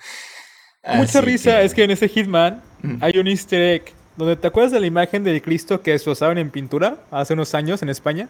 Mucha 0.96 1.22
risa 1.22 1.62
es 1.62 1.74
que 1.74 1.84
en 1.84 1.92
ese 1.92 2.10
Hitman 2.10 2.62
hay 3.00 3.18
un 3.18 3.28
easter 3.28 3.62
egg. 3.62 3.94
Donde 4.20 4.36
te 4.36 4.48
acuerdas 4.48 4.74
de 4.74 4.82
la 4.82 4.86
imagen 4.86 5.24
del 5.24 5.42
Cristo 5.42 5.82
que 5.82 5.98
se 5.98 6.10
usaban 6.10 6.38
en 6.38 6.52
pintura 6.52 7.06
hace 7.10 7.36
unos 7.36 7.56
años 7.56 7.82
en 7.82 7.88
España. 7.88 8.28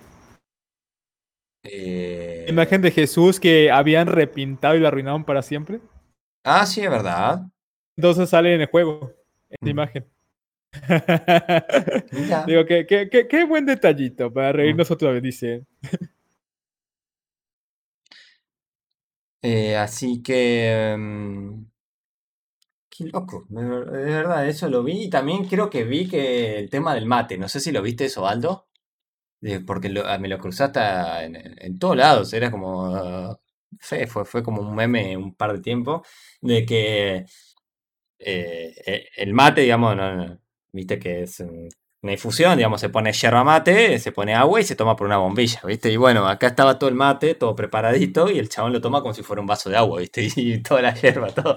Eh... 1.64 2.46
Imagen 2.48 2.84
de 2.84 2.92
Jesús 2.92 3.40
que 3.40 3.72
habían 3.72 4.06
repintado 4.06 4.76
y 4.76 4.80
la 4.82 4.90
arruinaron 4.90 5.24
para 5.24 5.42
siempre. 5.42 5.80
Ah, 6.44 6.64
sí, 6.68 6.82
es 6.82 6.92
verdad. 6.92 7.42
Entonces 7.98 8.30
sale 8.30 8.54
en 8.54 8.62
el 8.62 8.68
juego, 8.68 9.16
en 9.50 9.58
la 9.62 9.66
mm. 9.66 9.70
imagen. 9.70 10.06
Digo, 12.46 12.66
qué, 12.68 12.86
qué, 12.86 13.28
qué, 13.28 13.44
buen 13.46 13.66
detallito 13.66 14.32
para 14.32 14.52
reírnos 14.52 14.92
mm. 14.92 14.94
otra 14.94 15.10
vez, 15.10 15.24
dice. 15.24 15.66
Eh, 19.42 19.76
así 19.76 20.22
que... 20.22 20.96
Mm, 20.96 21.64
qué 23.00 23.06
loco, 23.06 23.46
de 23.50 23.64
verdad, 23.64 24.48
eso 24.48 24.70
lo 24.70 24.84
vi 24.84 25.04
y 25.06 25.10
también 25.10 25.46
creo 25.46 25.70
que 25.70 25.86
vi 25.86 26.08
que 26.10 26.60
el 26.60 26.70
tema 26.70 26.94
del 26.94 27.06
mate, 27.06 27.38
no 27.38 27.48
sé 27.48 27.62
si 27.62 27.72
lo 27.72 27.82
viste 27.82 28.06
eso, 28.06 28.28
Aldo, 28.28 28.68
porque 29.66 29.94
ah, 30.06 30.18
me 30.20 30.28
lo 30.28 30.38
cruzaste 30.38 30.80
en, 31.24 31.36
en 31.38 31.80
todos 31.80 31.96
lados, 31.96 32.34
era 32.34 32.52
como 32.52 33.40
fue, 33.80 34.08
fue 34.08 34.44
como 34.44 34.62
un 34.62 34.76
meme 34.76 35.16
un 35.16 35.34
par 35.36 35.54
de 35.54 35.62
tiempo, 35.62 36.04
de 36.42 36.66
que 36.66 37.26
eh, 38.20 38.74
e, 38.86 39.10
el 39.18 39.34
mate, 39.34 39.62
digamos, 39.62 39.96
viste 40.74 41.00
que 41.00 41.24
es 41.24 41.40
una 42.02 42.12
infusión, 42.14 42.58
digamos, 42.58 42.82
se 42.82 42.90
pone 42.90 43.14
yerba 43.14 43.44
mate, 43.44 44.00
se 44.00 44.12
pone 44.12 44.36
agua 44.36 44.60
y 44.62 44.64
se 44.64 44.76
toma 44.76 44.96
por 44.96 45.08
una 45.08 45.18
bombilla, 45.18 45.62
¿viste? 45.66 45.92
Y 45.92 45.98
bueno, 45.98 46.28
acá 46.28 46.48
estaba 46.48 46.78
todo 46.80 46.90
el 46.90 46.96
mate, 46.96 47.36
todo 47.36 47.56
preparadito, 47.56 48.30
y 48.30 48.40
el 48.40 48.50
chabón 48.50 48.74
lo 48.74 48.82
toma 48.82 49.02
como 49.02 49.14
si 49.14 49.24
fuera 49.24 49.42
un 49.42 49.48
vaso 49.48 49.70
de 49.70 49.78
agua, 49.78 50.02
¿viste? 50.02 50.28
Y 50.36 50.62
toda 50.62 50.82
la 50.82 50.94
hierba, 50.94 51.30
todo. 51.30 51.56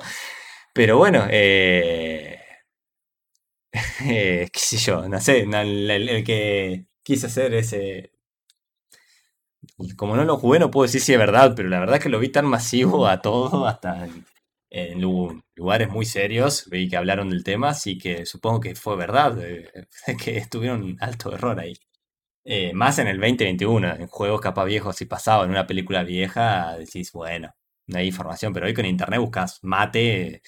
Pero 0.75 0.97
bueno, 0.99 1.27
eh, 1.31 2.41
eh, 4.05 4.49
qué 4.53 4.61
sé 4.61 4.77
yo, 4.79 5.09
no 5.09 5.21
sé, 5.21 5.41
el 5.43 6.25
que 6.25 6.87
quise 7.03 7.27
hacer 7.27 7.55
ese, 7.55 8.13
como 9.97 10.17
no 10.17 10.25
lo 10.25 10.37
jugué, 10.37 10.59
no 10.59 10.71
puedo 10.71 10.85
decir 10.85 11.01
si 11.01 11.13
es 11.13 11.19
verdad, 11.19 11.55
pero 11.57 11.69
la 11.69 11.81
verdad 11.81 11.97
es 11.97 12.03
que 12.03 12.09
lo 12.09 12.19
vi 12.19 12.29
tan 12.29 12.47
masivo 12.47 13.07
a 13.07 13.21
todo, 13.21 13.67
hasta 13.67 14.09
en, 14.71 15.01
lugares 15.55 15.89
muy 15.91 16.05
serios, 16.05 16.69
vi 16.71 16.89
que 16.89 16.97
hablaron 16.97 17.31
del 17.31 17.45
tema, 17.45 17.71
así 17.71 17.99
que 17.99 18.27
supongo 18.27 18.61
que 18.61 18.75
fue 18.75 18.97
verdad, 18.97 19.39
eh, 19.43 19.71
que 20.25 20.37
estuvieron 20.39 20.97
alto 21.01 21.33
error 21.35 21.61
ahí. 21.61 21.75
Eh, 22.45 22.73
más 22.75 22.99
en 22.99 23.09
el 23.09 23.19
2021, 23.21 23.97
en 23.97 24.07
juegos 24.09 24.41
capaz 24.41 24.65
viejos, 24.67 24.97
si 24.97 25.07
pasaba 25.07 25.45
en 25.45 25.51
una 25.51 25.67
película 25.67 26.05
vieja, 26.05 26.77
decís, 26.79 27.13
bueno, 27.13 27.49
no 27.49 27.55
hay 27.97 28.09
información, 28.09 28.53
pero 28.53 28.67
hoy 28.67 28.75
con 28.75 28.85
internet 28.87 29.21
buscas 29.21 29.59
mate 29.63 30.43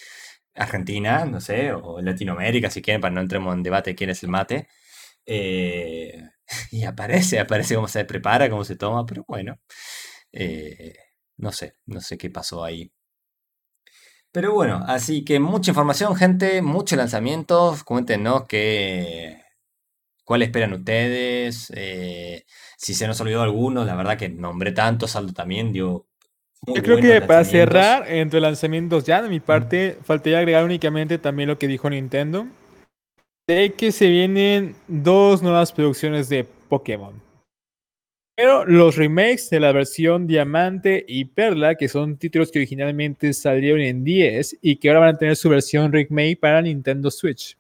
Argentina, 0.55 1.25
no 1.25 1.41
sé, 1.41 1.73
o 1.73 2.01
Latinoamérica, 2.01 2.71
si 2.71 2.83
quieren, 2.83 3.01
para 3.01 3.15
no 3.15 3.21
entremos 3.21 3.55
en 3.55 3.63
debate 3.63 3.95
quién 3.95 4.11
es 4.11 4.23
el 4.23 4.31
mate. 4.31 4.69
Eh, 5.27 6.23
y 6.73 6.85
aparece, 6.85 7.41
aparece 7.41 7.75
cómo 7.77 7.89
se 7.89 8.05
prepara, 8.05 8.51
cómo 8.51 8.65
se 8.65 8.77
toma, 8.77 9.07
pero 9.07 9.25
bueno, 9.29 9.59
eh, 10.33 10.95
no 11.39 11.53
sé, 11.53 11.77
no 11.87 12.01
sé 12.01 12.19
qué 12.19 12.31
pasó 12.31 12.65
ahí. 12.65 12.93
Pero 14.33 14.53
bueno, 14.53 14.83
así 14.87 15.25
que 15.25 15.39
mucha 15.39 15.71
información, 15.71 16.17
gente, 16.17 16.61
muchos 16.61 16.99
lanzamientos. 16.99 17.85
Cuéntenos 17.85 18.47
qué, 18.49 19.43
cuál 20.25 20.43
esperan 20.43 20.73
ustedes. 20.73 21.71
Eh, 21.77 22.45
si 22.77 22.95
se 22.95 23.07
nos 23.07 23.21
olvidó 23.21 23.43
alguno, 23.43 23.85
la 23.85 23.95
verdad 23.95 24.19
que 24.19 24.29
nombré 24.29 24.73
tantos, 24.73 25.13
Saldo 25.13 25.33
también 25.33 25.73
dio. 25.73 26.09
Yo 26.67 26.83
creo 26.83 26.99
que 26.99 27.21
para 27.21 27.45
cerrar, 27.45 28.11
entre 28.11 28.41
lanzamientos 28.41 29.05
ya 29.05 29.23
de 29.23 29.29
mi 29.29 29.41
parte, 29.41 29.99
faltaría 30.05 30.39
agregar 30.39 30.65
únicamente 30.65 31.19
también 31.19 31.49
lo 31.49 31.59
que 31.59 31.69
dijo 31.69 31.91
Nintendo 31.91 32.47
Sé 33.47 33.75
que 33.77 33.93
se 33.93 34.09
vienen 34.09 34.75
dos 34.89 35.43
nuevas 35.43 35.71
producciones 35.71 36.31
de 36.31 36.45
Pokémon. 36.45 37.13
Pero 38.35 38.65
los 38.65 38.97
remakes 38.97 39.51
de 39.51 39.61
la 39.61 39.71
versión 39.71 40.27
Diamante 40.27 41.05
y 41.07 41.27
Perla, 41.27 41.75
que 41.75 41.89
son 41.89 42.17
títulos 42.17 42.51
que 42.51 42.61
originalmente 42.61 43.35
salieron 43.35 43.83
en 43.83 44.03
10 44.03 44.59
y 44.63 44.77
que 44.77 44.89
ahora 44.89 45.01
van 45.01 45.15
a 45.17 45.19
tener 45.19 45.37
su 45.37 45.51
versión 45.51 45.93
remake 45.93 46.41
para 46.41 46.63
Nintendo 46.63 47.11
Switch. 47.11 47.59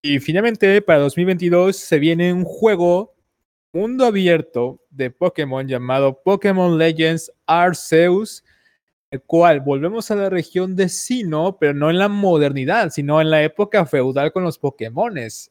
Y 0.00 0.18
finalmente, 0.18 0.80
para 0.80 1.00
2022 1.00 1.76
se 1.76 1.98
viene 1.98 2.32
un 2.32 2.44
juego 2.44 3.11
mundo 3.72 4.04
abierto 4.04 4.80
de 4.90 5.10
Pokémon 5.10 5.66
llamado 5.66 6.20
Pokémon 6.22 6.76
Legends 6.76 7.32
Arceus, 7.46 8.44
el 9.10 9.22
cual 9.22 9.60
volvemos 9.60 10.10
a 10.10 10.16
la 10.16 10.30
región 10.30 10.76
de 10.76 10.88
Sino, 10.88 11.56
pero 11.58 11.74
no 11.74 11.90
en 11.90 11.98
la 11.98 12.08
modernidad, 12.08 12.90
sino 12.90 13.20
en 13.20 13.30
la 13.30 13.42
época 13.42 13.86
feudal 13.86 14.32
con 14.32 14.44
los 14.44 14.58
Pokémones. 14.58 15.50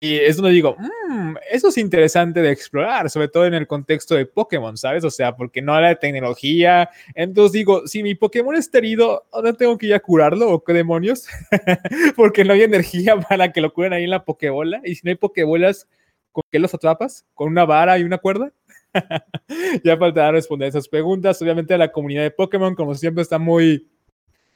Y 0.00 0.16
es 0.16 0.36
donde 0.36 0.52
digo, 0.52 0.76
mmm, 0.78 1.34
eso 1.50 1.68
es 1.68 1.78
interesante 1.78 2.42
de 2.42 2.50
explorar, 2.50 3.08
sobre 3.08 3.28
todo 3.28 3.46
en 3.46 3.54
el 3.54 3.66
contexto 3.66 4.14
de 4.14 4.26
Pokémon, 4.26 4.76
¿sabes? 4.76 5.02
O 5.04 5.10
sea, 5.10 5.34
porque 5.34 5.62
no 5.62 5.74
habla 5.74 5.88
de 5.88 5.96
tecnología. 5.96 6.90
Entonces 7.14 7.52
digo, 7.52 7.86
si 7.86 8.02
mi 8.02 8.14
Pokémon 8.14 8.54
está 8.54 8.78
herido, 8.78 9.24
¿dónde 9.32 9.54
tengo 9.54 9.78
que 9.78 9.86
ir 9.86 9.94
a 9.94 10.00
curarlo 10.00 10.50
o 10.50 10.62
qué 10.62 10.74
demonios? 10.74 11.26
porque 12.16 12.44
no 12.44 12.52
hay 12.52 12.62
energía 12.62 13.16
para 13.28 13.50
que 13.52 13.62
lo 13.62 13.72
curen 13.72 13.94
ahí 13.94 14.04
en 14.04 14.10
la 14.10 14.24
Pokébola. 14.24 14.82
Y 14.84 14.94
si 14.94 15.00
no 15.04 15.10
hay 15.10 15.16
Pokébolas, 15.16 15.88
¿con 16.34 16.42
qué 16.50 16.58
los 16.58 16.74
atrapas? 16.74 17.24
¿Con 17.32 17.48
una 17.48 17.64
vara 17.64 17.96
y 17.96 18.02
una 18.02 18.18
cuerda? 18.18 18.52
ya 19.84 19.96
faltará 19.96 20.32
responder 20.32 20.68
esas 20.68 20.88
preguntas. 20.88 21.40
Obviamente 21.40 21.78
la 21.78 21.92
comunidad 21.92 22.24
de 22.24 22.32
Pokémon, 22.32 22.74
como 22.74 22.94
siempre, 22.96 23.22
está 23.22 23.38
muy 23.38 23.88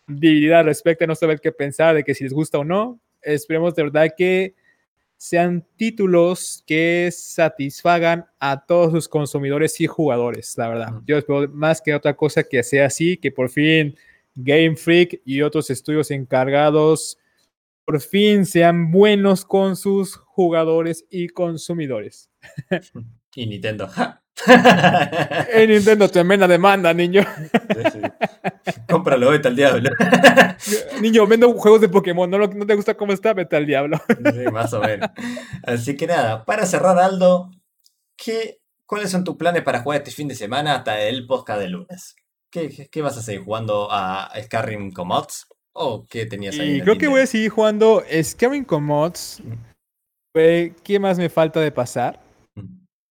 dividida 0.08 0.62
respecto 0.64 1.04
a 1.04 1.06
no 1.06 1.14
saber 1.14 1.40
qué 1.40 1.52
pensar 1.52 1.94
de 1.94 2.02
que 2.02 2.14
si 2.14 2.24
les 2.24 2.32
gusta 2.32 2.58
o 2.58 2.64
no. 2.64 3.00
Esperemos 3.22 3.76
de 3.76 3.84
verdad 3.84 4.08
que 4.16 4.56
sean 5.16 5.64
títulos 5.76 6.64
que 6.66 7.10
satisfagan 7.12 8.26
a 8.40 8.66
todos 8.66 8.90
sus 8.90 9.08
consumidores 9.08 9.80
y 9.80 9.86
jugadores, 9.86 10.58
la 10.58 10.68
verdad. 10.68 10.92
Yo 11.06 11.16
espero 11.16 11.48
más 11.48 11.80
que 11.80 11.94
otra 11.94 12.14
cosa 12.16 12.42
que 12.42 12.62
sea 12.64 12.86
así, 12.86 13.16
que 13.16 13.30
por 13.30 13.50
fin 13.50 13.96
Game 14.34 14.74
Freak 14.74 15.20
y 15.24 15.42
otros 15.42 15.70
estudios 15.70 16.10
encargados 16.10 17.18
por 17.88 18.02
fin 18.02 18.44
sean 18.44 18.90
buenos 18.90 19.46
con 19.46 19.74
sus 19.74 20.16
jugadores 20.16 21.06
y 21.08 21.28
consumidores. 21.28 22.28
Y 23.34 23.46
Nintendo, 23.46 23.88
En 25.54 25.70
Nintendo 25.70 26.08
tremenda 26.10 26.46
demanda, 26.46 26.92
niño. 26.92 27.22
Cómpralo, 28.90 29.30
vete 29.30 29.48
al 29.48 29.56
diablo. 29.56 29.90
niño, 31.00 31.26
vendo 31.26 31.50
juegos 31.54 31.80
de 31.80 31.88
Pokémon, 31.88 32.28
¿no, 32.28 32.38
¿no 32.38 32.66
te 32.66 32.74
gusta 32.74 32.94
cómo 32.94 33.14
está? 33.14 33.32
Vete 33.32 33.56
al 33.56 33.64
diablo. 33.64 33.98
sí, 34.08 34.50
más 34.52 34.72
o 34.74 34.80
menos. 34.80 35.08
Así 35.62 35.96
que 35.96 36.06
nada, 36.06 36.44
para 36.44 36.66
cerrar, 36.66 36.98
Aldo, 36.98 37.50
¿qué, 38.16 38.60
¿cuáles 38.84 39.10
son 39.10 39.24
tus 39.24 39.36
planes 39.36 39.62
para 39.62 39.80
jugar 39.80 39.98
este 40.00 40.10
fin 40.10 40.28
de 40.28 40.34
semana 40.34 40.74
hasta 40.74 41.00
el 41.00 41.26
podcast 41.26 41.60
de 41.60 41.68
lunes? 41.68 42.16
¿Qué, 42.50 42.88
qué 42.90 43.02
vas 43.02 43.16
a 43.16 43.22
seguir 43.22 43.44
jugando 43.44 43.88
a 43.90 44.30
Skyrim 44.42 44.92
con 44.92 45.08
mods? 45.08 45.48
¿O 45.80 46.04
qué 46.08 46.26
tenías 46.26 46.58
ahí? 46.58 46.76
Y 46.76 46.80
creo 46.80 46.98
que 46.98 47.06
voy 47.06 47.20
a 47.20 47.26
seguir 47.26 47.50
jugando 47.50 48.02
Skyrim 48.22 48.64
con 48.64 48.82
mods. 48.82 49.40
Mm. 49.44 49.52
¿Qué 50.82 50.98
más 51.00 51.18
me 51.18 51.28
falta 51.28 51.60
de 51.60 51.70
pasar? 51.70 52.20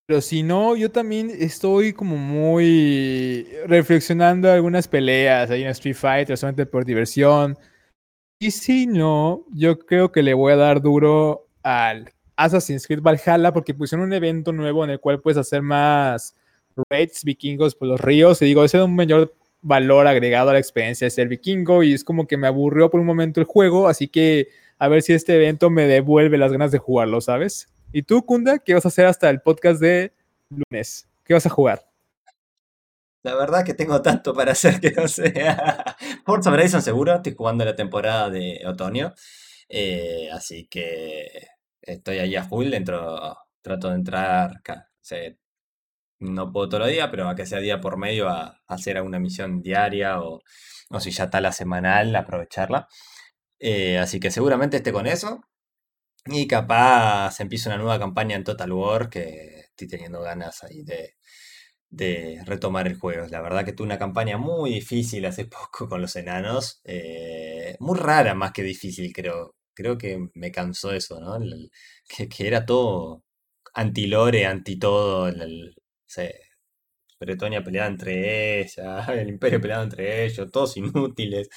Pero 0.05 0.21
si 0.21 0.43
no, 0.43 0.75
yo 0.75 0.91
también 0.91 1.29
estoy 1.29 1.93
como 1.93 2.17
muy 2.17 3.47
reflexionando 3.67 4.51
algunas 4.51 4.87
peleas 4.87 5.49
ahí 5.49 5.63
en 5.63 5.69
Street 5.69 5.95
Fighter, 5.95 6.37
solamente 6.37 6.65
por 6.65 6.83
diversión. 6.83 7.57
Y 8.39 8.51
si 8.51 8.85
no, 8.85 9.45
yo 9.53 9.79
creo 9.79 10.11
que 10.11 10.21
le 10.21 10.33
voy 10.33 10.53
a 10.53 10.57
dar 10.57 10.81
duro 10.81 11.47
al 11.63 12.11
Assassin's 12.35 12.85
Creed 12.85 13.01
Valhalla 13.01 13.53
porque 13.53 13.73
pusieron 13.73 14.07
un 14.07 14.13
evento 14.13 14.51
nuevo 14.51 14.83
en 14.83 14.91
el 14.91 14.99
cual 14.99 15.21
puedes 15.21 15.37
hacer 15.37 15.61
más 15.61 16.35
raids 16.89 17.23
vikingos 17.23 17.75
por 17.75 17.87
los 17.87 17.99
ríos. 17.99 18.41
Y 18.41 18.45
digo, 18.45 18.63
ese 18.63 18.77
es 18.77 18.83
un 18.83 18.95
mayor 18.95 19.33
valor 19.61 20.07
agregado 20.07 20.49
a 20.49 20.53
la 20.53 20.59
experiencia 20.59 21.05
de 21.05 21.11
ser 21.11 21.27
vikingo 21.27 21.83
y 21.83 21.93
es 21.93 22.03
como 22.03 22.27
que 22.27 22.37
me 22.37 22.47
aburrió 22.47 22.89
por 22.89 22.99
un 22.99 23.05
momento 23.05 23.39
el 23.39 23.45
juego, 23.45 23.87
así 23.87 24.07
que 24.07 24.49
a 24.77 24.87
ver 24.87 25.01
si 25.01 25.13
este 25.13 25.35
evento 25.35 25.69
me 25.69 25.87
devuelve 25.87 26.37
las 26.37 26.51
ganas 26.51 26.71
de 26.71 26.77
jugarlo, 26.77 27.21
¿sabes? 27.21 27.67
¿Y 27.91 28.03
tú, 28.03 28.25
Kunda, 28.25 28.59
qué 28.59 28.73
vas 28.73 28.85
a 28.85 28.89
hacer 28.89 29.05
hasta 29.05 29.29
el 29.29 29.41
podcast 29.41 29.81
de 29.81 30.13
lunes? 30.49 31.07
¿Qué 31.23 31.33
vas 31.33 31.45
a 31.45 31.49
jugar? 31.49 31.87
La 33.23 33.35
verdad 33.35 33.65
que 33.65 33.73
tengo 33.73 34.01
tanto 34.01 34.33
para 34.33 34.51
hacer 34.53 34.79
que 34.79 34.91
no 34.91 35.07
sé. 35.07 35.33
Forza 36.25 36.51
Horizon 36.51 36.81
seguro, 36.81 37.15
estoy 37.15 37.33
jugando 37.33 37.65
la 37.65 37.75
temporada 37.75 38.29
de 38.29 38.61
otoño. 38.65 39.13
Eh, 39.67 40.29
así 40.31 40.67
que 40.67 41.47
estoy 41.81 42.19
ahí 42.19 42.35
a 42.35 42.43
full, 42.43 42.69
dentro, 42.69 43.37
trato 43.61 43.89
de 43.89 43.95
entrar, 43.95 44.61
no 46.19 46.51
puedo 46.51 46.69
todo 46.69 46.85
el 46.85 46.93
día, 46.93 47.11
pero 47.11 47.29
a 47.29 47.35
que 47.35 47.45
sea 47.45 47.59
día 47.59 47.81
por 47.81 47.97
medio 47.97 48.29
a, 48.29 48.61
hacer 48.67 48.97
alguna 48.97 49.19
misión 49.19 49.61
diaria 49.61 50.21
o, 50.21 50.41
o, 50.89 50.99
si 50.99 51.11
ya 51.11 51.25
está 51.25 51.41
la 51.41 51.51
semanal, 51.51 52.15
aprovecharla. 52.15 52.87
Eh, 53.59 53.97
así 53.99 54.19
que 54.19 54.31
seguramente 54.31 54.77
esté 54.77 54.91
con 54.93 55.07
eso. 55.07 55.41
Y 56.25 56.47
capaz 56.47 57.39
empieza 57.39 57.69
una 57.69 57.77
nueva 57.77 57.99
campaña 57.99 58.35
en 58.35 58.43
Total 58.43 58.71
War 58.71 59.09
que 59.09 59.59
estoy 59.69 59.87
teniendo 59.87 60.21
ganas 60.21 60.63
ahí 60.63 60.83
de, 60.83 61.15
de 61.89 62.41
retomar 62.45 62.87
el 62.87 62.97
juego. 62.97 63.27
La 63.27 63.41
verdad 63.41 63.65
que 63.65 63.73
tuve 63.73 63.85
una 63.87 63.99
campaña 63.99 64.37
muy 64.37 64.71
difícil 64.71 65.25
hace 65.25 65.45
poco 65.47 65.87
con 65.89 66.01
los 66.01 66.15
enanos. 66.15 66.81
Eh, 66.85 67.75
muy 67.79 67.97
rara 67.99 68.33
más 68.35 68.51
que 68.53 68.63
difícil, 68.63 69.13
creo. 69.13 69.55
Creo 69.73 69.97
que 69.97 70.29
me 70.33 70.51
cansó 70.51 70.91
eso, 70.91 71.19
¿no? 71.19 71.37
que, 72.09 72.27
que, 72.29 72.47
era 72.47 72.65
todo 72.65 73.23
anti-lore, 73.75 74.45
anti-todo. 74.47 75.31
Bretonia 77.19 77.63
peleada 77.63 77.87
entre 77.89 78.61
ellas, 78.61 79.09
el 79.09 79.29
Imperio 79.29 79.61
peleado 79.61 79.83
entre 79.83 80.25
ellos, 80.25 80.51
todos 80.51 80.77
inútiles. 80.77 81.49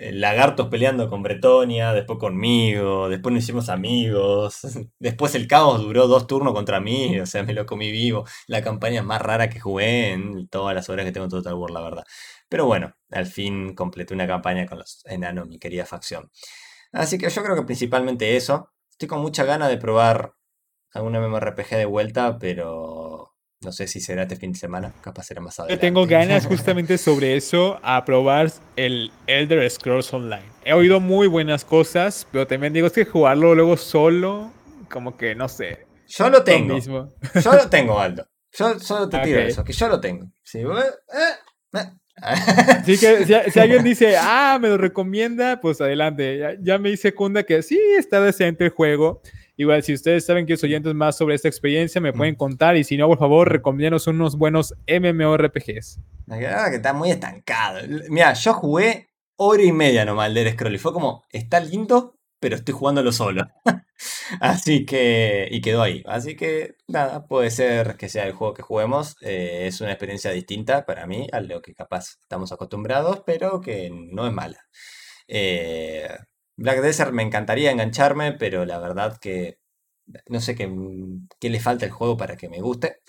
Eh, 0.00 0.12
lagartos 0.12 0.68
peleando 0.68 1.08
con 1.08 1.24
Bretonia, 1.24 1.92
después 1.92 2.20
conmigo, 2.20 3.08
después 3.08 3.34
nos 3.34 3.42
hicimos 3.42 3.68
amigos, 3.68 4.60
después 5.00 5.34
el 5.34 5.48
caos 5.48 5.80
duró 5.82 6.06
dos 6.06 6.28
turnos 6.28 6.54
contra 6.54 6.78
mí, 6.80 7.18
o 7.18 7.26
sea, 7.26 7.42
me 7.42 7.52
lo 7.52 7.66
comí 7.66 7.90
vivo. 7.90 8.24
La 8.46 8.62
campaña 8.62 9.02
más 9.02 9.20
rara 9.20 9.50
que 9.50 9.58
jugué 9.58 10.12
en 10.12 10.48
todas 10.48 10.74
las 10.74 10.88
horas 10.88 11.04
que 11.04 11.10
tengo 11.12 11.24
en 11.24 11.30
Total 11.30 11.54
War, 11.54 11.70
la 11.72 11.80
verdad. 11.82 12.04
Pero 12.48 12.66
bueno, 12.66 12.94
al 13.10 13.26
fin 13.26 13.74
completé 13.74 14.14
una 14.14 14.26
campaña 14.28 14.66
con 14.66 14.78
los 14.78 15.04
enanos, 15.06 15.48
mi 15.48 15.58
querida 15.58 15.84
facción. 15.84 16.30
Así 16.92 17.18
que 17.18 17.30
yo 17.30 17.42
creo 17.42 17.56
que 17.56 17.62
principalmente 17.62 18.36
eso. 18.36 18.72
Estoy 18.90 19.08
con 19.08 19.20
mucha 19.20 19.44
gana 19.44 19.68
de 19.68 19.78
probar 19.78 20.34
algún 20.92 21.14
MMORPG 21.14 21.70
de 21.76 21.84
vuelta, 21.86 22.38
pero 22.38 23.07
no 23.60 23.72
sé 23.72 23.88
si 23.88 24.00
será 24.00 24.22
este 24.22 24.36
fin 24.36 24.52
de 24.52 24.58
semana, 24.58 24.92
capaz 25.00 25.24
será 25.24 25.40
más 25.40 25.58
adelante. 25.58 25.74
Yo 25.74 25.80
tengo 25.80 26.06
ganas 26.06 26.46
justamente 26.48 26.96
sobre 26.96 27.36
eso, 27.36 27.80
a 27.82 28.04
probar 28.04 28.52
el 28.76 29.10
Elder 29.26 29.68
Scrolls 29.68 30.12
Online. 30.12 30.44
He 30.64 30.72
oído 30.72 31.00
muy 31.00 31.26
buenas 31.26 31.64
cosas, 31.64 32.26
pero 32.30 32.46
también 32.46 32.72
digo, 32.72 32.86
es 32.86 32.92
que 32.92 33.04
jugarlo 33.04 33.54
luego 33.54 33.76
solo, 33.76 34.52
como 34.90 35.16
que 35.16 35.34
no 35.34 35.48
sé. 35.48 35.86
Yo 36.06 36.30
lo 36.30 36.44
tengo. 36.44 36.74
Mismo. 36.74 37.12
Yo 37.42 37.52
lo 37.52 37.68
tengo, 37.68 37.98
Aldo. 37.98 38.26
Yo 38.52 38.78
solo 38.78 39.08
te 39.08 39.18
tiro 39.18 39.40
eso, 39.40 39.64
que 39.64 39.72
yo 39.72 39.88
lo 39.88 40.00
tengo. 40.00 40.30
Sí, 40.42 40.60
eh, 40.60 40.64
eh. 41.74 42.86
que 42.86 43.50
si, 43.50 43.60
alguien 43.60 43.84
dice, 43.84 44.16
ah, 44.16 44.58
me 44.60 44.68
lo 44.68 44.78
recomienda, 44.78 45.60
pues 45.60 45.80
adelante. 45.80 46.38
Ya, 46.38 46.54
ya 46.60 46.78
me 46.78 46.90
dice 46.90 47.12
Kunda 47.12 47.42
que 47.42 47.62
sí, 47.62 47.78
está 47.98 48.20
decente 48.20 48.64
el 48.64 48.70
juego. 48.70 49.20
Igual, 49.60 49.82
si 49.82 49.92
ustedes 49.92 50.24
saben 50.24 50.46
que 50.46 50.54
oyentes 50.54 50.94
más 50.94 51.16
sobre 51.16 51.34
esta 51.34 51.48
experiencia, 51.48 52.00
me 52.00 52.12
pueden 52.12 52.36
contar. 52.36 52.76
Y 52.76 52.84
si 52.84 52.96
no, 52.96 53.08
por 53.08 53.18
favor, 53.18 53.50
recomiéndanos 53.50 54.06
unos 54.06 54.38
buenos 54.38 54.72
MMORPGs. 54.86 55.98
La 56.26 56.70
que 56.70 56.76
está 56.76 56.92
muy 56.92 57.10
estancado. 57.10 57.80
Mira, 58.08 58.34
yo 58.34 58.54
jugué 58.54 59.08
hora 59.34 59.62
y 59.64 59.72
media 59.72 60.04
nomás 60.04 60.32
de 60.32 60.52
Scroll 60.52 60.76
y 60.76 60.78
fue 60.78 60.92
como, 60.92 61.24
está 61.32 61.58
lindo, 61.58 62.20
pero 62.38 62.54
estoy 62.54 62.72
jugándolo 62.72 63.10
solo. 63.10 63.48
Así 64.40 64.86
que, 64.86 65.48
y 65.50 65.60
quedó 65.60 65.82
ahí. 65.82 66.04
Así 66.06 66.36
que, 66.36 66.76
nada, 66.86 67.26
puede 67.26 67.50
ser 67.50 67.96
que 67.96 68.08
sea 68.08 68.28
el 68.28 68.34
juego 68.34 68.54
que 68.54 68.62
juguemos. 68.62 69.16
Eh, 69.22 69.64
es 69.66 69.80
una 69.80 69.90
experiencia 69.90 70.30
distinta 70.30 70.86
para 70.86 71.08
mí 71.08 71.26
a 71.32 71.40
lo 71.40 71.60
que 71.62 71.74
capaz 71.74 72.18
estamos 72.22 72.52
acostumbrados, 72.52 73.24
pero 73.26 73.60
que 73.60 73.90
no 73.90 74.24
es 74.24 74.32
mala. 74.32 74.58
Eh, 75.26 76.08
Black 76.58 76.80
Desert 76.82 77.12
me 77.12 77.22
encantaría 77.22 77.70
engancharme, 77.70 78.32
pero 78.32 78.64
la 78.66 78.78
verdad 78.78 79.18
que 79.18 79.60
no 80.26 80.40
sé 80.40 80.54
qué, 80.54 80.70
qué 81.40 81.50
le 81.50 81.60
falta 81.60 81.86
al 81.86 81.92
juego 81.92 82.16
para 82.16 82.36
que 82.36 82.48
me 82.48 82.60
guste. 82.60 83.00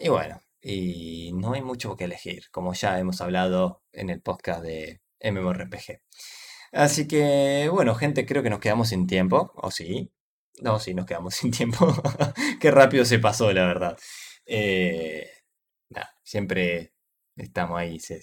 Y 0.00 0.08
bueno, 0.08 0.40
y 0.60 1.32
no 1.34 1.52
hay 1.52 1.62
mucho 1.62 1.96
que 1.96 2.04
elegir, 2.04 2.50
como 2.50 2.74
ya 2.74 2.98
hemos 2.98 3.20
hablado 3.20 3.82
en 3.92 4.10
el 4.10 4.22
podcast 4.22 4.62
de 4.62 5.02
MMORPG. 5.20 6.00
Así 6.72 7.06
que, 7.06 7.68
bueno, 7.72 7.94
gente, 7.94 8.26
creo 8.26 8.42
que 8.42 8.50
nos 8.50 8.60
quedamos 8.60 8.88
sin 8.88 9.06
tiempo, 9.06 9.52
¿o 9.56 9.70
sí? 9.70 10.10
No, 10.62 10.80
sí, 10.80 10.94
nos 10.94 11.06
quedamos 11.06 11.34
sin 11.36 11.50
tiempo. 11.50 11.92
Qué 12.60 12.70
rápido 12.70 13.04
se 13.04 13.18
pasó, 13.18 13.52
la 13.52 13.66
verdad. 13.66 13.98
Eh, 14.46 15.30
siempre 16.22 16.94
estamos 17.36 17.78
ahí, 17.78 18.00
se, 18.00 18.20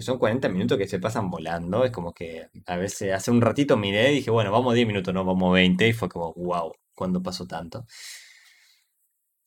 son 0.00 0.18
40 0.18 0.48
minutos 0.50 0.78
que 0.78 0.86
se 0.86 0.98
pasan 0.98 1.30
volando. 1.30 1.84
Es 1.84 1.90
como 1.90 2.12
que 2.12 2.48
a 2.66 2.76
veces 2.76 3.12
hace 3.12 3.30
un 3.30 3.40
ratito 3.40 3.76
miré 3.76 4.12
y 4.12 4.16
dije, 4.16 4.30
bueno, 4.30 4.52
vamos 4.52 4.74
10 4.74 4.86
minutos, 4.86 5.14
no 5.14 5.24
vamos 5.24 5.52
20. 5.54 5.88
Y 5.88 5.92
fue 5.92 6.08
como, 6.08 6.32
wow, 6.34 6.72
¿cuándo 6.94 7.22
pasó 7.22 7.46
tanto? 7.46 7.86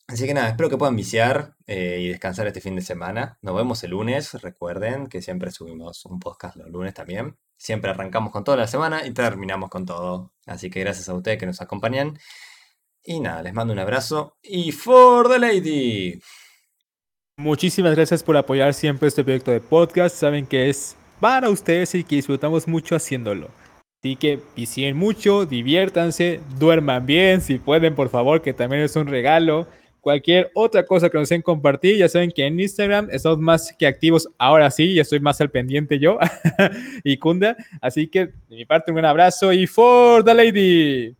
Así 0.07 0.25
que 0.27 0.33
nada, 0.33 0.49
espero 0.49 0.69
que 0.69 0.77
puedan 0.77 0.95
viciar 0.95 1.55
eh, 1.65 1.99
y 2.01 2.07
descansar 2.09 2.47
este 2.47 2.61
fin 2.61 2.75
de 2.75 2.81
semana. 2.81 3.37
Nos 3.41 3.55
vemos 3.55 3.83
el 3.83 3.91
lunes. 3.91 4.33
Recuerden 4.41 5.07
que 5.07 5.21
siempre 5.21 5.51
subimos 5.51 6.05
un 6.05 6.19
podcast 6.19 6.55
los 6.55 6.69
lunes 6.69 6.93
también. 6.93 7.37
Siempre 7.57 7.91
arrancamos 7.91 8.31
con 8.31 8.43
toda 8.43 8.57
la 8.57 8.67
semana 8.67 9.05
y 9.05 9.11
terminamos 9.11 9.69
con 9.69 9.85
todo. 9.85 10.33
Así 10.45 10.69
que 10.69 10.81
gracias 10.81 11.09
a 11.09 11.13
ustedes 11.13 11.37
que 11.37 11.45
nos 11.45 11.61
acompañan. 11.61 12.19
Y 13.03 13.19
nada, 13.19 13.43
les 13.43 13.53
mando 13.53 13.73
un 13.73 13.79
abrazo. 13.79 14.37
Y 14.41 14.71
for 14.71 15.29
the 15.29 15.39
lady. 15.39 16.21
Muchísimas 17.37 17.95
gracias 17.95 18.21
por 18.21 18.37
apoyar 18.37 18.75
siempre 18.75 19.07
este 19.07 19.23
proyecto 19.23 19.49
de 19.49 19.59
podcast. 19.59 20.15
Saben 20.15 20.45
que 20.45 20.69
es 20.69 20.95
para 21.19 21.49
ustedes 21.49 21.95
y 21.95 22.03
que 22.03 22.17
disfrutamos 22.17 22.67
mucho 22.67 22.95
haciéndolo. 22.95 23.49
Así 23.99 24.15
que 24.15 24.39
visiten 24.55 24.95
mucho, 24.95 25.47
diviértanse, 25.47 26.41
duerman 26.59 27.07
bien, 27.07 27.41
si 27.41 27.57
pueden, 27.57 27.95
por 27.95 28.09
favor, 28.09 28.43
que 28.43 28.53
también 28.53 28.83
es 28.83 28.95
un 28.95 29.07
regalo. 29.07 29.65
Cualquier 29.99 30.51
otra 30.53 30.85
cosa 30.85 31.09
que 31.09 31.17
nos 31.17 31.29
deseen 31.29 31.41
compartir, 31.41 31.97
ya 31.97 32.07
saben 32.07 32.29
que 32.29 32.45
en 32.45 32.59
Instagram 32.59 33.07
estamos 33.09 33.39
más 33.39 33.73
que 33.79 33.87
activos. 33.87 34.29
Ahora 34.37 34.69
sí, 34.69 34.93
ya 34.93 35.01
estoy 35.01 35.19
más 35.19 35.41
al 35.41 35.49
pendiente 35.49 35.97
yo 35.97 36.19
y 37.03 37.17
Kunda. 37.17 37.57
Así 37.81 38.07
que 38.07 38.27
de 38.27 38.55
mi 38.55 38.65
parte, 38.65 38.91
un 38.91 38.95
buen 38.95 39.05
abrazo 39.05 39.51
y 39.51 39.65
for 39.65 40.23
the 40.23 40.35
lady. 40.35 41.15